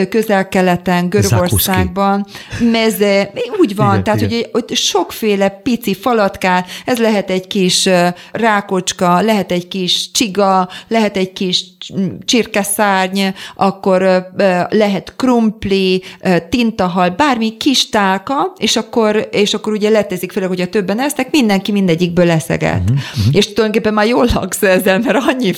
közel-keleten, 0.10 1.10
Görögországban, 1.10 2.26
meze, 2.72 3.32
úgy 3.60 3.76
van, 3.76 3.92
Igen, 3.92 4.04
tehát, 4.04 4.22
igen. 4.22 4.32
hogy 4.32 4.50
ott 4.52 4.76
sokféle 4.76 5.50
pici 5.50 5.94
falatkál, 5.94 6.66
ez 6.86 6.98
lehet 6.98 7.30
egy 7.30 7.48
kis 7.48 7.90
rákocska, 8.32 9.22
lehet 9.22 9.52
egy 9.52 9.68
kis 9.68 10.12
csiga, 10.12 10.70
lehet 10.88 11.18
egy 11.18 11.34
kis 11.34 11.66
csirkeszárny, 12.26 13.22
akkor 13.56 14.28
lehet 14.70 15.14
krumpli, 15.16 16.04
tintahal, 16.50 17.10
bármi 17.10 17.58
kis 17.58 17.90
tálka, 17.90 18.54
és 18.58 18.76
akkor, 18.76 19.28
és 19.32 19.54
akkor 19.54 19.74
ugye 19.74 19.90
letezik 19.90 20.32
fel, 20.32 20.48
hogy 20.48 20.62
a 20.62 20.68
többen 20.68 21.00
esznek, 21.00 21.32
mindenki 21.32 21.72
mindegyikből 21.72 22.26
leszeget. 22.26 22.90
Mhm, 22.90 22.96
Uh-huh, 23.18 23.36
és 23.36 23.46
tulajdonképpen 23.54 23.94
már 23.94 24.08
jól 24.08 24.28
laksz 24.34 24.64
ezzel, 24.64 25.00
mert 25.00 25.18
annyi 25.28 25.54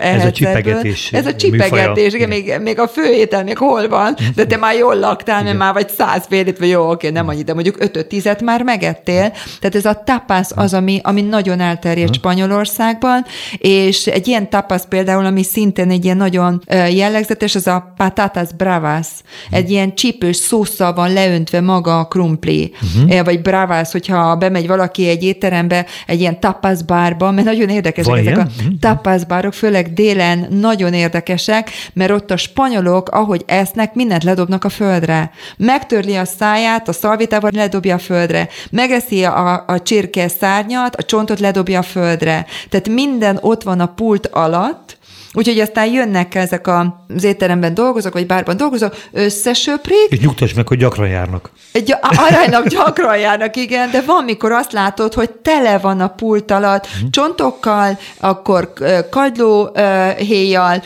ehetsz 0.00 0.18
ebből. 0.20 0.30
csipegetés 0.30 1.12
Ez 1.12 1.26
a 1.26 1.34
csipegetés, 1.34 2.12
igen, 2.12 2.28
még, 2.28 2.54
még 2.60 2.78
a 2.78 2.88
főétel 2.88 3.44
még 3.44 3.58
hol 3.58 3.88
van, 3.88 4.16
de 4.34 4.46
te 4.46 4.56
már 4.56 4.74
jól 4.74 4.98
laktál, 4.98 5.42
mert 5.42 5.56
már 5.56 5.72
vagy 5.72 5.88
száz 5.88 6.24
félét, 6.28 6.58
vagy 6.58 6.68
jó, 6.68 6.90
oké, 6.90 7.10
nem 7.10 7.28
annyi, 7.28 7.42
de 7.42 7.54
mondjuk 7.54 7.76
ötöt, 7.78 8.06
tizet 8.06 8.42
már 8.42 8.62
megettél. 8.62 9.32
Tehát 9.60 9.74
ez 9.74 9.84
a 9.84 10.02
tapas 10.04 10.48
az, 10.54 10.74
ami, 10.74 11.00
ami 11.02 11.20
nagyon 11.20 11.60
elterjedt 11.60 12.14
Spanyolországban, 12.14 13.24
és 13.58 14.06
egy 14.06 14.28
ilyen 14.28 14.50
tapas 14.50 14.82
például, 14.88 15.24
ami 15.24 15.42
szintén 15.42 15.90
egy 15.90 16.04
ilyen 16.04 16.16
nagyon 16.16 16.62
jellegzetes, 16.90 17.54
az 17.54 17.66
a 17.66 17.92
patatas 17.96 18.48
bravas. 18.56 19.06
Egy 19.50 19.70
ilyen 19.70 19.94
csípős 19.94 20.36
szószal 20.36 20.94
van 20.94 21.12
leöntve 21.12 21.60
maga 21.60 21.98
a 21.98 22.04
krumpli, 22.04 22.72
uh-huh. 22.96 23.24
vagy 23.24 23.42
bravas, 23.42 23.92
hogyha 23.92 24.36
bemegy 24.36 24.66
valaki 24.66 25.08
egy 25.08 25.22
étterembe, 25.22 25.86
egy 26.06 26.20
ilyen 26.20 26.40
tapas 26.40 26.82
bárba, 26.82 27.30
mert 27.30 27.46
nagyon 27.46 27.68
érdekesek 27.68 28.18
ezek 28.18 28.38
a 28.38 28.46
tapaszbárok, 28.80 29.52
főleg 29.52 29.81
délen 29.90 30.46
nagyon 30.50 30.92
érdekesek, 30.92 31.70
mert 31.92 32.10
ott 32.10 32.30
a 32.30 32.36
spanyolok, 32.36 33.08
ahogy 33.08 33.42
esznek, 33.46 33.94
mindent 33.94 34.24
ledobnak 34.24 34.64
a 34.64 34.68
földre. 34.68 35.30
Megtörli 35.56 36.16
a 36.16 36.24
száját, 36.24 36.88
a 36.88 36.92
szalvitával 36.92 37.50
ledobja 37.54 37.94
a 37.94 37.98
földre. 37.98 38.48
Megeszi 38.70 39.24
a, 39.24 39.64
a 39.66 39.82
csirke 39.82 40.28
szárnyat, 40.28 40.96
a 40.96 41.02
csontot 41.02 41.40
ledobja 41.40 41.78
a 41.78 41.82
földre. 41.82 42.46
Tehát 42.68 42.88
minden 42.88 43.38
ott 43.40 43.62
van 43.62 43.80
a 43.80 43.86
pult 43.86 44.26
alatt, 44.26 44.98
Úgyhogy 45.34 45.58
aztán 45.58 45.86
jönnek 45.92 46.34
ezek 46.34 46.66
a- 46.66 47.04
az 47.16 47.24
étteremben 47.24 47.74
dolgozók, 47.74 48.12
vagy 48.12 48.26
bárban 48.26 48.56
dolgozók, 48.56 48.94
összesöprik, 49.12 50.06
És 50.08 50.18
nyugtass 50.20 50.52
meg, 50.52 50.68
hogy 50.68 50.78
gyakran 50.78 51.08
járnak. 51.08 51.50
egy 51.72 51.94
aránylag 52.00 52.66
gyakran 52.68 53.18
járnak, 53.18 53.56
igen, 53.56 53.90
de 53.90 54.00
van, 54.06 54.24
mikor 54.24 54.52
azt 54.52 54.72
látod, 54.72 55.14
hogy 55.14 55.30
tele 55.30 55.78
van 55.78 56.00
a 56.00 56.08
pult 56.08 56.50
alatt 56.50 56.86
Mhm. 57.00 57.10
csontokkal, 57.10 57.98
akkor 58.20 58.72
kagyló 59.10 59.76
héjjal, 60.16 60.82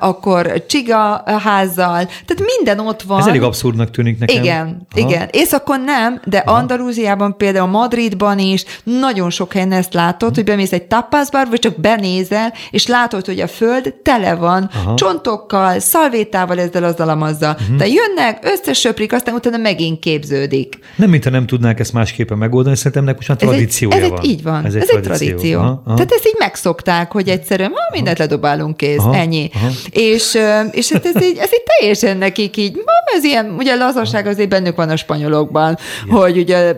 akkor 0.00 0.64
csiga 0.66 1.22
házzal, 1.42 2.04
tehát 2.26 2.42
minden 2.56 2.78
ott 2.86 3.02
van. 3.02 3.20
Ez 3.20 3.26
elég 3.26 3.42
abszurdnak 3.42 3.90
tűnik 3.90 4.18
nekem. 4.18 4.42
Igen, 4.42 4.86
Aha. 4.96 5.08
igen. 5.08 5.28
Északon 5.32 5.80
nem, 5.80 6.20
de 6.24 6.38
Andalúziában, 6.38 7.36
például 7.36 7.66
Madridban 7.68 8.38
is 8.38 8.64
nagyon 8.82 9.30
sok 9.30 9.52
helyen 9.52 9.72
ezt 9.72 9.94
látod, 9.94 10.34
hogy 10.34 10.44
bemész 10.44 10.72
egy 10.72 10.82
tapaszbar, 10.82 11.46
vagy 11.48 11.58
csak 11.58 11.80
benézel, 11.80 12.52
és 12.70 12.86
látod, 12.86 13.26
hogy 13.26 13.40
a 13.40 13.46
földre 13.48 13.86
tele 14.02 14.34
van, 14.34 14.70
Aha. 14.74 14.94
csontokkal, 14.94 15.78
szalvétával, 15.78 16.58
ezzel 16.58 16.84
azzal 16.84 17.08
amazzal. 17.08 17.56
Uh-huh. 17.60 17.76
De 17.76 17.86
jönnek, 17.86 18.38
összesöprik, 18.42 19.12
aztán 19.12 19.34
utána 19.34 19.56
megint 19.56 19.98
képződik. 19.98 20.78
Nem, 20.96 21.10
mintha 21.10 21.30
nem 21.30 21.46
tudnák 21.46 21.80
ezt 21.80 21.92
másképpen 21.92 22.38
megoldani, 22.38 22.76
szerintem 22.76 23.02
ennek 23.02 23.16
most 23.16 23.28
már 23.28 23.38
tradíciója 23.38 23.96
ez 23.96 24.02
egy, 24.02 24.10
van. 24.10 24.18
Ez 24.18 24.24
egy, 24.24 24.30
így 24.30 24.42
van, 24.42 24.64
ez 24.64 24.74
egy, 24.74 24.82
ez 24.82 24.88
egy 24.88 25.00
tradíció. 25.00 25.58
Aha, 25.58 25.82
aha. 25.84 25.96
Tehát 25.96 26.12
ezt 26.12 26.26
így 26.26 26.36
megszokták, 26.38 27.12
hogy 27.12 27.28
egyszerűen 27.28 27.70
ha, 27.70 27.94
mindent 27.94 28.18
ledobálunk 28.18 28.76
kész, 28.76 28.98
aha, 28.98 29.14
ennyi. 29.14 29.50
Aha. 29.54 29.68
És, 29.90 30.38
és 30.70 30.92
hát 30.92 31.06
ez 31.06 31.22
így, 31.22 31.36
ez 31.36 31.50
így 31.52 31.62
teljesen 31.78 32.16
nekik 32.16 32.56
így, 32.56 32.78
ez 33.16 33.24
ilyen, 33.24 33.54
ugye 33.58 33.74
lazaság 33.74 34.26
azért 34.26 34.48
bennük 34.48 34.76
van 34.76 34.88
a 34.88 34.96
spanyolokban, 34.96 35.78
Igen. 36.04 36.16
hogy 36.16 36.38
ugye 36.38 36.74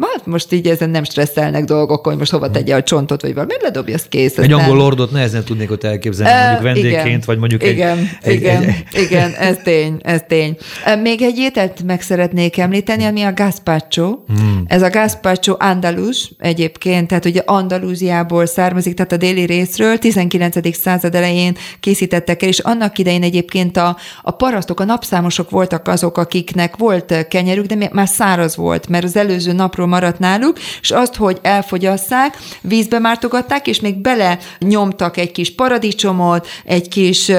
hát 0.00 0.26
most 0.26 0.52
így 0.52 0.68
ezen 0.68 0.90
nem 0.90 1.04
stresszelnek 1.04 1.64
dolgok, 1.64 2.06
hogy 2.06 2.16
most 2.16 2.30
hova 2.30 2.50
tegye 2.50 2.74
a 2.74 2.82
csontot, 2.82 3.22
vagy 3.22 3.34
valami, 3.34 3.52
ledobja, 3.60 3.94
azt 3.94 4.08
kész. 4.08 4.38
Egy 4.38 4.52
angol 4.52 4.76
lordot 4.76 5.10
nehezen 5.10 5.44
tudnék 5.44 5.70
ott 5.70 5.84
elképzelni, 5.84 6.32
mondjuk 6.32 6.62
vendégként, 6.62 7.06
igen, 7.06 7.22
vagy 7.26 7.38
mondjuk 7.38 7.64
igen, 7.64 8.10
egy, 8.22 8.34
igen, 8.34 8.62
egy, 8.62 8.84
egy, 8.92 9.02
igen, 9.02 9.32
ez 9.32 9.56
tény, 9.64 10.00
ez 10.02 10.20
tény. 10.28 10.56
Még 11.02 11.22
egy 11.22 11.38
ételt 11.38 11.82
meg 11.82 12.00
szeretnék 12.00 12.58
említeni, 12.58 13.04
ami 13.04 13.22
a 13.22 13.32
gazpacho. 13.32 14.18
Hmm. 14.26 14.62
Ez 14.66 14.82
a 14.82 14.90
gazpacho 14.90 15.54
andalus 15.58 16.32
egyébként, 16.38 17.08
tehát 17.08 17.24
ugye 17.24 17.42
Andalúziából 17.44 18.46
származik, 18.46 18.94
tehát 18.94 19.12
a 19.12 19.16
déli 19.16 19.44
részről, 19.44 19.98
19. 19.98 20.76
század 20.76 21.14
elején 21.14 21.56
készítettek 21.80 22.42
el, 22.42 22.48
és 22.48 22.58
annak 22.58 22.98
idején 22.98 23.22
egyébként 23.22 23.76
a, 23.76 23.96
a 24.22 24.30
parasztok, 24.30 24.80
a 24.80 24.84
napszámosok 24.84 25.50
voltak 25.50 25.88
azok, 25.88 26.18
akiknek 26.18 26.76
volt 26.76 27.26
kenyerük, 27.28 27.66
de 27.66 27.88
már 27.92 28.08
száraz 28.08 28.56
volt, 28.56 28.88
mert 28.88 29.04
az 29.04 29.16
előző 29.16 29.52
napról 29.68 29.86
maradt 29.86 30.18
náluk, 30.18 30.58
és 30.80 30.90
azt, 30.90 31.16
hogy 31.16 31.38
elfogyasszák, 31.42 32.36
vízbe 32.60 32.98
mártogatták, 32.98 33.66
és 33.66 33.80
még 33.80 33.96
bele 33.96 34.38
nyomtak 34.58 35.16
egy 35.16 35.32
kis 35.32 35.54
paradicsomot, 35.54 36.46
egy 36.64 36.88
kis 36.88 37.32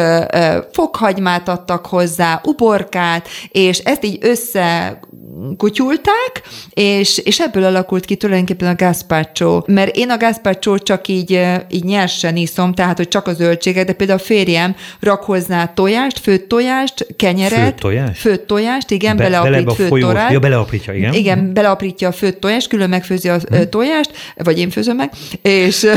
fokhagymát 0.71 1.47
adtak 1.47 1.85
hozzá, 1.85 2.41
uborkát, 2.43 3.27
és 3.51 3.77
ezt 3.77 4.05
így 4.05 4.17
össze 4.21 4.99
kutyulták, 5.57 6.41
és, 6.69 7.17
és 7.17 7.39
ebből 7.39 7.63
alakult 7.63 8.05
ki 8.05 8.15
tulajdonképpen 8.15 8.67
a 8.67 8.75
gazpacho, 8.75 9.61
mert 9.65 9.95
én 9.95 10.09
a 10.09 10.17
gazpacho 10.17 10.77
csak 10.77 11.07
így, 11.07 11.41
így 11.69 11.83
nyersen 11.83 12.35
iszom, 12.35 12.73
tehát, 12.73 12.97
hogy 12.97 13.07
csak 13.07 13.27
a 13.27 13.33
zöldséget, 13.33 13.85
de 13.85 13.93
például 13.93 14.19
a 14.19 14.23
férjem 14.23 14.75
rak 14.99 15.23
hozzá 15.23 15.65
tojást, 15.65 16.19
főtt 16.19 16.47
tojást, 16.47 17.07
kenyeret. 17.15 17.59
Főtt 17.59 17.75
tojást? 17.75 18.19
Főtt 18.19 18.47
tojást, 18.47 18.91
igen, 18.91 19.17
Be, 19.17 19.23
beleaprít 19.23 19.65
bele 19.65 19.75
főtt 19.75 19.89
tojást. 19.89 20.31
Ja, 20.31 20.39
beleaprítja, 20.39 20.93
igen. 20.93 21.13
Igen, 21.13 21.53
beleaprítja 21.53 22.07
a 22.07 22.11
főtt 22.11 22.39
tojást, 22.39 22.67
külön 22.67 22.89
megfőzi 22.89 23.29
a 23.29 23.37
hmm. 23.49 23.69
tojást, 23.69 24.11
vagy 24.35 24.59
én 24.59 24.69
főzöm 24.69 24.95
meg, 24.95 25.11
és, 25.41 25.87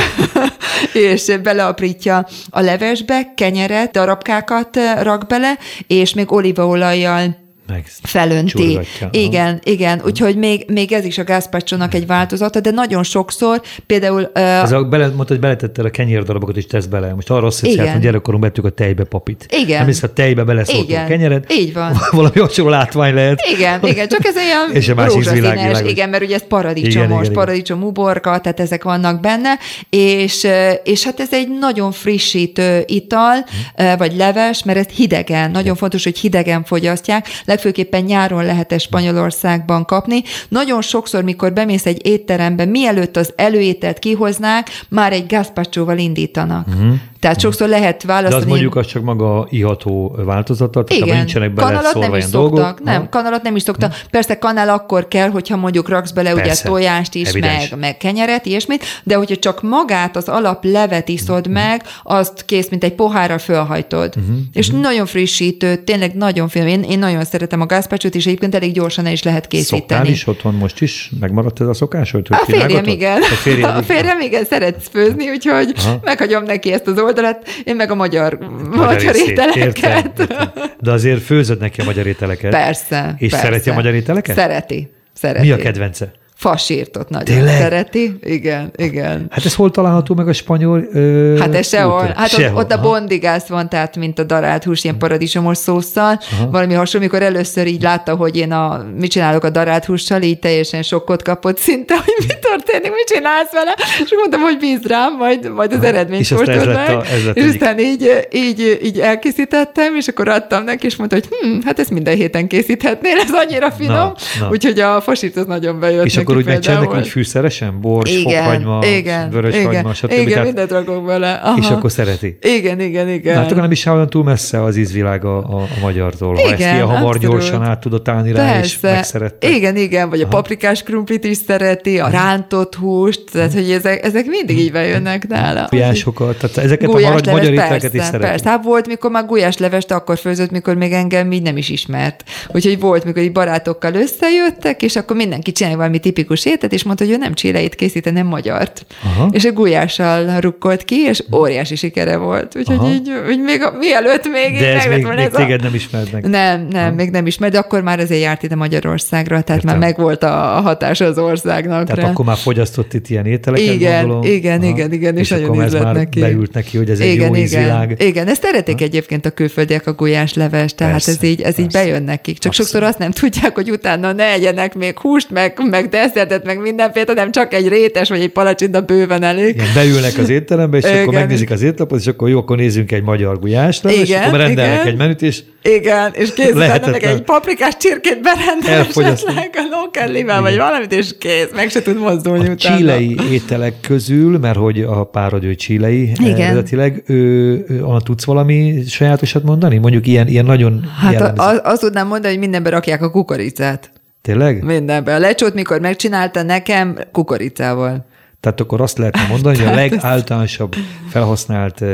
és 1.12 1.32
beleaprítja 1.42 2.26
a 2.50 2.60
levesbe, 2.60 3.32
kenyeret, 3.36 3.90
darabkákat 3.90 4.78
rak 5.02 5.26
bele, 5.26 5.58
és 5.86 6.14
még 6.14 6.32
olívaolajjal 6.32 7.40
meg 7.72 7.84
felönti. 8.02 8.78
Igen, 9.10 9.60
igen, 9.64 10.02
úgyhogy 10.04 10.36
még, 10.36 10.64
még 10.68 10.92
ez 10.92 11.04
is 11.04 11.18
a 11.18 11.24
gázpacsónak 11.24 11.94
egy 11.94 12.06
változata, 12.06 12.60
de 12.60 12.70
nagyon 12.70 13.02
sokszor 13.02 13.60
például... 13.86 14.30
Uh, 14.34 14.62
ez 14.62 14.72
a, 14.72 14.82
bele, 14.82 15.04
mondtad, 15.06 15.28
hogy 15.28 15.40
beletettél 15.40 15.84
a 15.84 15.90
kenyérdarabokat 15.90 16.56
is 16.56 16.66
tesz 16.66 16.86
bele. 16.86 17.14
Most 17.14 17.30
arra 17.30 17.46
azt 17.46 17.60
hogy 17.60 17.98
gyerekkorunk 18.00 18.42
vettük 18.42 18.64
a 18.64 18.70
tejbe 18.70 19.04
papit. 19.04 19.46
Igen. 19.62 19.78
Nem 19.78 19.86
hisz, 19.86 20.02
a 20.02 20.12
tejbe 20.12 20.44
beleszóltunk 20.44 20.98
a 20.98 21.04
kenyered. 21.04 21.44
Így 21.50 21.72
van. 21.72 21.96
Valami 22.10 22.38
hasonló 22.38 22.70
látvány 22.70 23.14
lehet. 23.14 23.42
Igen, 23.54 23.80
igen, 23.82 24.08
csak 24.08 24.24
ez 24.24 24.36
olyan 24.36 24.72
és 24.80 24.88
a 24.88 24.94
másik 24.94 25.30
világ, 25.30 25.86
igen, 25.86 26.08
mert 26.08 26.22
ugye 26.22 26.34
ez 26.34 26.46
paradicsomos, 26.48 27.22
igen, 27.22 27.32
paradicsom 27.32 27.82
uborka, 27.82 28.40
tehát 28.40 28.60
ezek 28.60 28.82
vannak 28.82 29.20
benne, 29.20 29.58
és, 29.90 30.46
és 30.84 31.04
hát 31.04 31.20
ez 31.20 31.32
egy 31.32 31.48
nagyon 31.60 31.92
frissítő 31.92 32.82
ital, 32.86 33.44
hm. 33.76 33.84
vagy 33.98 34.16
leves, 34.16 34.62
mert 34.62 34.78
ez 34.78 34.86
hidegen, 34.86 35.50
nagyon 35.50 35.76
fontos, 35.76 36.04
hogy 36.04 36.18
hidegen 36.18 36.64
fogyasztják, 36.64 37.28
legfőképpen 37.62 38.02
nyáron 38.04 38.44
lehet 38.44 38.72
ezt 38.72 38.84
Spanyolországban 38.84 39.84
kapni. 39.84 40.22
Nagyon 40.48 40.82
sokszor, 40.82 41.24
mikor 41.24 41.52
bemész 41.52 41.86
egy 41.86 42.06
étterembe, 42.06 42.64
mielőtt 42.64 43.16
az 43.16 43.32
előételt 43.36 43.98
kihoznák, 43.98 44.70
már 44.88 45.12
egy 45.12 45.26
gazpacsóval 45.26 45.98
indítanak. 45.98 46.66
Uh-huh. 46.66 46.94
Tehát 47.22 47.40
sokszor 47.40 47.68
lehet 47.68 48.02
választani. 48.02 48.34
De 48.34 48.46
az 48.46 48.50
mondjuk 48.50 48.76
az 48.76 48.86
csak 48.86 49.02
maga 49.02 49.46
iható 49.50 50.16
változata, 50.24 50.84
tehát 50.84 51.02
Igen. 51.02 51.16
nincsenek 51.16 51.54
bele 51.54 51.66
kanalat 51.68 51.98
nem 51.98 52.14
is 52.14 52.24
dolgok. 52.24 52.58
Szoktak, 52.58 52.82
nem, 52.82 53.08
kanalat 53.08 53.42
nem 53.42 53.56
is 53.56 53.62
szoktak. 53.62 53.92
Hmm. 53.92 54.02
Persze 54.10 54.38
kanál 54.38 54.68
akkor 54.68 55.08
kell, 55.08 55.28
hogyha 55.28 55.56
mondjuk 55.56 55.88
raksz 55.88 56.10
bele 56.10 56.32
Persze. 56.32 56.50
ugye 56.50 56.70
tojást 56.70 57.14
is, 57.14 57.32
meg, 57.32 57.74
meg 57.78 57.96
kenyeret, 57.96 58.46
ilyesmit, 58.46 58.84
de 59.02 59.14
hogyha 59.14 59.36
csak 59.36 59.62
magát, 59.62 60.16
az 60.16 60.28
alaplevet 60.28 61.08
iszod 61.08 61.44
hmm. 61.44 61.52
meg, 61.52 61.82
azt 62.02 62.44
kész, 62.44 62.68
mint 62.68 62.84
egy 62.84 62.94
pohárra 62.94 63.38
fölhajtod. 63.38 64.14
Hmm. 64.14 64.48
És 64.52 64.68
hmm. 64.68 64.80
nagyon 64.80 65.06
frissítő, 65.06 65.76
tényleg 65.76 66.14
nagyon 66.14 66.48
film. 66.48 66.66
Én, 66.66 66.82
én 66.82 66.98
nagyon 66.98 67.24
szeretem 67.24 67.60
a 67.60 67.66
gázpacsot, 67.66 68.14
és 68.14 68.26
egyébként 68.26 68.54
elég 68.54 68.72
gyorsan 68.72 69.06
el 69.06 69.12
is 69.12 69.22
lehet 69.22 69.46
készíteni. 69.46 69.80
Szoktál 69.80 70.06
is 70.06 70.26
otthon 70.26 70.54
most 70.54 70.80
is? 70.80 71.10
Megmaradt 71.20 71.60
ez 71.60 71.66
a 71.66 71.74
szokás? 71.74 72.10
Hogy 72.10 72.26
a 72.30 72.44
férjem 72.46 72.84
igen. 72.84 73.22
A 73.22 73.24
férjem, 73.24 73.76
a 73.76 73.82
férjem 73.82 74.20
igen, 74.20 74.44
szeretsz 74.44 74.88
főzni, 74.88 75.30
úgyhogy 75.30 75.72
Aha. 75.76 76.00
meghagyom 76.02 76.42
neki 76.42 76.72
ezt 76.72 76.86
az 76.86 76.98
oldalat, 77.16 77.48
én 77.64 77.76
meg 77.76 77.90
a 77.90 77.94
magyar, 77.94 78.38
magyar, 78.70 78.94
magyar 78.94 79.16
ételeket. 79.16 80.18
Értem, 80.18 80.52
De 80.80 80.90
azért 80.90 81.22
főzöd 81.22 81.60
neki 81.60 81.80
a 81.80 81.84
magyar 81.84 82.06
ételeket. 82.06 82.50
Persze. 82.50 83.14
És 83.18 83.30
persze. 83.30 83.46
szereti 83.46 83.70
a 83.70 83.74
magyar 83.74 83.94
ételeket? 83.94 84.36
Szereti. 84.36 84.92
szereti. 85.12 85.46
Mi 85.46 85.52
a 85.52 85.56
kedvence? 85.56 86.12
Fasírtot 86.42 87.08
nagyon 87.08 87.24
Tényleg? 87.24 87.60
szereti. 87.60 88.18
Igen, 88.22 88.70
igen. 88.76 89.26
Hát 89.30 89.44
ez 89.44 89.54
hol 89.54 89.70
található 89.70 90.14
meg 90.14 90.28
a 90.28 90.32
spanyol 90.32 90.84
ö, 90.92 91.36
Hát 91.38 91.54
ez 91.54 91.68
sehol. 91.68 92.12
Hát 92.16 92.28
sehol. 92.28 92.58
Ott, 92.58 92.64
ott 92.64 92.72
a 92.72 92.80
bondigász 92.80 93.46
van, 93.46 93.68
tehát 93.68 93.96
mint 93.96 94.18
a 94.18 94.24
darált 94.24 94.64
hús, 94.64 94.84
ilyen 94.84 94.98
paradicsomos 94.98 95.58
szószal, 95.58 96.20
Aha. 96.32 96.50
valami 96.50 96.74
hasonló, 96.74 97.06
amikor 97.06 97.22
először 97.26 97.66
így 97.66 97.82
látta, 97.82 98.14
hogy 98.14 98.36
én 98.36 98.52
a, 98.52 98.84
mit 98.98 99.10
csinálok 99.10 99.44
a 99.44 99.50
darált 99.50 99.84
hússal, 99.84 100.22
így 100.22 100.38
teljesen 100.38 100.82
sokkot 100.82 101.22
kapott 101.22 101.58
szinte, 101.58 101.94
hogy 101.94 102.14
mi 102.18 102.34
történik, 102.40 102.94
mit 102.94 103.06
csinálsz 103.06 103.52
vele, 103.52 103.74
és 104.04 104.14
mondtam, 104.16 104.40
hogy 104.40 104.58
bíz 104.58 104.82
rám, 104.86 105.16
majd, 105.16 105.52
majd 105.52 105.72
az 105.72 105.84
eredményt 105.84 106.28
kóstolod 106.28 106.66
meg. 106.66 106.90
A, 106.90 107.02
és 107.32 107.44
aztán 107.44 107.78
így, 107.78 108.26
így, 108.30 108.80
így 108.82 108.98
elkészítettem, 108.98 109.96
és 109.96 110.08
akkor 110.08 110.28
adtam 110.28 110.64
neki, 110.64 110.86
és 110.86 110.96
mondta, 110.96 111.16
hogy 111.16 111.28
hm, 111.30 111.60
hát 111.64 111.78
ezt 111.78 111.90
minden 111.90 112.14
héten 112.14 112.46
készíthetnél, 112.46 113.16
ez 113.18 113.30
annyira 113.32 113.70
finom, 113.70 113.94
na, 113.94 114.14
na. 114.40 114.48
úgyhogy 114.50 114.80
a 114.80 115.00
fasírt 115.00 115.36
az 115.36 115.46
nagyon 115.46 115.80
bejött 115.80 116.04
és 116.04 116.16
akkor 116.32 116.44
úgy 116.44 116.52
megcsinálnak 116.52 116.94
úgy 116.94 117.08
fűszeresen? 117.08 117.80
Bors, 117.80 118.10
igen, 118.10 118.42
fokhagyma, 118.42 118.86
igen, 118.86 119.30
vörös 119.30 119.54
igen, 119.54 119.66
hagyma, 119.66 119.94
stb. 119.94 120.10
Igen, 120.10 120.26
tehát, 120.26 120.44
mindent 120.44 120.70
rakok 120.70 121.04
bele. 121.04 121.32
Aha. 121.32 121.58
És 121.58 121.68
akkor 121.68 121.90
szereti. 121.90 122.38
Igen, 122.40 122.80
igen, 122.80 123.08
igen. 123.08 123.36
Hát 123.36 123.44
akkor 123.50 123.62
nem 123.62 123.70
is 123.70 123.86
olyan 123.86 124.10
túl 124.10 124.24
messze 124.24 124.62
az 124.62 124.76
ízvilág 124.76 125.24
a, 125.24 125.38
a, 125.38 125.60
a 125.60 125.68
magyartól. 125.80 126.34
Ha 126.34 126.40
igen, 126.40 126.52
ezt 126.52 126.60
ilyen 126.60 126.86
hamar 126.86 127.14
abszolút. 127.14 127.20
gyorsan 127.20 127.62
át 127.62 127.80
tudott 127.80 128.08
állni 128.08 128.32
rá, 128.32 128.52
Persze. 128.52 128.62
és 128.62 128.80
megszerette. 128.80 129.48
Igen, 129.48 129.76
igen, 129.76 130.10
vagy 130.10 130.20
Aha. 130.20 130.30
a 130.30 130.34
paprikás 130.34 130.82
krumplit 130.82 131.24
is 131.24 131.36
szereti, 131.36 131.98
a 131.98 132.08
rántott 132.08 132.74
húst, 132.74 133.22
tehát 133.32 133.52
hogy 133.52 133.70
ezek, 133.70 134.04
ezek 134.04 134.26
mindig 134.26 134.58
így 134.58 134.72
bejönnek 134.72 135.28
nála. 135.28 135.66
Gulyásokat, 135.70 136.36
tehát 136.38 136.56
ezeket 136.56 136.88
a 136.88 136.92
magyar, 136.92 137.20
magyar 137.26 137.52
ételeket 137.52 137.94
is 137.94 138.02
szereti. 138.02 138.24
Persze, 138.24 138.48
hát 138.48 138.64
volt, 138.64 138.86
mikor 138.86 139.10
már 139.10 139.26
gulyás 139.26 139.58
levest 139.58 139.90
akkor 139.90 140.18
főzött, 140.18 140.50
mikor 140.50 140.74
még 140.76 140.92
engem 140.92 141.32
így 141.32 141.42
nem 141.42 141.56
is 141.56 141.68
ismert. 141.68 142.24
Úgyhogy 142.48 142.80
volt, 142.80 143.04
mikor 143.04 143.22
így 143.22 143.32
barátokkal 143.32 143.94
összejöttek, 143.94 144.82
és 144.82 144.96
akkor 144.96 145.16
mindenki 145.16 145.52
csinálja 145.52 145.78
valami 145.78 145.98
tipikus 145.98 146.21
étet, 146.44 146.72
és 146.72 146.82
mondta, 146.82 147.04
hogy 147.04 147.12
ő 147.12 147.16
nem 147.16 147.34
csileit 147.34 147.74
készít, 147.74 148.04
hanem 148.04 148.26
magyart. 148.26 148.86
Aha. 149.04 149.28
És 149.32 149.44
a 149.44 149.52
gulyással 149.52 150.40
rukkolt 150.40 150.84
ki, 150.84 150.96
és 150.96 151.22
óriási 151.34 151.76
sikere 151.76 152.16
volt. 152.16 152.56
Úgyhogy 152.56 152.76
Aha. 152.76 152.90
így, 152.90 153.10
úgy 153.28 153.40
még 153.40 153.62
a, 153.62 153.72
mielőtt 153.78 154.28
még... 154.30 154.58
De 154.58 154.74
ez 154.74 154.86
még, 154.86 155.06
még 155.06 155.18
ez 155.18 155.32
téged 155.32 155.60
a... 155.60 155.62
nem 155.62 155.74
ismernek. 155.74 156.26
Nem, 156.26 156.66
nem, 156.70 156.84
Aha. 156.84 156.94
még 156.94 157.10
nem 157.10 157.26
ismert, 157.26 157.52
de 157.52 157.58
akkor 157.58 157.82
már 157.82 157.98
azért 157.98 158.20
járt 158.20 158.42
ide 158.42 158.54
Magyarországra, 158.54 159.42
tehát 159.42 159.62
Értem. 159.62 159.78
már 159.78 159.88
megvolt 159.88 160.22
a, 160.22 160.56
a 160.56 160.60
hatás 160.60 161.00
az 161.00 161.18
országnak. 161.18 161.86
Tehát 161.86 162.10
akkor 162.10 162.24
már 162.24 162.36
fogyasztott 162.36 162.94
itt 162.94 163.08
ilyen 163.08 163.26
ételeket, 163.26 163.74
igen, 163.74 164.00
gondolom. 164.00 164.22
Igen, 164.24 164.60
Aha. 164.60 164.68
igen, 164.68 164.92
igen, 164.92 165.16
és, 165.16 165.30
és 165.30 165.40
nagyon 165.40 165.64
ízlett 165.64 165.92
neki. 165.92 166.20
beült 166.20 166.52
neki, 166.52 166.76
hogy 166.76 166.90
ez 166.90 166.98
egy 166.98 167.12
igen, 167.12 167.26
jó 167.26 167.34
igen, 167.34 167.44
ízvilág. 167.44 168.02
Igen, 168.02 168.28
ezt 168.28 168.42
szeretik 168.42 168.80
egyébként 168.80 169.26
a 169.26 169.30
külföldiek 169.30 169.86
a 169.86 169.92
gulyás 169.92 170.34
leves, 170.34 170.74
tehát 170.74 170.92
persze, 170.92 171.10
ez 171.10 171.22
így, 171.22 171.40
ez 171.40 171.58
így 171.58 171.72
bejön 171.72 172.02
nekik. 172.02 172.38
Csak 172.38 172.46
Abszolút. 172.46 172.70
sokszor 172.70 172.88
azt 172.88 172.98
nem 172.98 173.10
tudják, 173.10 173.54
hogy 173.54 173.70
utána 173.70 174.12
ne 174.12 174.32
egyenek 174.32 174.74
még 174.74 174.98
húst, 174.98 175.30
meg, 175.30 175.60
meg 175.70 175.88
desszertet, 176.12 176.44
meg 176.44 176.60
mindenféle, 176.60 177.04
hanem 177.08 177.30
csak 177.30 177.54
egy 177.54 177.68
rétes 177.68 178.08
vagy 178.08 178.20
egy 178.20 178.32
palacsinta 178.32 178.80
bőven 178.80 179.22
elég. 179.22 179.54
Igen, 179.54 179.66
beülnek 179.74 180.18
az 180.18 180.28
étterembe, 180.28 180.76
és 180.76 180.84
igen. 180.84 181.02
akkor 181.02 181.14
megnézik 181.14 181.50
az 181.50 181.62
étlapot, 181.62 182.00
és 182.00 182.06
akkor 182.06 182.28
jó, 182.28 182.38
akkor 182.38 182.56
nézzünk 182.56 182.92
egy 182.92 183.02
magyar 183.02 183.38
gulyást, 183.38 183.84
és 183.84 184.10
akkor 184.10 184.38
rendelnek 184.38 184.80
igen. 184.80 184.86
egy 184.86 184.96
menüt, 184.96 185.22
és 185.22 185.42
igen, 185.62 186.12
és 186.14 186.32
kész, 186.32 186.54
ennek 186.54 187.02
egy 187.02 187.22
paprikás 187.22 187.76
csirkét 187.76 188.20
berendel, 188.22 188.86
esetleg 189.12 189.50
a 189.52 189.62
lokellivel, 189.70 190.40
vagy 190.40 190.56
valamit, 190.56 190.92
és 190.92 191.18
kész, 191.18 191.48
meg 191.54 191.70
se 191.70 191.82
tud 191.82 191.98
mozdulni 191.98 192.48
a 192.48 192.52
utána. 192.52 192.76
csílei 192.76 193.16
ételek 193.30 193.74
közül, 193.80 194.38
mert 194.38 194.56
hogy 194.56 194.80
a 194.80 195.04
párod 195.04 195.44
ő 195.44 195.54
csílei 195.54 196.12
eredetileg, 196.24 197.02
ő, 197.06 197.14
ő, 197.14 197.64
ő, 197.68 197.84
tudsz 198.04 198.24
valami 198.24 198.82
sajátosat 198.88 199.42
mondani? 199.42 199.78
Mondjuk 199.78 200.06
ilyen, 200.06 200.28
ilyen 200.28 200.44
nagyon 200.44 200.84
Hát 201.00 201.38
az, 201.38 201.60
azt 201.64 201.80
tudnám 201.80 202.06
mondani, 202.06 202.32
hogy 202.32 202.42
mindenbe 202.42 202.70
rakják 202.70 203.02
a 203.02 203.10
kukoricát. 203.10 203.90
Tényleg? 204.22 204.64
Mindenben. 204.64 205.14
A 205.14 205.18
lecsót, 205.18 205.54
mikor 205.54 205.80
megcsinálta 205.80 206.42
nekem, 206.42 206.98
kukoricával. 207.12 208.04
Tehát 208.40 208.60
akkor 208.60 208.80
azt 208.80 208.98
lehetne 208.98 209.26
mondani, 209.28 209.56
hogy 209.58 209.66
a 209.66 209.74
legáltalánosabb 209.84 210.74
felhasznált 211.08 211.84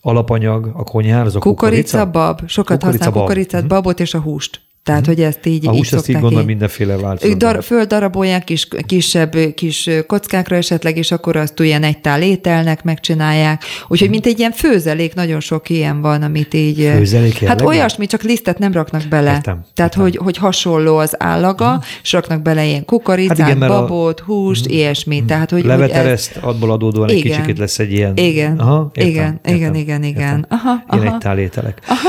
alapanyag 0.00 0.70
a 0.74 0.82
konyhán, 0.84 1.26
az 1.26 1.36
a 1.36 1.38
Kukorica, 1.38 1.82
kukorica? 1.98 2.10
bab. 2.10 2.48
Sokat 2.48 2.78
Kukorica, 2.78 3.04
használ 3.04 3.22
kukoricát, 3.22 3.60
Mhm. 3.60 3.68
babot 3.70 4.00
és 4.00 4.14
a 4.14 4.18
húst. 4.20 4.60
Tehát, 4.84 5.06
hogy 5.06 5.20
ezt 5.22 5.46
így 5.46 5.66
A 5.68 5.72
így 5.72 5.78
azt 5.78 5.92
így 5.92 5.98
szokták 5.98 6.14
gondolom 6.14 6.40
így- 6.40 6.46
mindenféle 6.46 6.94
ők 6.94 7.00
változatban. 7.00 7.38
dar, 7.52 7.62
földarabolják 7.64 8.44
kis, 8.44 8.68
kisebb 8.86 9.34
kis 9.54 9.90
kockákra 10.06 10.56
esetleg, 10.56 10.96
és 10.96 11.10
akkor 11.10 11.36
azt 11.36 11.60
ilyen 11.60 11.82
egy 11.82 11.98
tál 12.00 12.22
ételnek 12.22 12.82
megcsinálják. 12.82 13.62
Úgyhogy 13.88 14.08
mint 14.10 14.26
egy 14.26 14.38
ilyen 14.38 14.50
főzelék, 14.52 15.14
nagyon 15.14 15.40
sok 15.40 15.70
ilyen 15.70 16.00
van, 16.00 16.22
amit 16.22 16.54
így... 16.54 16.76
Főzelék 16.94 17.32
Hát 17.32 17.40
jellegű? 17.42 17.64
olyasmi, 17.64 18.06
csak 18.06 18.22
lisztet 18.22 18.58
nem 18.58 18.72
raknak 18.72 19.02
bele. 19.08 19.32
Értem, 19.32 19.64
Tehát, 19.74 19.92
értem. 19.92 20.02
Hogy, 20.02 20.16
hogy 20.16 20.36
hasonló 20.36 20.96
az 20.96 21.14
állaga, 21.18 21.80
és 22.02 22.12
raknak 22.12 22.42
bele 22.42 22.64
ilyen 22.66 22.84
kukoricát, 22.84 23.38
Hát 23.38 23.46
igen, 23.48 23.58
mert 23.58 23.72
a- 23.72 23.80
babot, 23.80 24.20
húst, 24.20 24.66
ilyesmi. 24.66 25.24
Tehát, 25.26 25.50
hogy, 25.50 25.60
hogy 25.62 25.70
ez, 25.70 25.78
Levetereszt, 25.78 26.36
abból 26.40 26.70
adódóan 26.70 27.08
egy 27.08 27.16
Igen. 27.16 27.30
kicsikét 27.32 27.58
lesz 27.58 27.78
egy 27.78 27.92
ilyen... 27.92 28.16
Igen, 28.16 28.58
Aha, 28.58 28.90
értem, 28.94 29.10
igen, 29.12 29.24
értem, 29.32 29.54
igen, 29.54 29.74
igen, 29.74 30.02
igen. 30.02 30.20
értem. 30.22 30.44
Aha, 30.48 30.84
Ilyen 30.92 31.06
aha. 31.06 31.14
egy 31.14 31.20
tál 31.20 31.38
ételek. 31.38 31.78
Aha. 31.86 32.08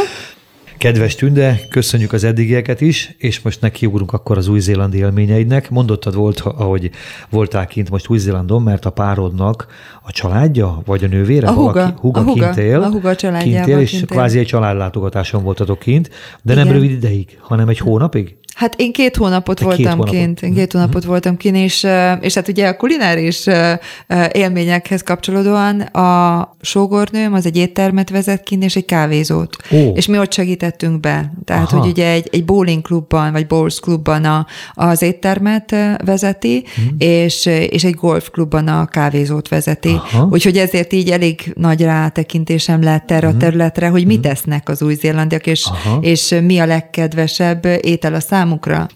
Kedves 0.77 1.15
Tünde, 1.15 1.59
köszönjük 1.69 2.13
az 2.13 2.23
eddigieket 2.23 2.81
is, 2.81 3.15
és 3.17 3.41
most 3.41 3.61
nekiugrunk 3.61 4.13
akkor 4.13 4.37
az 4.37 4.47
új-zélandi 4.47 4.97
élményeidnek. 4.97 5.69
Mondottad 5.69 6.15
volt, 6.15 6.39
ahogy 6.39 6.89
voltál 7.29 7.65
kint 7.67 7.89
most 7.89 8.09
Új-Zélandon, 8.09 8.61
mert 8.61 8.85
a 8.85 8.89
párodnak 8.89 9.67
a 10.03 10.11
családja, 10.11 10.81
vagy 10.85 11.03
a 11.03 11.07
nővére? 11.07 11.47
A 11.47 11.51
hol 11.51 11.65
húga, 11.67 11.85
ki- 11.85 11.93
húga 11.99 12.19
a 12.19 12.23
húga, 12.23 12.33
kint 12.51 12.57
él. 12.57 12.81
a 12.81 13.15
családjával 13.15 13.63
kint 13.65 13.67
él, 13.67 13.79
és 13.79 13.89
kint 13.89 14.01
él. 14.01 14.07
kvázi 14.07 14.39
egy 14.39 14.45
családlátogatáson 14.45 15.43
voltatok 15.43 15.79
kint, 15.79 16.09
de 16.41 16.53
nem 16.53 16.63
Igen. 16.63 16.73
rövid 16.75 16.91
ideig, 16.91 17.37
hanem 17.41 17.69
egy 17.69 17.79
hónapig? 17.79 18.35
Hát 18.55 18.73
én 18.77 18.91
két 18.93 19.15
hónapot 19.15 19.57
Te 19.57 19.63
voltam 19.63 19.83
két 19.83 19.91
hónapot. 19.93 20.15
kint, 20.15 20.41
én 20.41 20.53
két 20.53 20.71
hónapot 20.71 21.03
voltam 21.03 21.37
kint, 21.37 21.55
és, 21.55 21.83
eh, 21.83 22.17
és 22.21 22.33
hát 22.33 22.47
ugye 22.47 22.67
a 22.67 22.75
kulináris 22.75 23.47
eh, 23.47 23.77
eh, 24.07 24.27
élményekhez 24.33 25.03
kapcsolódóan 25.03 25.79
a 25.81 26.55
sógornőm 26.61 27.33
az 27.33 27.45
egy 27.45 27.57
éttermet 27.57 28.09
vezet 28.09 28.43
kint, 28.43 28.63
és 28.63 28.75
egy 28.75 28.85
kávézót. 28.85 29.55
Ó. 29.71 29.91
És 29.95 30.05
mi 30.05 30.17
ott 30.17 30.33
segítettünk 30.33 30.99
be. 30.99 31.33
Tehát, 31.45 31.71
Aha. 31.71 31.79
hogy 31.79 31.89
ugye 31.89 32.09
egy, 32.11 32.29
egy 32.31 32.45
bowling 32.45 32.81
klubban, 32.81 33.31
vagy 33.31 33.47
bowls 33.47 33.79
klubban 33.79 34.23
a, 34.25 34.45
az 34.73 35.01
éttermet 35.01 35.75
vezeti, 36.05 36.63
Mhm. 36.75 36.95
és, 36.97 37.45
és 37.45 37.83
egy 37.83 37.93
golf 37.95 38.29
klubban 38.29 38.67
a 38.67 38.85
kávézót 38.85 39.47
vezeti. 39.47 39.89
Aha. 39.89 40.27
Úgyhogy 40.31 40.57
ezért 40.57 40.93
így 40.93 41.09
elég 41.09 41.51
nagy 41.55 41.81
rátekintésem 41.81 42.83
lett 42.83 43.11
erre 43.11 43.27
a 43.27 43.37
területre, 43.37 43.87
hogy 43.87 44.05
mit 44.05 44.25
esznek 44.25 44.69
az 44.69 44.81
új-zélandiak, 44.81 45.47
és, 45.47 45.69
Mhm. 45.69 45.75
Aha. 45.87 45.99
és 46.01 46.35
mi 46.43 46.59
a 46.59 46.65
legkedvesebb 46.65 47.65
étel 47.81 48.13
a 48.13 48.19
számukra. 48.19 48.43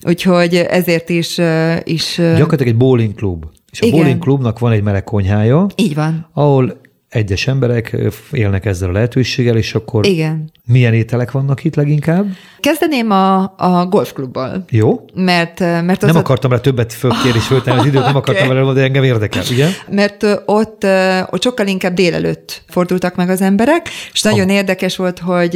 Úgyhogy 0.08 0.56
ezért 0.56 1.10
is, 1.10 1.40
is 1.84 2.16
Gyakorlatilag 2.16 2.68
egy 2.68 2.78
bowling 2.78 3.16
klub. 3.16 3.46
És 3.72 3.82
a 3.82 3.86
Igen. 3.86 4.00
bowling 4.00 4.20
klubnak 4.22 4.60
van 4.60 4.72
egy 4.72 4.84
meleg 4.84 5.04
konyhája, 5.04 5.66
így 5.76 5.96
van. 5.96 6.28
ahol 6.34 6.82
egyes 7.10 7.48
emberek 7.48 7.98
élnek 8.32 8.66
ezzel 8.66 8.90
a 8.90 8.92
lehetőséggel, 8.92 9.58
és 9.58 9.74
akkor 9.76 10.06
Igen. 10.06 10.52
milyen 10.66 10.94
ételek 10.94 11.32
vannak 11.32 11.64
itt 11.64 11.76
leginkább? 11.76 12.26
Kezdeném 12.60 13.12
a, 13.12 13.42
a 13.58 13.86
golfklubbal. 13.90 14.64
Jó? 14.70 15.06
Mert, 15.14 15.60
mert 15.60 16.04
az 16.04 16.08
Nem 16.10 16.18
akartam 16.18 16.52
rá 16.52 16.60
többet 16.60 16.94
fölkérés 16.94 17.46
föltenni 17.46 17.80
az 17.80 17.86
időt, 17.86 18.04
nem 18.04 18.16
akartam 18.22 18.48
Oké. 18.48 18.58
vele, 18.58 18.74
de 18.74 18.82
engem 18.82 19.04
érdekel, 19.04 19.44
ugye? 19.52 19.68
mert 19.92 20.24
ott, 20.46 20.86
ott 21.30 21.42
sokkal 21.44 21.68
inkább 21.68 21.94
délelőtt 21.94 22.62
fordultak 22.68 23.16
meg 23.16 23.30
az 23.30 23.42
emberek, 23.42 23.88
és 24.14 24.22
nagyon 24.22 24.50
érdekes 24.50 24.96
volt, 24.96 25.20
hogy 25.20 25.52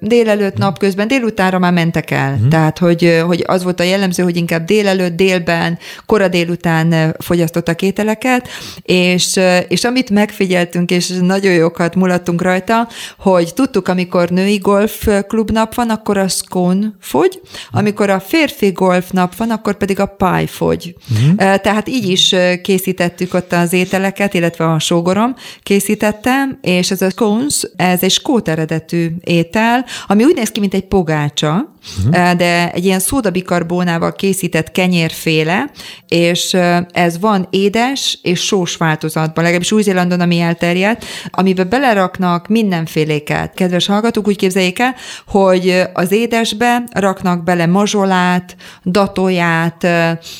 délelőtt, 0.00 0.52
Mhm. 0.52 0.62
napközben, 0.62 1.08
délutánra 1.08 1.58
már 1.58 1.72
mentek 1.72 2.10
el. 2.10 2.38
Tehát, 2.50 2.78
hogy, 2.78 3.22
hogy 3.26 3.44
az 3.46 3.62
volt 3.62 3.80
a 3.80 3.82
jellemző, 3.82 4.22
hogy 4.22 4.36
inkább 4.36 4.64
délelőtt, 4.64 5.16
délben, 5.16 5.78
kora 6.06 6.28
délután 6.28 7.14
fogyasztottak 7.18 7.82
ételeket, 7.82 8.48
és, 8.82 9.40
és 9.68 9.84
amit 9.84 10.10
megfigyeltünk, 10.10 10.90
és 10.90 10.97
nagyon 11.06 11.52
jókat 11.52 11.94
mulattunk 11.94 12.42
rajta, 12.42 12.88
hogy 13.18 13.54
tudtuk, 13.54 13.88
amikor 13.88 14.28
női 14.28 14.56
golfklub 14.56 15.50
nap 15.50 15.74
van, 15.74 15.90
akkor 15.90 16.16
a 16.16 16.28
scone 16.28 16.92
fogy, 17.00 17.40
amikor 17.70 18.10
a 18.10 18.20
férfi 18.20 18.70
golf 18.70 19.10
nap 19.10 19.36
van, 19.36 19.50
akkor 19.50 19.76
pedig 19.76 20.00
a 20.00 20.06
pie 20.06 20.46
fogy. 20.46 20.94
Uh-huh. 21.10 21.56
Tehát 21.56 21.88
így 21.88 22.08
is 22.08 22.34
készítettük 22.62 23.34
ott 23.34 23.52
az 23.52 23.72
ételeket, 23.72 24.34
illetve 24.34 24.70
a 24.70 24.78
sógorom 24.78 25.34
készítettem, 25.62 26.58
és 26.62 26.90
ez 26.90 27.02
a 27.02 27.10
scones, 27.10 27.62
ez 27.76 28.02
egy 28.02 28.10
skót 28.10 28.48
eredetű 28.48 29.08
étel, 29.20 29.84
ami 30.06 30.24
úgy 30.24 30.34
néz 30.34 30.50
ki, 30.50 30.60
mint 30.60 30.74
egy 30.74 30.86
pogácsa, 30.86 31.74
uh-huh. 32.06 32.32
de 32.32 32.72
egy 32.72 32.84
ilyen 32.84 33.00
szódabikarbónával 33.00 34.12
készített 34.12 34.70
kenyérféle, 34.70 35.70
és 36.08 36.56
ez 36.90 37.18
van 37.20 37.46
édes 37.50 38.18
és 38.22 38.40
sós 38.40 38.76
változatban, 38.76 39.44
legalábbis 39.44 39.72
Új-Zélandon, 39.72 40.20
ami 40.20 40.40
elterjedt, 40.40 40.87
amiben 41.30 41.68
beleraknak 41.68 42.48
mindenféléket. 42.48 43.54
Kedves 43.54 43.86
hallgatók, 43.86 44.28
úgy 44.28 44.36
képzeljék 44.36 44.78
el, 44.78 44.94
hogy 45.26 45.82
az 45.92 46.12
édesbe 46.12 46.82
raknak 46.92 47.44
bele 47.44 47.66
mazsolát, 47.66 48.56
datóját, 48.84 49.86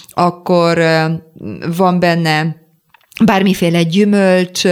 akkor 0.09 0.79
van 1.77 1.99
benne 2.01 2.67
bármiféle 3.25 3.83
gyümölcs, 3.83 4.64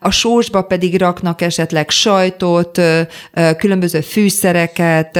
a 0.00 0.10
sósba 0.10 0.62
pedig 0.62 0.98
raknak 0.98 1.40
esetleg 1.40 1.90
sajtot, 1.90 2.80
különböző 3.58 4.00
fűszereket, 4.00 5.18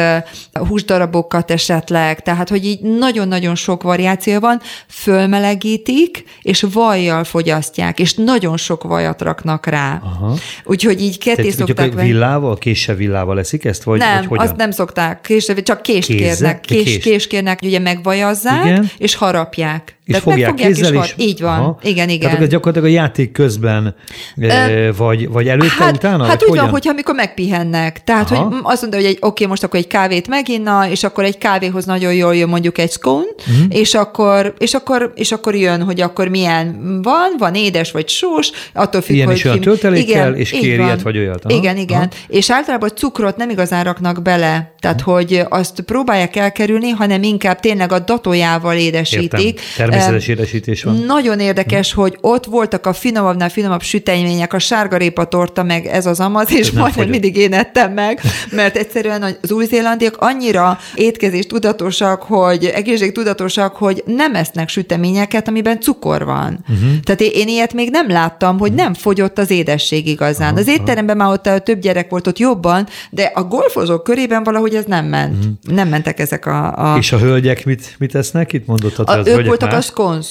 húsdarabokat 0.52 1.50
esetleg, 1.50 2.22
tehát 2.22 2.48
hogy 2.48 2.64
így 2.64 2.80
nagyon-nagyon 2.80 3.54
sok 3.54 3.82
variáció 3.82 4.38
van, 4.40 4.60
fölmelegítik, 4.88 6.24
és 6.42 6.64
vajjal 6.72 7.24
fogyasztják, 7.24 7.98
és 7.98 8.14
nagyon 8.14 8.56
sok 8.56 8.82
vajat 8.82 9.22
raknak 9.22 9.66
rá. 9.66 10.00
Aha. 10.04 10.36
Úgyhogy 10.64 11.00
így 11.02 11.18
ketté 11.18 11.42
Tehát 11.42 11.56
szokták 11.56 11.92
venni. 11.92 12.08
villával, 12.10 12.58
késsel 12.58 12.94
villával 12.94 13.34
leszik 13.34 13.64
ezt, 13.64 13.82
vagy, 13.82 13.98
Nem, 13.98 14.16
vagy 14.16 14.26
hogyan? 14.26 14.44
azt 14.44 14.56
nem 14.56 14.70
szokták. 14.70 15.20
Kés, 15.20 15.52
csak 15.62 15.82
kést 15.82 16.08
Kézzel? 16.08 16.26
kérnek. 16.28 16.60
Kés, 16.60 16.82
Kést. 16.84 17.00
kés 17.00 17.26
kérnek, 17.26 17.58
ugye 17.62 17.78
megvajazzák, 17.78 18.64
Igen. 18.64 18.90
és 18.98 19.14
harapják. 19.14 19.93
És 20.04 20.14
Tehát 20.14 20.28
fogják 20.28 20.50
megfogják 20.50 20.74
kézzel 20.74 21.04
is? 21.04 21.14
Így 21.26 21.40
van. 21.40 21.58
Aha. 21.58 21.78
Igen, 21.82 22.08
igen. 22.08 22.20
Tehát 22.20 22.42
ez 22.42 22.48
gyakorlatilag 22.48 22.88
a 22.88 23.00
játék 23.00 23.32
közben, 23.32 23.94
e, 24.38 24.92
vagy, 24.92 25.28
vagy 25.28 25.48
előtte, 25.48 25.74
Hát, 25.78 25.94
utána? 25.94 26.24
hát 26.24 26.42
úgy 26.42 26.48
van, 26.48 26.58
hogyan? 26.58 26.70
hogyha 26.70 26.90
amikor 26.90 27.14
megpihennek. 27.14 28.04
Tehát, 28.04 28.30
Aha. 28.30 28.44
hogy 28.44 28.58
azt 28.62 28.80
mondja, 28.80 29.00
hogy 29.00 29.08
egy, 29.08 29.18
oké, 29.20 29.46
most 29.46 29.62
akkor 29.62 29.78
egy 29.78 29.86
kávét 29.86 30.28
meginna, 30.28 30.88
és 30.88 31.04
akkor 31.04 31.24
egy 31.24 31.38
kávéhoz 31.38 31.84
nagyon 31.84 32.14
jól 32.14 32.36
jön 32.36 32.48
mondjuk 32.48 32.78
egy 32.78 32.90
scone, 32.90 33.24
uh-huh. 33.38 33.64
és, 33.68 33.94
akkor, 33.94 34.54
és, 34.58 34.74
akkor, 34.74 35.12
és 35.14 35.32
akkor 35.32 35.54
jön, 35.54 35.82
hogy 35.82 36.00
akkor 36.00 36.28
milyen 36.28 36.98
van, 37.02 37.34
van 37.38 37.54
édes 37.54 37.90
vagy 37.90 38.08
sós, 38.08 38.50
attól 38.72 39.00
függ, 39.00 39.14
Ilyen 39.14 39.26
hogy 39.26 39.36
is 39.36 39.44
olyan 39.44 39.60
töltelékkel, 39.60 40.34
és 40.34 40.50
kér 40.50 40.76
van. 40.78 40.86
ilyet 40.86 41.02
vagy 41.02 41.18
olyat. 41.18 41.44
Aha, 41.44 41.56
Igen, 41.56 41.76
igen. 41.76 41.98
aha. 41.98 42.08
És 42.26 42.50
általában 42.50 42.90
cukrot 42.94 43.36
nem 43.36 43.50
igazán 43.50 43.84
raknak 43.84 44.22
bele, 44.22 44.72
tehát 44.80 45.00
hogy 45.00 45.42
azt 45.48 45.80
próbálják 45.80 46.36
elkerülni, 46.36 46.90
hanem 46.90 47.22
inkább 47.22 47.60
tényleg 47.60 47.92
a 47.92 47.98
datójával 47.98 48.76
édesítik. 48.76 49.60
Értem. 49.78 49.93
Természetes 49.98 50.28
édesítés 50.28 50.82
van. 50.82 50.96
Nagyon 50.96 51.40
érdekes, 51.40 51.92
hogy 51.92 52.18
ott 52.20 52.44
voltak 52.44 52.86
a 52.86 52.92
finomabbnál 52.92 53.48
finomabb 53.48 53.82
sütemények, 53.82 54.52
a 54.52 54.58
sárgarépa 54.58 55.24
torta, 55.24 55.62
meg 55.62 55.86
ez 55.86 56.06
az 56.06 56.20
amaz, 56.20 56.52
és 56.52 56.70
nem 56.70 56.80
majdnem 56.80 57.06
fogyott. 57.06 57.20
mindig 57.20 57.36
én 57.36 57.52
ettem 57.52 57.92
meg, 57.92 58.20
mert 58.50 58.76
egyszerűen 58.76 59.22
az 59.42 59.52
új-zélandiak 59.52 60.16
annyira 60.18 60.78
étkezés 60.94 61.46
tudatosak, 61.46 62.22
hogy 62.22 62.64
egészség 62.64 63.12
tudatosak, 63.12 63.76
hogy 63.76 64.02
nem 64.06 64.34
esznek 64.34 64.68
süteményeket, 64.68 65.48
amiben 65.48 65.80
cukor 65.80 66.24
van. 66.24 66.64
Uh-huh. 66.68 67.00
Tehát 67.02 67.20
én, 67.20 67.48
ilyet 67.48 67.72
még 67.72 67.90
nem 67.90 68.08
láttam, 68.10 68.58
hogy 68.58 68.72
nem 68.72 68.94
fogyott 68.94 69.38
az 69.38 69.50
édesség 69.50 70.06
igazán. 70.06 70.50
Aha, 70.50 70.58
az 70.58 70.68
étteremben 70.68 71.16
már 71.16 71.28
ott 71.28 71.62
több 71.64 71.78
gyerek 71.78 72.10
volt 72.10 72.26
ott 72.26 72.38
jobban, 72.38 72.86
de 73.10 73.30
a 73.34 73.42
golfozók 73.42 74.04
körében 74.04 74.42
valahogy 74.42 74.74
ez 74.74 74.84
nem 74.84 75.06
ment. 75.06 75.36
Uh-huh. 75.36 75.74
Nem 75.76 75.88
mentek 75.88 76.20
ezek 76.20 76.46
a... 76.46 76.92
a. 76.92 76.98
És 76.98 77.12
a 77.12 77.18
hölgyek 77.18 77.64
mit, 77.64 77.94
mit 77.98 78.14
esznek? 78.14 78.52
Itt 78.52 78.66
mondottad, 78.66 79.08
a, 79.08 79.12
hogy 79.12 79.20
az 79.20 79.26
ők 79.38 79.46
voltak 79.46 79.70
más? 79.70 79.83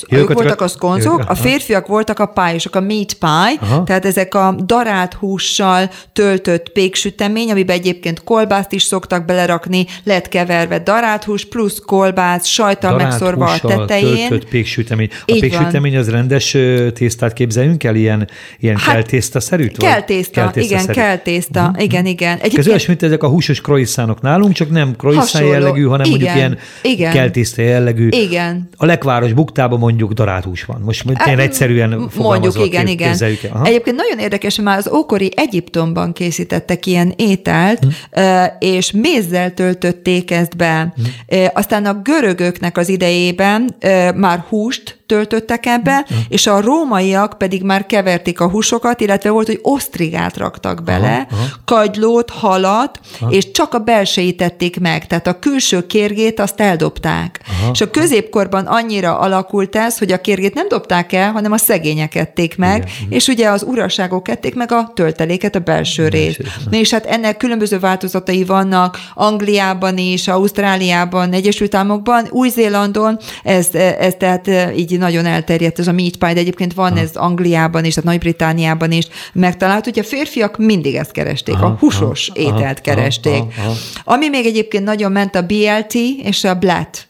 Ja, 0.08 0.18
ők 0.18 0.34
voltak 0.34 0.62
a 0.62 0.68
sconzok, 0.68 1.20
ők- 1.20 1.30
a 1.30 1.36
férfiak 1.36 1.88
voltak 1.88 2.20
a 2.20 2.26
pályosok, 2.26 2.76
a 2.76 2.80
meat 2.82 3.14
pie, 3.14 3.58
Aha. 3.62 3.84
tehát 3.84 4.06
ezek 4.06 4.36
a 4.36 4.56
darált 4.66 5.14
hússal 5.14 5.89
töltött 6.14 6.70
péksütemény, 6.70 7.51
amiben 7.51 7.76
egyébként 7.76 8.24
kolbászt 8.24 8.72
is 8.72 8.84
szoktak 8.84 9.26
belerakni, 9.26 9.86
lehet 10.04 10.28
keverve 10.28 10.80
darált 10.80 11.24
hús 11.24 11.45
plusz 11.45 11.80
kolbász, 11.86 12.45
sajtal 12.47 12.95
megszorva 12.95 13.45
a 13.45 13.60
tetején. 13.68 14.28
Töltött 14.28 14.49
péksütemény. 14.49 15.10
A 15.12 15.32
Így 15.32 15.39
péksütemény 15.39 15.97
az 15.97 16.10
rendes 16.10 16.58
tésztát 16.93 17.34
képzeljünk 17.34 17.84
el? 17.84 17.95
Ilyen, 17.95 18.28
ilyen 18.60 18.78
Hát, 18.78 18.93
keltészta-szerűt? 18.93 19.78
vagy? 19.78 19.89
Kell 19.89 20.01
tészta, 20.01 20.51
igen, 20.56 20.80
szerű. 20.80 20.93
kell 20.93 21.18
tészta, 21.18 21.62
Mhm. 21.70 21.80
igen, 21.80 22.06
igen. 22.06 22.38
Ez 22.58 22.68
olyasmi, 22.68 22.88
mint 22.88 23.04
ezek 23.04 23.24
a 23.24 23.28
húsos 23.28 23.62
croissantok 23.62 24.22
nálunk, 24.22 24.54
csak 24.54 24.70
nem 24.70 24.93
croissant 24.97 25.45
jellegű, 25.47 25.84
hanem 25.84 26.10
mondjuk 26.10 26.30
Igen, 26.30 26.36
ilyen 26.38 26.58
igen. 26.82 27.12
keltészta 27.14 27.62
jellegű. 27.62 28.08
Igen. 28.10 28.70
A 28.78 28.86
lekváros 28.86 29.34
buktában 29.46 29.80
mondjuk 29.80 30.12
darált 30.12 30.44
hús 30.44 30.64
van. 30.64 30.82
Most 30.82 31.04
ilyen 31.26 31.39
egyszerűen 31.39 32.10
Mondjuk, 32.16 32.66
igen, 32.66 32.86
kép- 32.86 33.02
igen. 33.02 33.52
Aha. 33.52 33.66
Egyébként 33.66 33.96
nagyon 33.96 34.20
érdekes, 34.20 34.56
már 34.60 34.78
az 34.78 34.89
ókori 34.94 35.32
Egyiptomban 35.36 36.14
készítettek 36.14 36.86
ilyen 36.86 37.14
ételt, 37.16 37.80
Hm. 37.80 38.22
és 38.60 38.91
mézzel 38.91 39.54
töltötték 39.54 40.32
ezt 40.32 40.56
be. 40.58 40.94
Hm. 41.28 41.36
Aztán 41.54 41.86
a 41.86 41.94
görögöknek 42.04 42.78
az 42.78 42.89
idejében 42.89 43.76
már 44.16 44.44
húst 44.50 45.03
töltöttek 45.14 45.66
ebbe, 45.66 46.05
és 46.30 46.47
a 46.47 46.61
rómaiak 46.61 47.38
pedig 47.38 47.64
már 47.64 47.86
keverték 47.86 48.39
a 48.39 48.49
húsokat, 48.49 49.01
illetve 49.01 49.30
volt, 49.30 49.47
hogy 49.47 49.59
osztrigát 49.61 50.38
raktak 50.38 50.84
bele, 50.84 51.28
aha, 51.30 51.41
aha. 51.41 51.45
kagylót, 51.66 52.30
halat, 52.30 52.99
aha. 53.22 53.32
és 53.32 53.51
csak 53.51 53.74
a 53.74 53.80
belsejét 53.80 54.38
tették 54.38 54.80
meg, 54.80 55.07
tehát 55.07 55.28
a 55.28 55.39
külső 55.39 55.88
kérgét 55.88 56.39
azt 56.39 56.59
eldobták. 56.59 57.39
Aha. 57.47 57.72
És 57.74 57.82
a 57.82 57.89
középkorban 57.89 58.66
annyira 58.66 59.20
alakult 59.20 59.76
ez, 59.76 59.97
hogy 59.97 60.11
a 60.11 60.22
kérgét 60.22 60.53
nem 60.53 60.68
dobták 60.68 61.14
el, 61.14 61.32
hanem 61.32 61.51
a 61.51 61.57
szegények 61.57 62.16
ették 62.16 62.57
meg, 62.57 62.78
Igen. 62.78 63.11
és 63.11 63.28
ugye 63.28 63.49
az 63.49 63.64
uraságok 63.64 64.28
ették 64.28 64.55
meg 64.55 64.72
a 64.72 64.91
tölteléket, 64.95 65.55
a 65.55 65.59
belső 65.59 66.07
részt. 66.07 66.41
Na 66.70 66.78
és 66.78 66.91
hát 66.91 67.05
ennek 67.05 67.38
különböző 67.38 67.80
változatai 67.80 68.43
vannak 68.43 68.97
Angliában 69.14 69.97
is, 69.97 70.28
Ausztráliában, 70.28 71.34
Egyesült 71.34 71.76
Államokban, 71.76 72.28
Új-Zélandon, 72.30 73.20
ez, 73.43 73.68
ez 73.76 74.14
tehát 74.20 74.49
így 74.76 75.01
nagyon 75.04 75.26
elterjedt, 75.26 75.80
ez 75.80 75.88
a 75.88 75.91
meat 75.91 76.16
pie, 76.16 76.34
de 76.34 76.39
egyébként 76.39 76.74
van 76.74 76.91
ha. 76.91 76.99
ez 76.99 77.16
Angliában 77.16 77.86
is, 77.86 77.93
tehát 77.93 78.10
Nagy-Britániában 78.10 78.91
is 78.91 79.08
megtalált, 79.34 79.84
hogy 79.84 79.99
a 79.99 80.04
férfiak 80.04 80.58
mindig 80.58 80.95
ezt 80.95 81.12
keresték, 81.12 81.56
aha, 81.56 81.66
a 81.66 81.78
húsos 81.80 82.30
aha, 82.30 82.39
ételt 82.39 82.80
aha, 82.80 82.95
keresték. 82.95 83.41
Aha, 83.41 83.51
aha. 83.58 83.74
Ami 84.04 84.30
még 84.30 84.45
egyébként 84.45 84.84
nagyon 84.84 85.12
ment 85.12 85.36
a 85.36 85.41
BLT 85.41 85.93
és 86.24 86.43
a 86.43 86.54
BLAT 86.54 87.08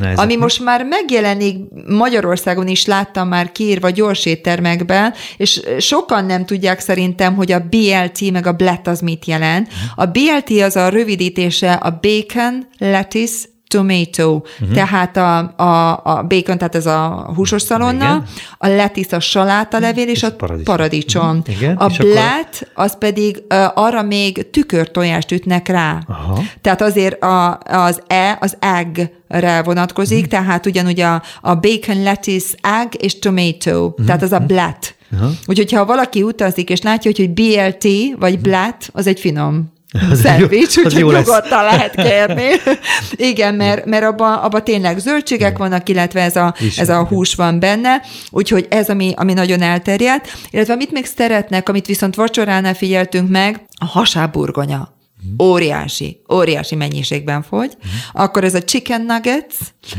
Na, 0.00 0.12
ami 0.22 0.36
most 0.36 0.64
már 0.64 0.84
megjelenik, 0.84 1.56
Magyarországon 1.88 2.68
is 2.68 2.84
láttam 2.84 3.28
már 3.28 3.52
kiírva 3.52 3.90
gyors 3.90 4.26
éttermekben, 4.26 5.14
és 5.36 5.60
sokan 5.78 6.24
nem 6.24 6.44
tudják 6.44 6.80
szerintem, 6.80 7.34
hogy 7.34 7.52
a 7.52 7.66
BLT 7.70 8.30
meg 8.30 8.46
a 8.46 8.52
BLAT 8.52 8.86
az 8.86 9.00
mit 9.00 9.24
jelent. 9.24 9.68
A 9.94 10.06
BLT 10.06 10.60
az 10.62 10.76
a 10.76 10.88
rövidítése 10.88 11.72
a 11.72 11.98
Bacon, 12.00 12.66
Lettuce, 12.78 13.38
tomato, 13.72 14.42
uh-huh. 14.60 14.74
tehát 14.74 15.16
a, 15.16 15.38
a, 15.56 16.00
a 16.04 16.22
bacon, 16.22 16.58
tehát 16.58 16.74
ez 16.74 16.86
a 16.86 17.32
húsos 17.36 17.62
szalonna, 17.62 18.04
Igen. 18.04 18.24
a 18.58 18.66
lettuce 18.66 19.16
a 19.16 19.20
salátalevél 19.20 20.08
és, 20.08 20.12
és 20.12 20.22
a 20.22 20.32
paradicsom. 20.32 20.74
paradicsom. 20.74 21.36
Uh-huh. 21.38 21.56
Igen. 21.56 21.76
A 21.76 21.86
blatt, 21.86 22.68
akkor... 22.70 22.84
az 22.84 22.98
pedig 22.98 23.42
uh, 23.48 23.64
arra 23.74 24.02
még 24.02 24.50
tükörtojást 24.50 25.30
ütnek 25.30 25.68
rá. 25.68 25.98
Aha. 26.06 26.42
Tehát 26.60 26.82
azért 26.82 27.22
a, 27.22 27.58
az 27.58 28.02
e, 28.06 28.36
az 28.40 28.56
egg-re 28.60 29.62
vonatkozik, 29.62 30.24
uh-huh. 30.24 30.30
tehát 30.30 30.66
ugyanúgy 30.66 31.00
a, 31.00 31.22
a 31.40 31.54
bacon, 31.54 32.02
lettuce, 32.02 32.56
egg 32.80 32.92
és 32.98 33.18
tomato, 33.18 33.84
uh-huh. 33.84 34.06
tehát 34.06 34.22
az 34.22 34.32
a 34.32 34.38
blatt. 34.38 34.94
Uh-huh. 35.12 35.30
Úgyhogy 35.46 35.72
ha 35.72 35.84
valaki 35.84 36.22
utazik, 36.22 36.70
és 36.70 36.80
látja, 36.80 37.10
hogy, 37.16 37.30
BLT 37.30 37.88
vagy 38.18 38.38
blatt, 38.38 38.90
az 38.92 39.06
egy 39.06 39.20
finom 39.20 39.71
szendvics, 40.12 40.76
úgyhogy 40.76 41.04
nyugodtan 41.04 41.64
lehet 41.64 41.94
kérni. 41.94 42.48
Igen, 43.30 43.54
mert, 43.54 43.84
mert 43.84 44.04
abban 44.04 44.32
abba 44.32 44.62
tényleg 44.62 44.98
zöldségek 44.98 45.58
vannak, 45.58 45.88
illetve 45.88 46.20
ez 46.20 46.36
a, 46.36 46.54
ez 46.76 46.88
a 46.88 47.04
hús 47.04 47.34
van 47.34 47.60
benne, 47.60 48.02
úgyhogy 48.30 48.66
ez, 48.70 48.88
ami, 48.88 49.12
ami 49.16 49.32
nagyon 49.32 49.62
elterjedt. 49.62 50.28
Illetve 50.50 50.72
amit 50.72 50.92
még 50.92 51.06
szeretnek, 51.06 51.68
amit 51.68 51.86
viszont 51.86 52.14
vacsoránál 52.14 52.74
figyeltünk 52.74 53.30
meg, 53.30 53.64
a 53.78 53.84
hasáburgonya 53.84 55.00
óriási, 55.42 56.20
óriási 56.32 56.74
mennyiségben 56.74 57.42
fogy. 57.42 57.76
Akkor 58.12 58.44
ez 58.44 58.54
a 58.54 58.62
chicken 58.62 59.00
nuggets, 59.00 59.54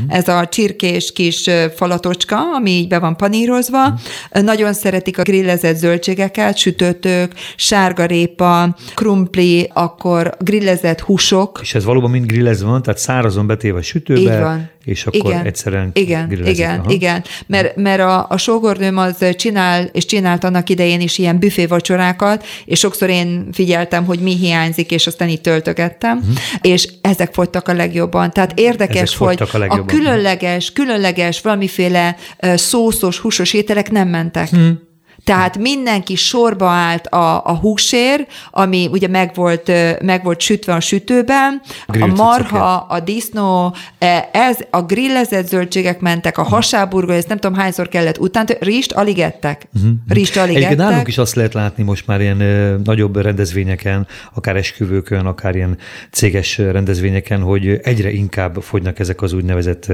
ez 0.07 0.27
a 0.27 0.47
csirkés 0.47 1.11
kis 1.11 1.49
falatocska, 1.75 2.37
ami 2.55 2.69
így 2.69 2.87
be 2.87 2.99
van 2.99 3.17
panírozva. 3.17 3.99
Nagyon 4.31 4.73
szeretik 4.73 5.17
a 5.17 5.23
grillezett 5.23 5.75
zöldségeket, 5.75 6.57
sütőtök, 6.57 7.33
sárgarépa, 7.55 8.75
krumpli, 8.93 9.69
akkor 9.73 10.35
grillezett 10.39 10.99
húsok. 10.99 11.59
És 11.61 11.75
ez 11.75 11.83
valóban 11.83 12.09
mind 12.09 12.25
grillezve 12.25 12.67
van, 12.67 12.81
tehát 12.81 12.99
szárazon 12.99 13.47
betéve 13.47 13.77
a 13.77 13.81
sütőbe, 13.81 14.19
így 14.19 14.39
van. 14.39 14.71
És 14.83 15.05
akkor 15.05 15.31
igen, 15.31 15.45
egyszerűen 15.45 15.89
Igen, 15.93 16.31
igen, 16.45 16.79
Aha. 16.79 16.91
igen. 16.91 17.23
Mert, 17.45 17.75
mert 17.75 18.01
a, 18.01 18.25
a 18.29 18.37
sógornőm 18.37 18.97
az 18.97 19.25
csinál, 19.35 19.89
és 19.91 20.05
csinált 20.05 20.43
annak 20.43 20.69
idején 20.69 21.01
is 21.01 21.17
ilyen 21.17 21.39
büfévacsorákat, 21.39 22.45
és 22.65 22.79
sokszor 22.79 23.09
én 23.09 23.47
figyeltem, 23.51 24.05
hogy 24.05 24.19
mi 24.19 24.35
hiányzik, 24.35 24.91
és 24.91 25.07
aztán 25.07 25.29
itt 25.29 25.41
töltögettem, 25.41 26.17
uh-huh. 26.17 26.35
és 26.61 26.87
ezek 27.01 27.33
fogytak 27.33 27.67
a 27.67 27.73
legjobban. 27.73 28.31
Tehát 28.31 28.59
érdekes, 28.59 29.01
ezek 29.01 29.17
hogy 29.17 29.41
a, 29.67 29.73
a 29.73 29.85
különleges, 29.85 30.71
különleges, 30.71 31.41
valamiféle 31.41 32.15
szószos, 32.55 33.17
húsos 33.17 33.53
ételek 33.53 33.91
nem 33.91 34.07
mentek. 34.07 34.49
Uh-huh. 34.51 34.77
Tehát 35.23 35.57
mindenki 35.57 36.15
sorba 36.15 36.67
állt 36.67 37.07
a, 37.07 37.45
a 37.45 37.55
húsér, 37.55 38.27
ami 38.51 38.87
ugye 38.91 39.07
meg 39.07 39.31
volt, 39.35 39.71
meg 40.01 40.23
volt 40.23 40.39
sütve 40.39 40.73
a 40.73 40.79
sütőben, 40.79 41.61
Grill 41.87 42.03
a 42.03 42.07
marha, 42.07 42.75
a 42.75 42.99
disznó, 42.99 43.75
e, 43.99 44.29
ez, 44.31 44.57
a 44.69 44.81
grillezett 44.81 45.47
zöldségek 45.47 45.99
mentek, 45.99 46.37
a 46.37 46.43
hasáburga, 46.43 47.13
ezt 47.13 47.27
nem 47.27 47.37
tudom 47.37 47.57
hányszor 47.57 47.87
kellett 47.87 48.19
utána, 48.19 48.47
rist 48.59 48.91
alig 48.91 49.19
ettek. 49.19 49.67
Uh-huh. 49.75 49.91
Rist 50.07 50.37
alig 50.37 50.55
Egyébként 50.55 50.79
ettek. 50.79 50.89
nálunk 50.89 51.07
is 51.07 51.17
azt 51.17 51.35
lehet 51.35 51.53
látni 51.53 51.83
most 51.83 52.07
már 52.07 52.21
ilyen 52.21 52.39
ö, 52.39 52.77
nagyobb 52.83 53.17
rendezvényeken, 53.17 54.07
akár 54.33 54.55
esküvőkön, 54.55 55.25
akár 55.25 55.55
ilyen 55.55 55.77
céges 56.11 56.57
rendezvényeken, 56.57 57.41
hogy 57.41 57.79
egyre 57.83 58.11
inkább 58.11 58.61
fogynak 58.61 58.99
ezek 58.99 59.21
az 59.21 59.33
úgynevezett 59.33 59.91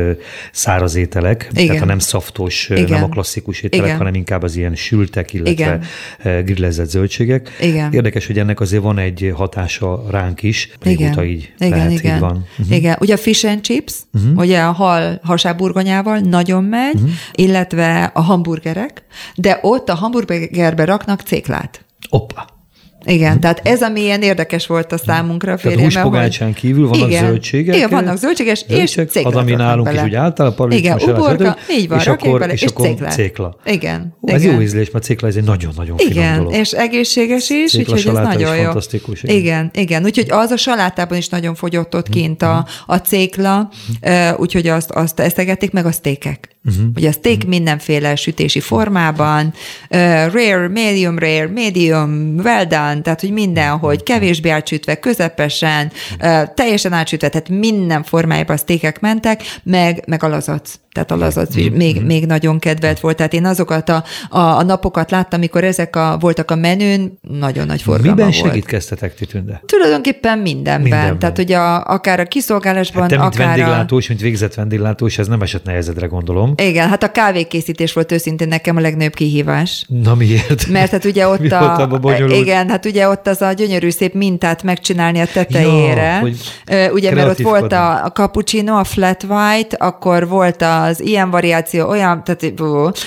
száraz 0.51 0.95
ételek, 0.95 1.49
Igen. 1.51 1.67
tehát 1.67 1.81
a 1.81 1.85
nem 1.85 1.99
szaftos, 1.99 2.69
Igen. 2.69 2.85
nem 2.89 3.03
a 3.03 3.07
klasszikus 3.07 3.61
ételek, 3.61 3.85
Igen. 3.85 3.97
hanem 3.97 4.13
inkább 4.13 4.43
az 4.43 4.55
ilyen 4.55 4.75
sült 4.75 5.17
zöldségek, 5.27 5.33
illetve 5.33 5.79
Igen. 6.21 6.45
grillezett 6.45 6.89
zöldségek. 6.89 7.57
Igen. 7.59 7.93
Érdekes, 7.93 8.27
hogy 8.27 8.39
ennek 8.39 8.59
azért 8.59 8.83
van 8.83 8.97
egy 8.97 9.31
hatása 9.35 10.03
ránk 10.09 10.43
is, 10.43 10.69
régóta 10.81 11.23
így 11.23 11.53
igen, 11.57 11.77
lehet, 11.77 11.91
igen. 11.91 12.15
Így 12.15 12.19
van. 12.19 12.45
Uh-huh. 12.59 12.75
Igen, 12.75 12.97
ugye 12.99 13.13
a 13.13 13.17
fish 13.17 13.45
and 13.45 13.61
chips, 13.61 13.93
uh-huh. 14.13 14.37
ugye 14.37 14.61
a 14.61 14.71
hal 14.71 15.19
hasáburgonyával 15.23 16.19
nagyon 16.19 16.63
megy, 16.63 16.95
uh-huh. 16.95 17.09
illetve 17.33 18.03
a 18.13 18.21
hamburgerek, 18.21 19.03
de 19.35 19.59
ott 19.61 19.89
a 19.89 19.95
hamburgerbe 19.95 20.85
raknak 20.85 21.21
céklát. 21.21 21.85
Oppa. 22.09 22.57
Igen, 23.09 23.33
hm. 23.33 23.39
tehát 23.39 23.61
ez, 23.63 23.81
ami 23.81 24.01
ilyen 24.01 24.21
érdekes 24.21 24.67
volt 24.67 24.91
a 24.91 24.97
számunkra. 24.97 25.55
Tehát 25.55 25.79
húspogácsán 25.79 26.53
kívül 26.53 26.87
vannak 26.87 27.09
igen, 27.09 27.25
zöldségek. 27.25 27.75
Igen, 27.75 27.89
vannak 27.89 28.17
zöldséges, 28.17 28.65
zöldségek, 28.67 29.15
és 29.15 29.25
Az, 29.25 29.35
ami 29.35 29.51
nálunk 29.51 29.85
bele. 29.85 29.99
is 29.99 30.03
úgy 30.03 30.15
általában 30.15 30.71
Igen, 30.71 30.99
uborka, 31.01 31.57
így 31.69 31.87
van, 31.87 31.99
és 31.99 32.07
akkor, 32.07 32.39
bele, 32.39 32.53
és, 32.53 32.61
és 32.61 32.71
cékla. 32.71 33.07
cékla. 33.07 33.55
Igen. 33.65 34.15
Hú, 34.19 34.27
ez 34.27 34.43
igen. 34.43 34.53
jó 34.53 34.61
ízlés, 34.61 34.91
mert 34.91 35.05
cékla 35.05 35.27
ez 35.27 35.35
egy 35.35 35.43
nagyon-nagyon 35.43 35.97
finom 35.97 36.11
igen, 36.11 36.37
dolog. 36.37 36.53
és 36.53 36.71
egészséges 36.71 37.49
is, 37.49 37.71
cékla 37.71 37.93
úgyhogy 37.93 38.15
ez 38.15 38.23
nagyon 38.23 38.55
jó. 38.55 38.63
fantasztikus. 38.63 39.23
Igen. 39.23 39.35
igen, 39.37 39.71
igen, 39.73 40.03
úgyhogy 40.03 40.27
az 40.29 40.51
a 40.51 40.57
salátában 40.57 41.17
is 41.17 41.29
nagyon 41.29 41.55
fogyott 41.55 41.95
ott 41.95 42.09
kint 42.09 42.41
a, 42.41 42.65
a 42.85 42.95
cékla, 42.95 43.69
úgyhogy 44.37 44.67
azt, 44.67 44.91
azt 44.91 45.19
eszegették, 45.19 45.71
meg 45.71 45.85
a 45.85 45.91
sztékek. 45.91 46.57
Uh-huh. 46.65 46.85
Ugye 46.95 47.09
a 47.09 47.11
steak 47.11 47.35
uh-huh. 47.35 47.49
mindenféle 47.49 48.15
sütési 48.15 48.59
formában, 48.59 49.45
uh, 49.45 49.99
rare, 50.33 50.67
medium 50.67 51.19
rare, 51.19 51.47
medium, 51.47 52.35
well 52.43 52.65
done, 52.65 52.98
tehát 53.01 53.21
hogy 53.21 53.31
minden, 53.31 53.77
hogy 53.77 54.03
kevésbé 54.03 54.49
átsütve, 54.49 54.99
közepesen, 54.99 55.91
teljesen 56.53 56.93
átsütve, 56.93 57.29
tehát 57.29 57.49
minden 57.49 58.03
formájában 58.03 58.55
a 58.55 58.59
steakek 58.59 58.99
mentek, 58.99 59.43
meg, 59.63 60.03
meg 60.07 60.23
a 60.23 60.27
lazac 60.27 60.73
tehát 60.91 61.11
a 61.11 61.15
lazac 61.15 61.55
még, 61.55 62.01
még 62.01 62.25
nagyon 62.25 62.59
kedvelt 62.59 62.99
volt. 62.99 63.15
Tehát 63.15 63.33
én 63.33 63.45
azokat 63.45 63.89
a, 63.89 64.03
a, 64.29 64.39
a 64.39 64.63
napokat 64.63 65.11
láttam, 65.11 65.39
amikor 65.39 65.63
ezek 65.63 65.95
a, 65.95 66.17
voltak 66.19 66.51
a 66.51 66.55
menün, 66.55 67.19
nagyon 67.21 67.65
nagy 67.65 67.81
forgalma 67.81 68.15
Miben 68.15 68.31
volt. 68.31 68.47
segítkeztetek 68.47 69.15
ti 69.15 69.25
tünde? 69.25 69.61
Tulajdonképpen 69.65 70.37
mindenben. 70.37 70.81
mindenben. 70.81 71.19
Tehát 71.19 71.37
ugye 71.37 71.57
a, 71.57 71.83
akár 71.85 72.19
a 72.19 72.25
kiszolgálásban, 72.25 73.01
hát 73.01 73.09
te, 73.09 73.17
mint 73.17 73.33
akár 73.33 73.47
vendéglátós, 73.47 74.05
a... 74.05 74.07
mint 74.09 74.21
végzett 74.21 74.53
vendéglátós, 74.53 75.17
ez 75.17 75.27
nem 75.27 75.41
esett 75.41 75.63
nehezedre, 75.63 76.05
gondolom. 76.05 76.53
Igen, 76.57 76.89
hát 76.89 77.03
a 77.03 77.11
kávékészítés 77.11 77.93
volt 77.93 78.11
őszintén 78.11 78.47
nekem 78.47 78.77
a 78.77 78.79
legnagyobb 78.79 79.13
kihívás. 79.13 79.85
Na 79.87 80.15
miért? 80.15 80.67
Mert 80.67 80.91
hát 80.91 81.05
ugye 81.05 81.27
ott, 81.33 81.51
a 81.51 82.17
igen, 82.29 82.69
hát 82.69 82.85
ugye 82.85 83.07
ott 83.07 83.27
az 83.27 83.41
a 83.41 83.53
gyönyörű 83.53 83.89
szép 83.89 84.13
mintát 84.13 84.63
megcsinálni 84.63 85.19
a 85.19 85.25
tetejére. 85.33 86.23
Ja, 86.65 86.91
ugye, 86.91 87.13
mert 87.13 87.29
ott 87.29 87.41
volt 87.41 87.71
a, 87.71 88.03
a 88.03 88.11
cappuccino, 88.11 88.77
a 88.77 88.83
flat 88.83 89.23
white, 89.23 89.75
akkor 89.79 90.27
volt 90.27 90.61
a 90.61 90.78
az 90.81 91.01
ilyen 91.01 91.29
variáció, 91.29 91.87
olyan, 91.87 92.23
tehát, 92.23 92.53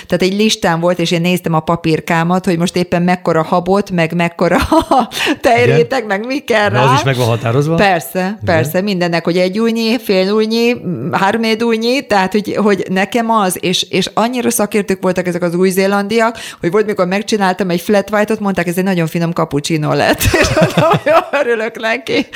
tehát 0.06 0.22
egy 0.22 0.34
listán 0.34 0.80
volt, 0.80 0.98
és 0.98 1.10
én 1.10 1.20
néztem 1.20 1.54
a 1.54 1.60
papírkámat, 1.60 2.44
hogy 2.44 2.58
most 2.58 2.76
éppen 2.76 3.02
mekkora 3.02 3.42
habot, 3.42 3.90
meg 3.90 4.14
mekkora 4.14 4.58
tejréteg, 5.40 6.06
meg 6.06 6.26
mi 6.26 6.38
kell 6.38 6.68
rá. 6.68 6.82
az 6.82 6.90
is 6.98 7.02
meg 7.02 7.16
van 7.16 7.26
határozva? 7.26 7.74
Persze, 7.74 8.18
Igen. 8.18 8.38
persze, 8.44 8.80
mindennek, 8.80 9.24
hogy 9.24 9.36
egy 9.36 9.58
újnyi, 9.58 9.98
fél 9.98 10.30
újnyi, 10.30 10.76
három 11.12 11.42
újnyi, 11.60 12.06
tehát, 12.06 12.32
hogy, 12.32 12.56
hogy 12.56 12.84
nekem 12.88 13.30
az, 13.30 13.58
és, 13.60 13.82
és 13.82 14.10
annyira 14.14 14.50
szakértők 14.50 15.02
voltak 15.02 15.26
ezek 15.26 15.42
az 15.42 15.54
új-zélandiak, 15.54 16.38
hogy 16.60 16.70
volt, 16.70 16.86
mikor 16.86 17.06
megcsináltam 17.06 17.70
egy 17.70 17.80
flat 17.80 18.10
white-ot, 18.10 18.40
mondták, 18.40 18.66
ez 18.66 18.78
egy 18.78 18.84
nagyon 18.84 19.06
finom 19.06 19.30
cappuccino 19.30 19.94
lett, 19.94 20.20
és 20.40 20.48
nagyon 20.54 21.24
örülök 21.30 21.80
neki. 21.80 22.26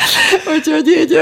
Úgyhogy 0.57 0.87
így, 0.87 1.19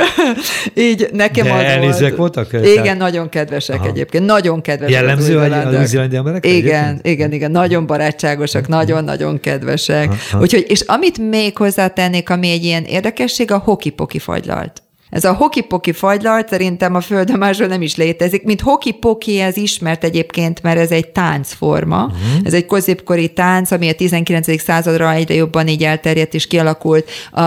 így 0.75 1.09
nekem 1.13 1.45
De 1.47 1.53
az 1.87 2.01
volt. 2.01 2.17
voltak? 2.17 2.53
Igen, 2.53 2.83
tehát... 2.83 2.99
nagyon 2.99 3.29
kedvesek 3.29 3.77
Aha. 3.77 3.87
egyébként 3.87 4.04
egyébként 4.05 4.25
nagyon 4.25 4.61
kedvesek. 4.61 4.95
Jellemző 4.95 5.39
a 5.39 5.79
új-zélandi 5.79 6.17
emberek? 6.17 6.47
Igen, 6.47 6.85
egyébként? 6.85 7.07
igen, 7.07 7.33
igen, 7.33 7.51
nagyon 7.51 7.87
barátságosak, 7.87 8.69
nagyon-nagyon 8.69 9.41
kedvesek. 9.41 10.07
Ha, 10.09 10.15
ha. 10.31 10.41
Úgyhogy, 10.41 10.65
és 10.69 10.81
amit 10.81 11.19
még 11.19 11.57
hozzátennék, 11.57 12.31
ami 12.31 12.51
egy 12.51 12.65
ilyen 12.65 12.85
érdekesség, 12.85 13.51
a 13.51 13.59
hoki-poki 13.59 14.19
fagylalt. 14.19 14.84
Ez 15.15 15.25
a 15.25 15.33
hokipoki 15.33 15.93
fagylalt 15.93 16.49
szerintem 16.49 16.95
a 16.95 17.01
földön 17.01 17.39
másról 17.39 17.69
nem 17.69 17.83
is 17.83 17.97
létezik. 17.97 18.43
Mint 18.43 18.61
hokipoki 18.61 19.41
ez 19.41 19.57
ismert 19.57 20.05
egyébként, 20.05 20.63
mert 20.63 20.79
ez 20.79 20.91
egy 20.91 21.09
táncforma. 21.09 22.05
Uh-huh. 22.05 22.19
Ez 22.43 22.53
egy 22.53 22.67
középkori 22.67 23.33
tánc, 23.33 23.71
ami 23.71 23.89
a 23.89 23.95
19. 23.95 24.61
századra 24.61 25.13
egyre 25.13 25.35
jobban 25.35 25.69
így 25.69 25.85
elterjedt 25.85 26.35
és 26.35 26.47
kialakult 26.47 27.11
a 27.33 27.43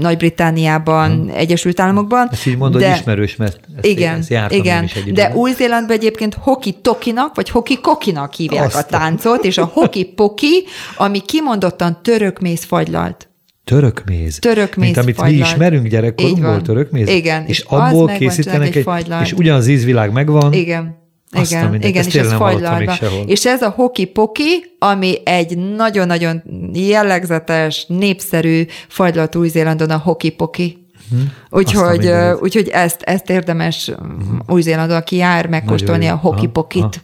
Nagy-Britániában, 0.00 1.10
uh-huh. 1.10 1.38
Egyesült 1.38 1.80
Államokban. 1.80 2.28
Ezt 2.32 2.46
így 2.46 2.56
mondod, 2.56 2.80
de, 2.80 2.94
ismerős, 2.94 3.36
mert 3.36 3.60
ezt, 3.76 3.86
igen, 3.86 4.18
ezt 4.18 4.52
igen, 4.52 4.84
is 4.84 5.12
de 5.12 5.32
Új-Zélandban 5.34 5.96
egyébként 5.96 6.36
hoki 6.40 6.72
tokinak, 6.82 7.34
vagy 7.34 7.48
hoki 7.48 7.80
kokinak 7.80 8.34
hívják 8.34 8.64
Azt 8.64 8.76
a 8.92 8.98
táncot, 8.98 9.44
és 9.44 9.58
a 9.58 9.64
hoki 9.64 10.04
poki, 10.04 10.64
ami 10.96 11.20
kimondottan 11.20 12.02
törökmész 12.02 12.64
fagylalt. 12.64 13.26
Törökméz. 13.64 14.38
Törökméz 14.38 14.84
Mint 14.84 14.96
amit 14.96 15.14
fagylalt. 15.14 15.36
mi 15.36 15.42
ismerünk 15.46 15.86
gyerekkorunkból, 15.86 16.62
törökméz? 16.62 17.08
Igen. 17.08 17.42
És, 17.46 17.58
és 17.58 17.64
abból 17.68 18.06
készítenek 18.06 18.76
egy, 18.76 18.88
egy 18.88 19.12
és 19.22 19.32
ugyanaz 19.32 19.68
ízvilág 19.68 20.12
megvan. 20.12 20.52
Igen. 20.52 21.00
Igen, 21.40 21.62
mindent, 21.62 21.84
igen, 21.84 22.04
és 22.06 22.14
ez 22.14 22.32
fagylalva. 22.32 22.94
És 23.26 23.46
ez 23.46 23.62
a 23.62 23.68
hoki-poki, 23.68 24.64
ami 24.78 25.14
egy 25.24 25.58
nagyon-nagyon 25.58 26.42
jellegzetes, 26.72 27.84
népszerű 27.88 28.66
fagylalt 28.88 29.36
Új-Zélandon 29.36 29.90
a 29.90 29.98
hoki-poki. 29.98 30.86
Uh-huh. 31.12 31.28
Úgyhogy, 31.50 32.06
uh, 32.06 32.42
úgyhogy 32.42 32.68
ezt, 32.68 33.02
ezt 33.02 33.30
érdemes 33.30 33.88
uh-huh. 33.88 34.38
Új-Zélandon, 34.46 34.96
aki 34.96 35.16
jár, 35.16 35.46
megkóstolni 35.46 36.06
a 36.06 36.16
hoki-pokit. 36.16 37.02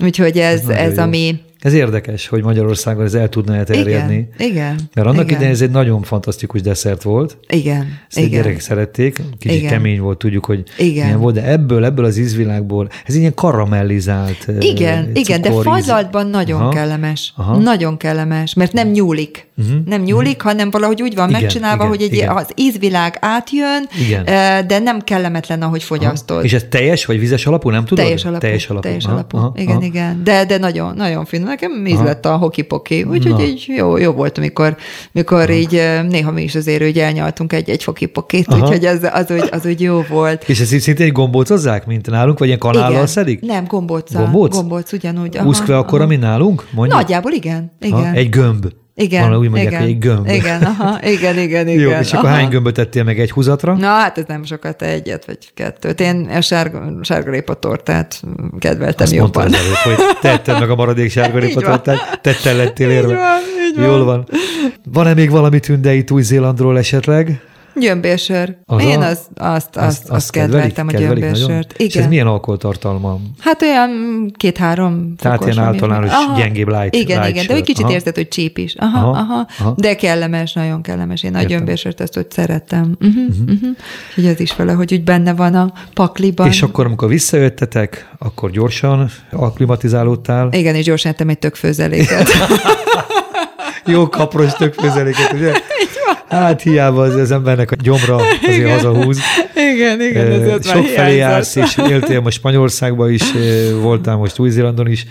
Úgyhogy 0.00 0.38
ez, 0.38 0.60
ez, 0.60 0.68
ez 0.68 0.98
ami 0.98 1.40
ez 1.60 1.72
érdekes, 1.72 2.28
hogy 2.28 2.42
Magyarországon 2.42 3.04
ez 3.04 3.14
el 3.14 3.28
tudna 3.28 3.56
elterjedni. 3.56 4.28
Igen, 4.38 4.50
igen. 4.50 4.80
Mert 4.94 5.06
annak 5.06 5.24
igen. 5.24 5.34
idején 5.34 5.52
ez 5.52 5.60
egy 5.60 5.70
nagyon 5.70 6.02
fantasztikus 6.02 6.60
desszert 6.60 7.02
volt. 7.02 7.38
Igen, 7.48 7.98
Ezt 8.08 8.18
igen. 8.18 8.30
gyerekek 8.30 8.60
szerették, 8.60 9.22
kicsit 9.38 9.58
igen. 9.58 9.70
kemény 9.70 10.00
volt, 10.00 10.18
tudjuk, 10.18 10.44
hogy 10.44 10.62
igen. 10.78 11.04
milyen 11.04 11.20
volt, 11.20 11.34
de 11.34 11.44
ebből, 11.44 11.84
ebből 11.84 12.04
az 12.04 12.16
ízvilágból, 12.16 12.88
ez 13.06 13.14
ilyen 13.14 13.34
karamellizált 13.34 14.46
Igen, 14.60 14.98
cukor, 14.98 15.16
igen, 15.16 15.40
de 15.40 15.50
fajlaltban 15.50 16.26
nagyon 16.26 16.60
Aha. 16.60 16.70
kellemes. 16.70 17.32
Aha. 17.36 17.56
Nagyon 17.56 17.96
kellemes, 17.96 18.54
mert 18.54 18.72
nem 18.72 18.88
nyúlik. 18.88 19.48
Uh-huh. 19.56 19.84
Nem 19.86 20.02
nyúlik, 20.02 20.36
uh-huh. 20.36 20.50
hanem 20.50 20.70
valahogy 20.70 21.02
úgy 21.02 21.14
van 21.14 21.28
igen, 21.28 21.40
megcsinálva, 21.40 21.84
igen, 21.84 21.88
hogy 21.88 22.02
egy, 22.02 22.12
igen. 22.12 22.36
az 22.36 22.48
ízvilág 22.56 23.16
átjön, 23.20 23.88
igen. 24.06 24.24
de 24.66 24.78
nem 24.78 25.00
kellemetlen, 25.00 25.62
ahogy 25.62 25.82
fogyasztod. 25.82 26.36
Aha. 26.36 26.44
És 26.44 26.52
ez 26.52 26.64
teljes 26.68 27.04
vagy 27.04 27.18
vizes 27.18 27.46
alapú, 27.46 27.70
nem 27.70 27.84
tudod? 27.84 28.04
Teljes 28.04 28.24
alapú. 28.24 28.40
Teljes 28.40 28.68
alapú. 28.68 28.86
Teljes 28.86 29.04
alapú. 29.04 29.36
Aha. 29.36 29.52
Igen, 29.56 29.76
Aha. 29.76 29.84
igen. 29.84 30.20
De, 30.24 30.44
de 30.44 30.58
nagyon, 30.58 30.94
nagyon 30.96 31.24
finom 31.24 31.49
nekem 31.50 31.86
íz 31.86 32.00
lett 32.00 32.26
a 32.26 32.36
hokipoki, 32.36 33.02
úgyhogy 33.02 33.40
így 33.40 33.64
jó, 33.76 33.96
jó 33.96 34.12
volt, 34.12 34.38
amikor, 34.38 34.76
mikor 35.12 35.50
így 35.50 35.82
néha 36.08 36.30
mi 36.30 36.42
is 36.42 36.54
azért 36.54 36.82
úgy 36.82 36.98
elnyaltunk 36.98 37.52
egy-egy 37.52 37.84
hokipokit, 37.84 38.46
Aha. 38.46 38.60
úgyhogy 38.60 38.84
az, 38.84 39.08
az, 39.12 39.30
úgy, 39.30 39.48
az 39.50 39.66
úgy 39.66 39.80
jó 39.80 40.04
volt. 40.08 40.48
És 40.48 40.60
ezt 40.60 40.80
szintén 40.80 41.06
egy 41.06 41.12
gombócozzák, 41.12 41.86
mint 41.86 42.10
nálunk, 42.10 42.38
vagy 42.38 42.46
ilyen 42.46 42.58
kanállal 42.58 42.90
igen. 42.90 43.06
szedik? 43.06 43.40
Nem, 43.40 43.64
gombóc. 43.64 44.12
Gombóc? 44.12 44.54
Gombóc, 44.54 44.92
ugyanúgy. 44.92 45.38
Úszkve 45.44 45.76
akkor, 45.76 46.00
ami 46.00 46.16
nálunk? 46.16 46.66
Mondjuk? 46.70 47.00
Nagyjából 47.00 47.32
igen. 47.32 47.72
igen. 47.80 47.98
Aha, 47.98 48.12
egy 48.12 48.28
gömb. 48.28 48.66
Igen, 49.00 49.30
Van, 49.30 49.38
úgy 49.38 49.48
mondják, 49.48 49.66
igen, 49.66 49.80
hogy 49.80 49.90
egy 49.90 49.98
gömb. 49.98 50.28
Igen, 50.28 50.62
aha, 50.62 50.98
igen, 51.02 51.38
igen, 51.38 51.68
igen. 51.68 51.80
Jó, 51.80 51.90
és 51.90 52.12
aha. 52.12 52.18
akkor 52.18 52.30
hány 52.30 52.48
gömböt 52.48 52.74
tettél 52.74 53.04
meg 53.04 53.20
egy 53.20 53.30
húzatra? 53.30 53.74
Na, 53.74 53.86
hát 53.86 54.18
ez 54.18 54.24
nem 54.26 54.44
sokat, 54.44 54.82
egyet 54.82 55.24
vagy 55.24 55.38
kettőt. 55.54 56.00
Én 56.00 56.28
a 56.34 56.40
sárga, 56.40 56.92
sárga 57.02 57.42
tortát 57.42 58.22
kedveltem 58.58 59.06
Azt 59.06 59.14
jobban. 59.14 59.44
Előbb, 59.44 59.74
hogy 59.74 59.96
tetted 60.20 60.60
meg 60.60 60.70
a 60.70 60.74
maradék 60.74 61.10
sárga 61.20 61.48
tortát, 61.48 62.20
tettel 62.22 62.56
lettél 62.56 62.90
érve. 62.90 63.12
Így 63.12 63.16
van, 63.16 63.38
így 63.68 63.76
van. 63.76 63.84
Jól 63.84 64.04
van. 64.04 64.28
Van-e 64.92 65.14
még 65.14 65.30
valami 65.30 65.60
tündeit 65.60 66.10
Új-Zélandról 66.10 66.78
esetleg? 66.78 67.40
Gyömbérsör. 67.80 68.56
Az 68.66 68.82
Én 68.82 68.98
az, 68.98 69.06
azt, 69.08 69.28
azt, 69.36 69.76
azt, 69.76 70.08
azt 70.08 70.30
kedveltem 70.30 70.88
a 70.88 70.92
gyömbérsört. 70.92 71.72
Igen. 71.72 71.86
És 71.86 71.96
ez 71.96 72.06
milyen 72.06 72.26
alkoholtartalma? 72.26 73.18
Hát 73.38 73.62
olyan 73.62 73.90
két-három 74.36 75.14
Tehát 75.16 75.44
ilyen 75.44 75.58
általános 75.58 76.10
aha. 76.10 76.38
gyengébb 76.38 76.68
light 76.68 76.94
Igen, 76.94 77.20
light 77.20 77.34
igen, 77.34 77.46
de 77.46 77.54
egy 77.54 77.62
kicsit 77.62 77.84
aha. 77.84 77.92
érzed, 77.92 78.14
hogy 78.14 78.28
csíp 78.28 78.58
is. 78.58 78.74
Aha, 78.78 79.08
aha, 79.08 79.18
aha. 79.18 79.46
aha. 79.58 79.74
De 79.76 79.96
kellemes, 79.96 80.52
nagyon 80.52 80.82
kellemes. 80.82 81.22
Én 81.22 81.34
a 81.34 81.42
gyömbérsört 81.42 82.00
ezt 82.00 82.14
hogy 82.14 82.30
szerettem. 82.30 82.96
Uh-huh, 83.00 83.24
uh-huh. 83.28 83.50
Uh-huh. 83.50 83.76
Hogy 84.14 84.40
is 84.40 84.56
vele, 84.56 84.72
hogy 84.72 84.92
úgy 84.92 85.04
benne 85.04 85.34
van 85.34 85.54
a 85.54 85.72
pakliban. 85.94 86.46
És 86.46 86.62
akkor, 86.62 86.86
amikor 86.86 87.08
visszajöttetek, 87.08 88.08
akkor 88.18 88.50
gyorsan 88.50 89.10
akklimatizálódtál? 89.30 90.48
Igen, 90.52 90.74
és 90.74 90.84
gyorsan 90.84 91.12
ettem 91.12 91.28
egy 91.28 91.38
tök 91.38 91.54
főzeléket. 91.54 92.28
Jó 93.86 94.08
kapros 94.08 94.52
tök 94.52 94.74
főzeléket, 94.74 95.32
ugye? 95.32 95.52
Hát 96.30 96.62
hiába 96.62 97.02
az, 97.02 97.14
az 97.14 97.30
embernek 97.30 97.70
a 97.70 97.76
gyomra 97.82 98.14
azért 98.14 98.56
igen. 98.56 98.70
hazahúz. 98.70 99.18
Igen, 99.74 100.00
igen, 100.00 100.50
ez 100.50 100.66
Sok 100.66 100.84
felé 100.84 101.16
jársz, 101.16 101.56
és 101.56 101.78
éltél 101.90 102.20
most 102.20 102.36
Spanyolországban 102.36 103.12
is, 103.12 103.22
voltál 103.80 104.16
most 104.16 104.38
Új-Zélandon 104.38 104.90
is. 104.90 105.06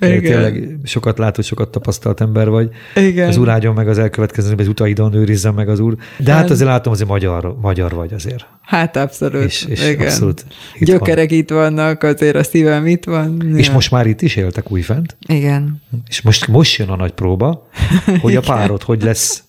Igen. 0.00 0.22
Tényleg 0.22 0.78
sokat 0.84 1.18
látott, 1.18 1.44
sokat 1.44 1.68
tapasztalt 1.68 2.20
ember 2.20 2.48
vagy. 2.48 2.68
Igen. 2.94 3.28
Az 3.28 3.36
urágyon 3.36 3.74
meg 3.74 3.88
az 3.88 3.98
elkövetkező, 3.98 4.54
az 4.58 4.68
utaidon 4.68 5.14
őrizzen 5.14 5.54
meg 5.54 5.68
az 5.68 5.78
úr. 5.78 5.96
De 6.18 6.32
hát, 6.32 6.40
hát 6.40 6.50
azért 6.50 6.68
látom, 6.68 6.92
azért 6.92 7.08
magyar, 7.08 7.56
magyar 7.60 7.92
vagy 7.92 8.12
azért. 8.12 8.46
Hát 8.62 8.96
abszolút. 8.96 9.44
És, 9.44 9.64
és 9.68 9.88
Igen. 9.88 10.06
abszolút 10.06 10.44
itt 10.74 10.86
Gyökerek 10.86 11.28
van. 11.28 11.38
itt 11.38 11.50
vannak, 11.50 12.02
azért 12.02 12.36
a 12.36 12.42
szívem 12.42 12.86
itt 12.86 13.04
van. 13.04 13.52
És 13.56 13.66
ja. 13.66 13.72
most 13.72 13.90
már 13.90 14.06
itt 14.06 14.22
is 14.22 14.36
éltek 14.36 14.70
újfent? 14.70 15.16
Igen. 15.28 15.82
És 16.08 16.22
most, 16.22 16.46
most 16.46 16.78
jön 16.78 16.88
a 16.88 16.96
nagy 16.96 17.12
próba, 17.12 17.68
hogy 18.20 18.36
a 18.36 18.40
párod 18.40 18.82
hogy 18.82 19.02
lesz 19.02 19.44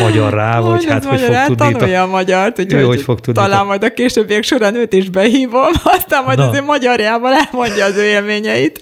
magyar 0.00 0.32
rá, 0.32 0.60
vagy 0.60 0.84
hát 0.84 1.04
hogy 1.04 1.20
fog 1.20 1.36
tudni. 1.46 1.72
Tanulja 1.72 2.02
a 2.02 2.06
magyart, 2.06 2.56
hogy, 2.56 2.82
hogy 2.84 3.02
fog 3.02 3.20
tudni. 3.20 3.42
Talán 3.42 3.66
majd 3.66 3.82
a 3.82 3.92
későbbiek 3.92 4.42
során 4.42 4.74
őt 4.74 4.92
is 4.92 5.08
behívom, 5.08 5.70
aztán 5.96 6.24
majd 6.24 6.38
Na. 6.38 6.48
azért 6.48 6.66
magyarjával 6.66 7.32
elmondja 7.32 7.84
az 7.84 7.96
ő 7.96 8.04
élményeit. 8.04 8.80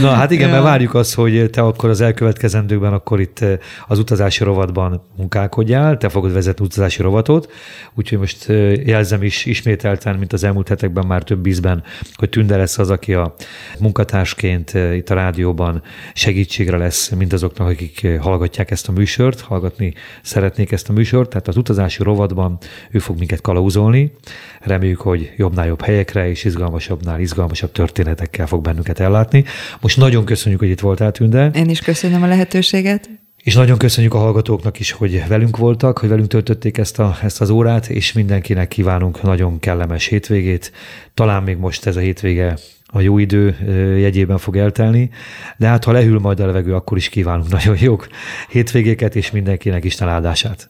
Na 0.00 0.10
hát 0.10 0.30
igen, 0.30 0.46
ja. 0.46 0.52
mert 0.52 0.64
várjuk 0.64 0.94
azt, 0.94 1.14
hogy 1.14 1.50
te 1.50 1.60
akkor 1.62 1.90
az 1.90 2.00
elkövetkezendőkben 2.00 2.92
akkor 2.92 3.20
itt 3.20 3.40
eh, 3.40 3.58
az 3.86 3.98
utazási 3.98 4.44
rovatban 4.44 5.06
munkálkodjál, 5.16 5.96
te 5.96 6.08
fogod 6.08 6.32
vezetni 6.32 6.64
utazási 6.64 7.02
rovatot, 7.02 7.52
úgyhogy 7.94 8.18
most 8.18 8.48
eh, 8.48 8.86
jelzem 8.86 9.22
is 9.22 9.44
ismételten, 9.44 10.16
mint 10.16 10.32
az 10.32 10.44
elmúlt 10.44 10.68
hetekben 10.68 11.06
már 11.06 11.22
több 11.22 11.46
ízben, 11.46 11.82
hogy 12.14 12.28
Tünde 12.28 12.56
lesz 12.56 12.78
az, 12.78 12.90
aki 12.90 13.14
a 13.14 13.34
munkatársként 13.78 14.74
eh, 14.74 14.96
itt 14.96 15.10
a 15.10 15.14
rádióban 15.14 15.82
segítségre 16.14 16.76
lesz 16.76 17.08
mindazoknak, 17.08 17.68
akik 17.68 18.06
hallgatják 18.20 18.70
ezt 18.70 18.88
a 18.88 18.92
műsort, 18.92 19.40
hallgatni 19.50 19.94
szeretnék 20.22 20.72
ezt 20.72 20.88
a 20.88 20.92
műsort, 20.92 21.28
tehát 21.28 21.48
az 21.48 21.56
utazási 21.56 22.02
rovatban 22.02 22.58
ő 22.90 22.98
fog 22.98 23.18
minket 23.18 23.40
kalauzolni. 23.40 24.12
Reméljük, 24.60 25.00
hogy 25.00 25.32
jobbnál 25.36 25.66
jobb 25.66 25.82
helyekre 25.82 26.28
és 26.28 26.44
izgalmasabbnál 26.44 27.20
izgalmasabb 27.20 27.72
történetekkel 27.72 28.46
fog 28.46 28.62
bennünket 28.62 29.00
ellátni. 29.00 29.44
Most 29.80 29.96
nagyon 29.96 30.24
köszönjük, 30.24 30.60
hogy 30.60 30.70
itt 30.70 30.80
voltál, 30.80 31.12
Tünde. 31.12 31.50
Én 31.54 31.68
is 31.68 31.80
köszönöm 31.80 32.22
a 32.22 32.26
lehetőséget. 32.26 33.10
És 33.42 33.54
nagyon 33.54 33.78
köszönjük 33.78 34.14
a 34.14 34.18
hallgatóknak 34.18 34.80
is, 34.80 34.92
hogy 34.92 35.24
velünk 35.28 35.56
voltak, 35.56 35.98
hogy 35.98 36.08
velünk 36.08 36.28
töltötték 36.28 36.78
ezt, 36.78 36.98
a, 36.98 37.16
ezt 37.22 37.40
az 37.40 37.50
órát, 37.50 37.88
és 37.88 38.12
mindenkinek 38.12 38.68
kívánunk 38.68 39.22
nagyon 39.22 39.58
kellemes 39.58 40.06
hétvégét. 40.06 40.72
Talán 41.14 41.42
még 41.42 41.56
most 41.56 41.86
ez 41.86 41.96
a 41.96 42.00
hétvége 42.00 42.58
a 42.92 43.00
jó 43.00 43.18
idő 43.18 43.56
jegyében 43.98 44.38
fog 44.38 44.56
eltelni, 44.56 45.10
de 45.56 45.66
hát 45.66 45.84
ha 45.84 45.92
lehűl 45.92 46.18
majd 46.18 46.40
a 46.40 46.46
levegő, 46.46 46.74
akkor 46.74 46.96
is 46.96 47.08
kívánunk 47.08 47.50
nagyon 47.50 47.76
jó 47.80 47.96
hétvégéket, 48.48 49.16
és 49.16 49.30
mindenkinek 49.30 49.84
Isten 49.84 50.08
áldását. 50.08 50.68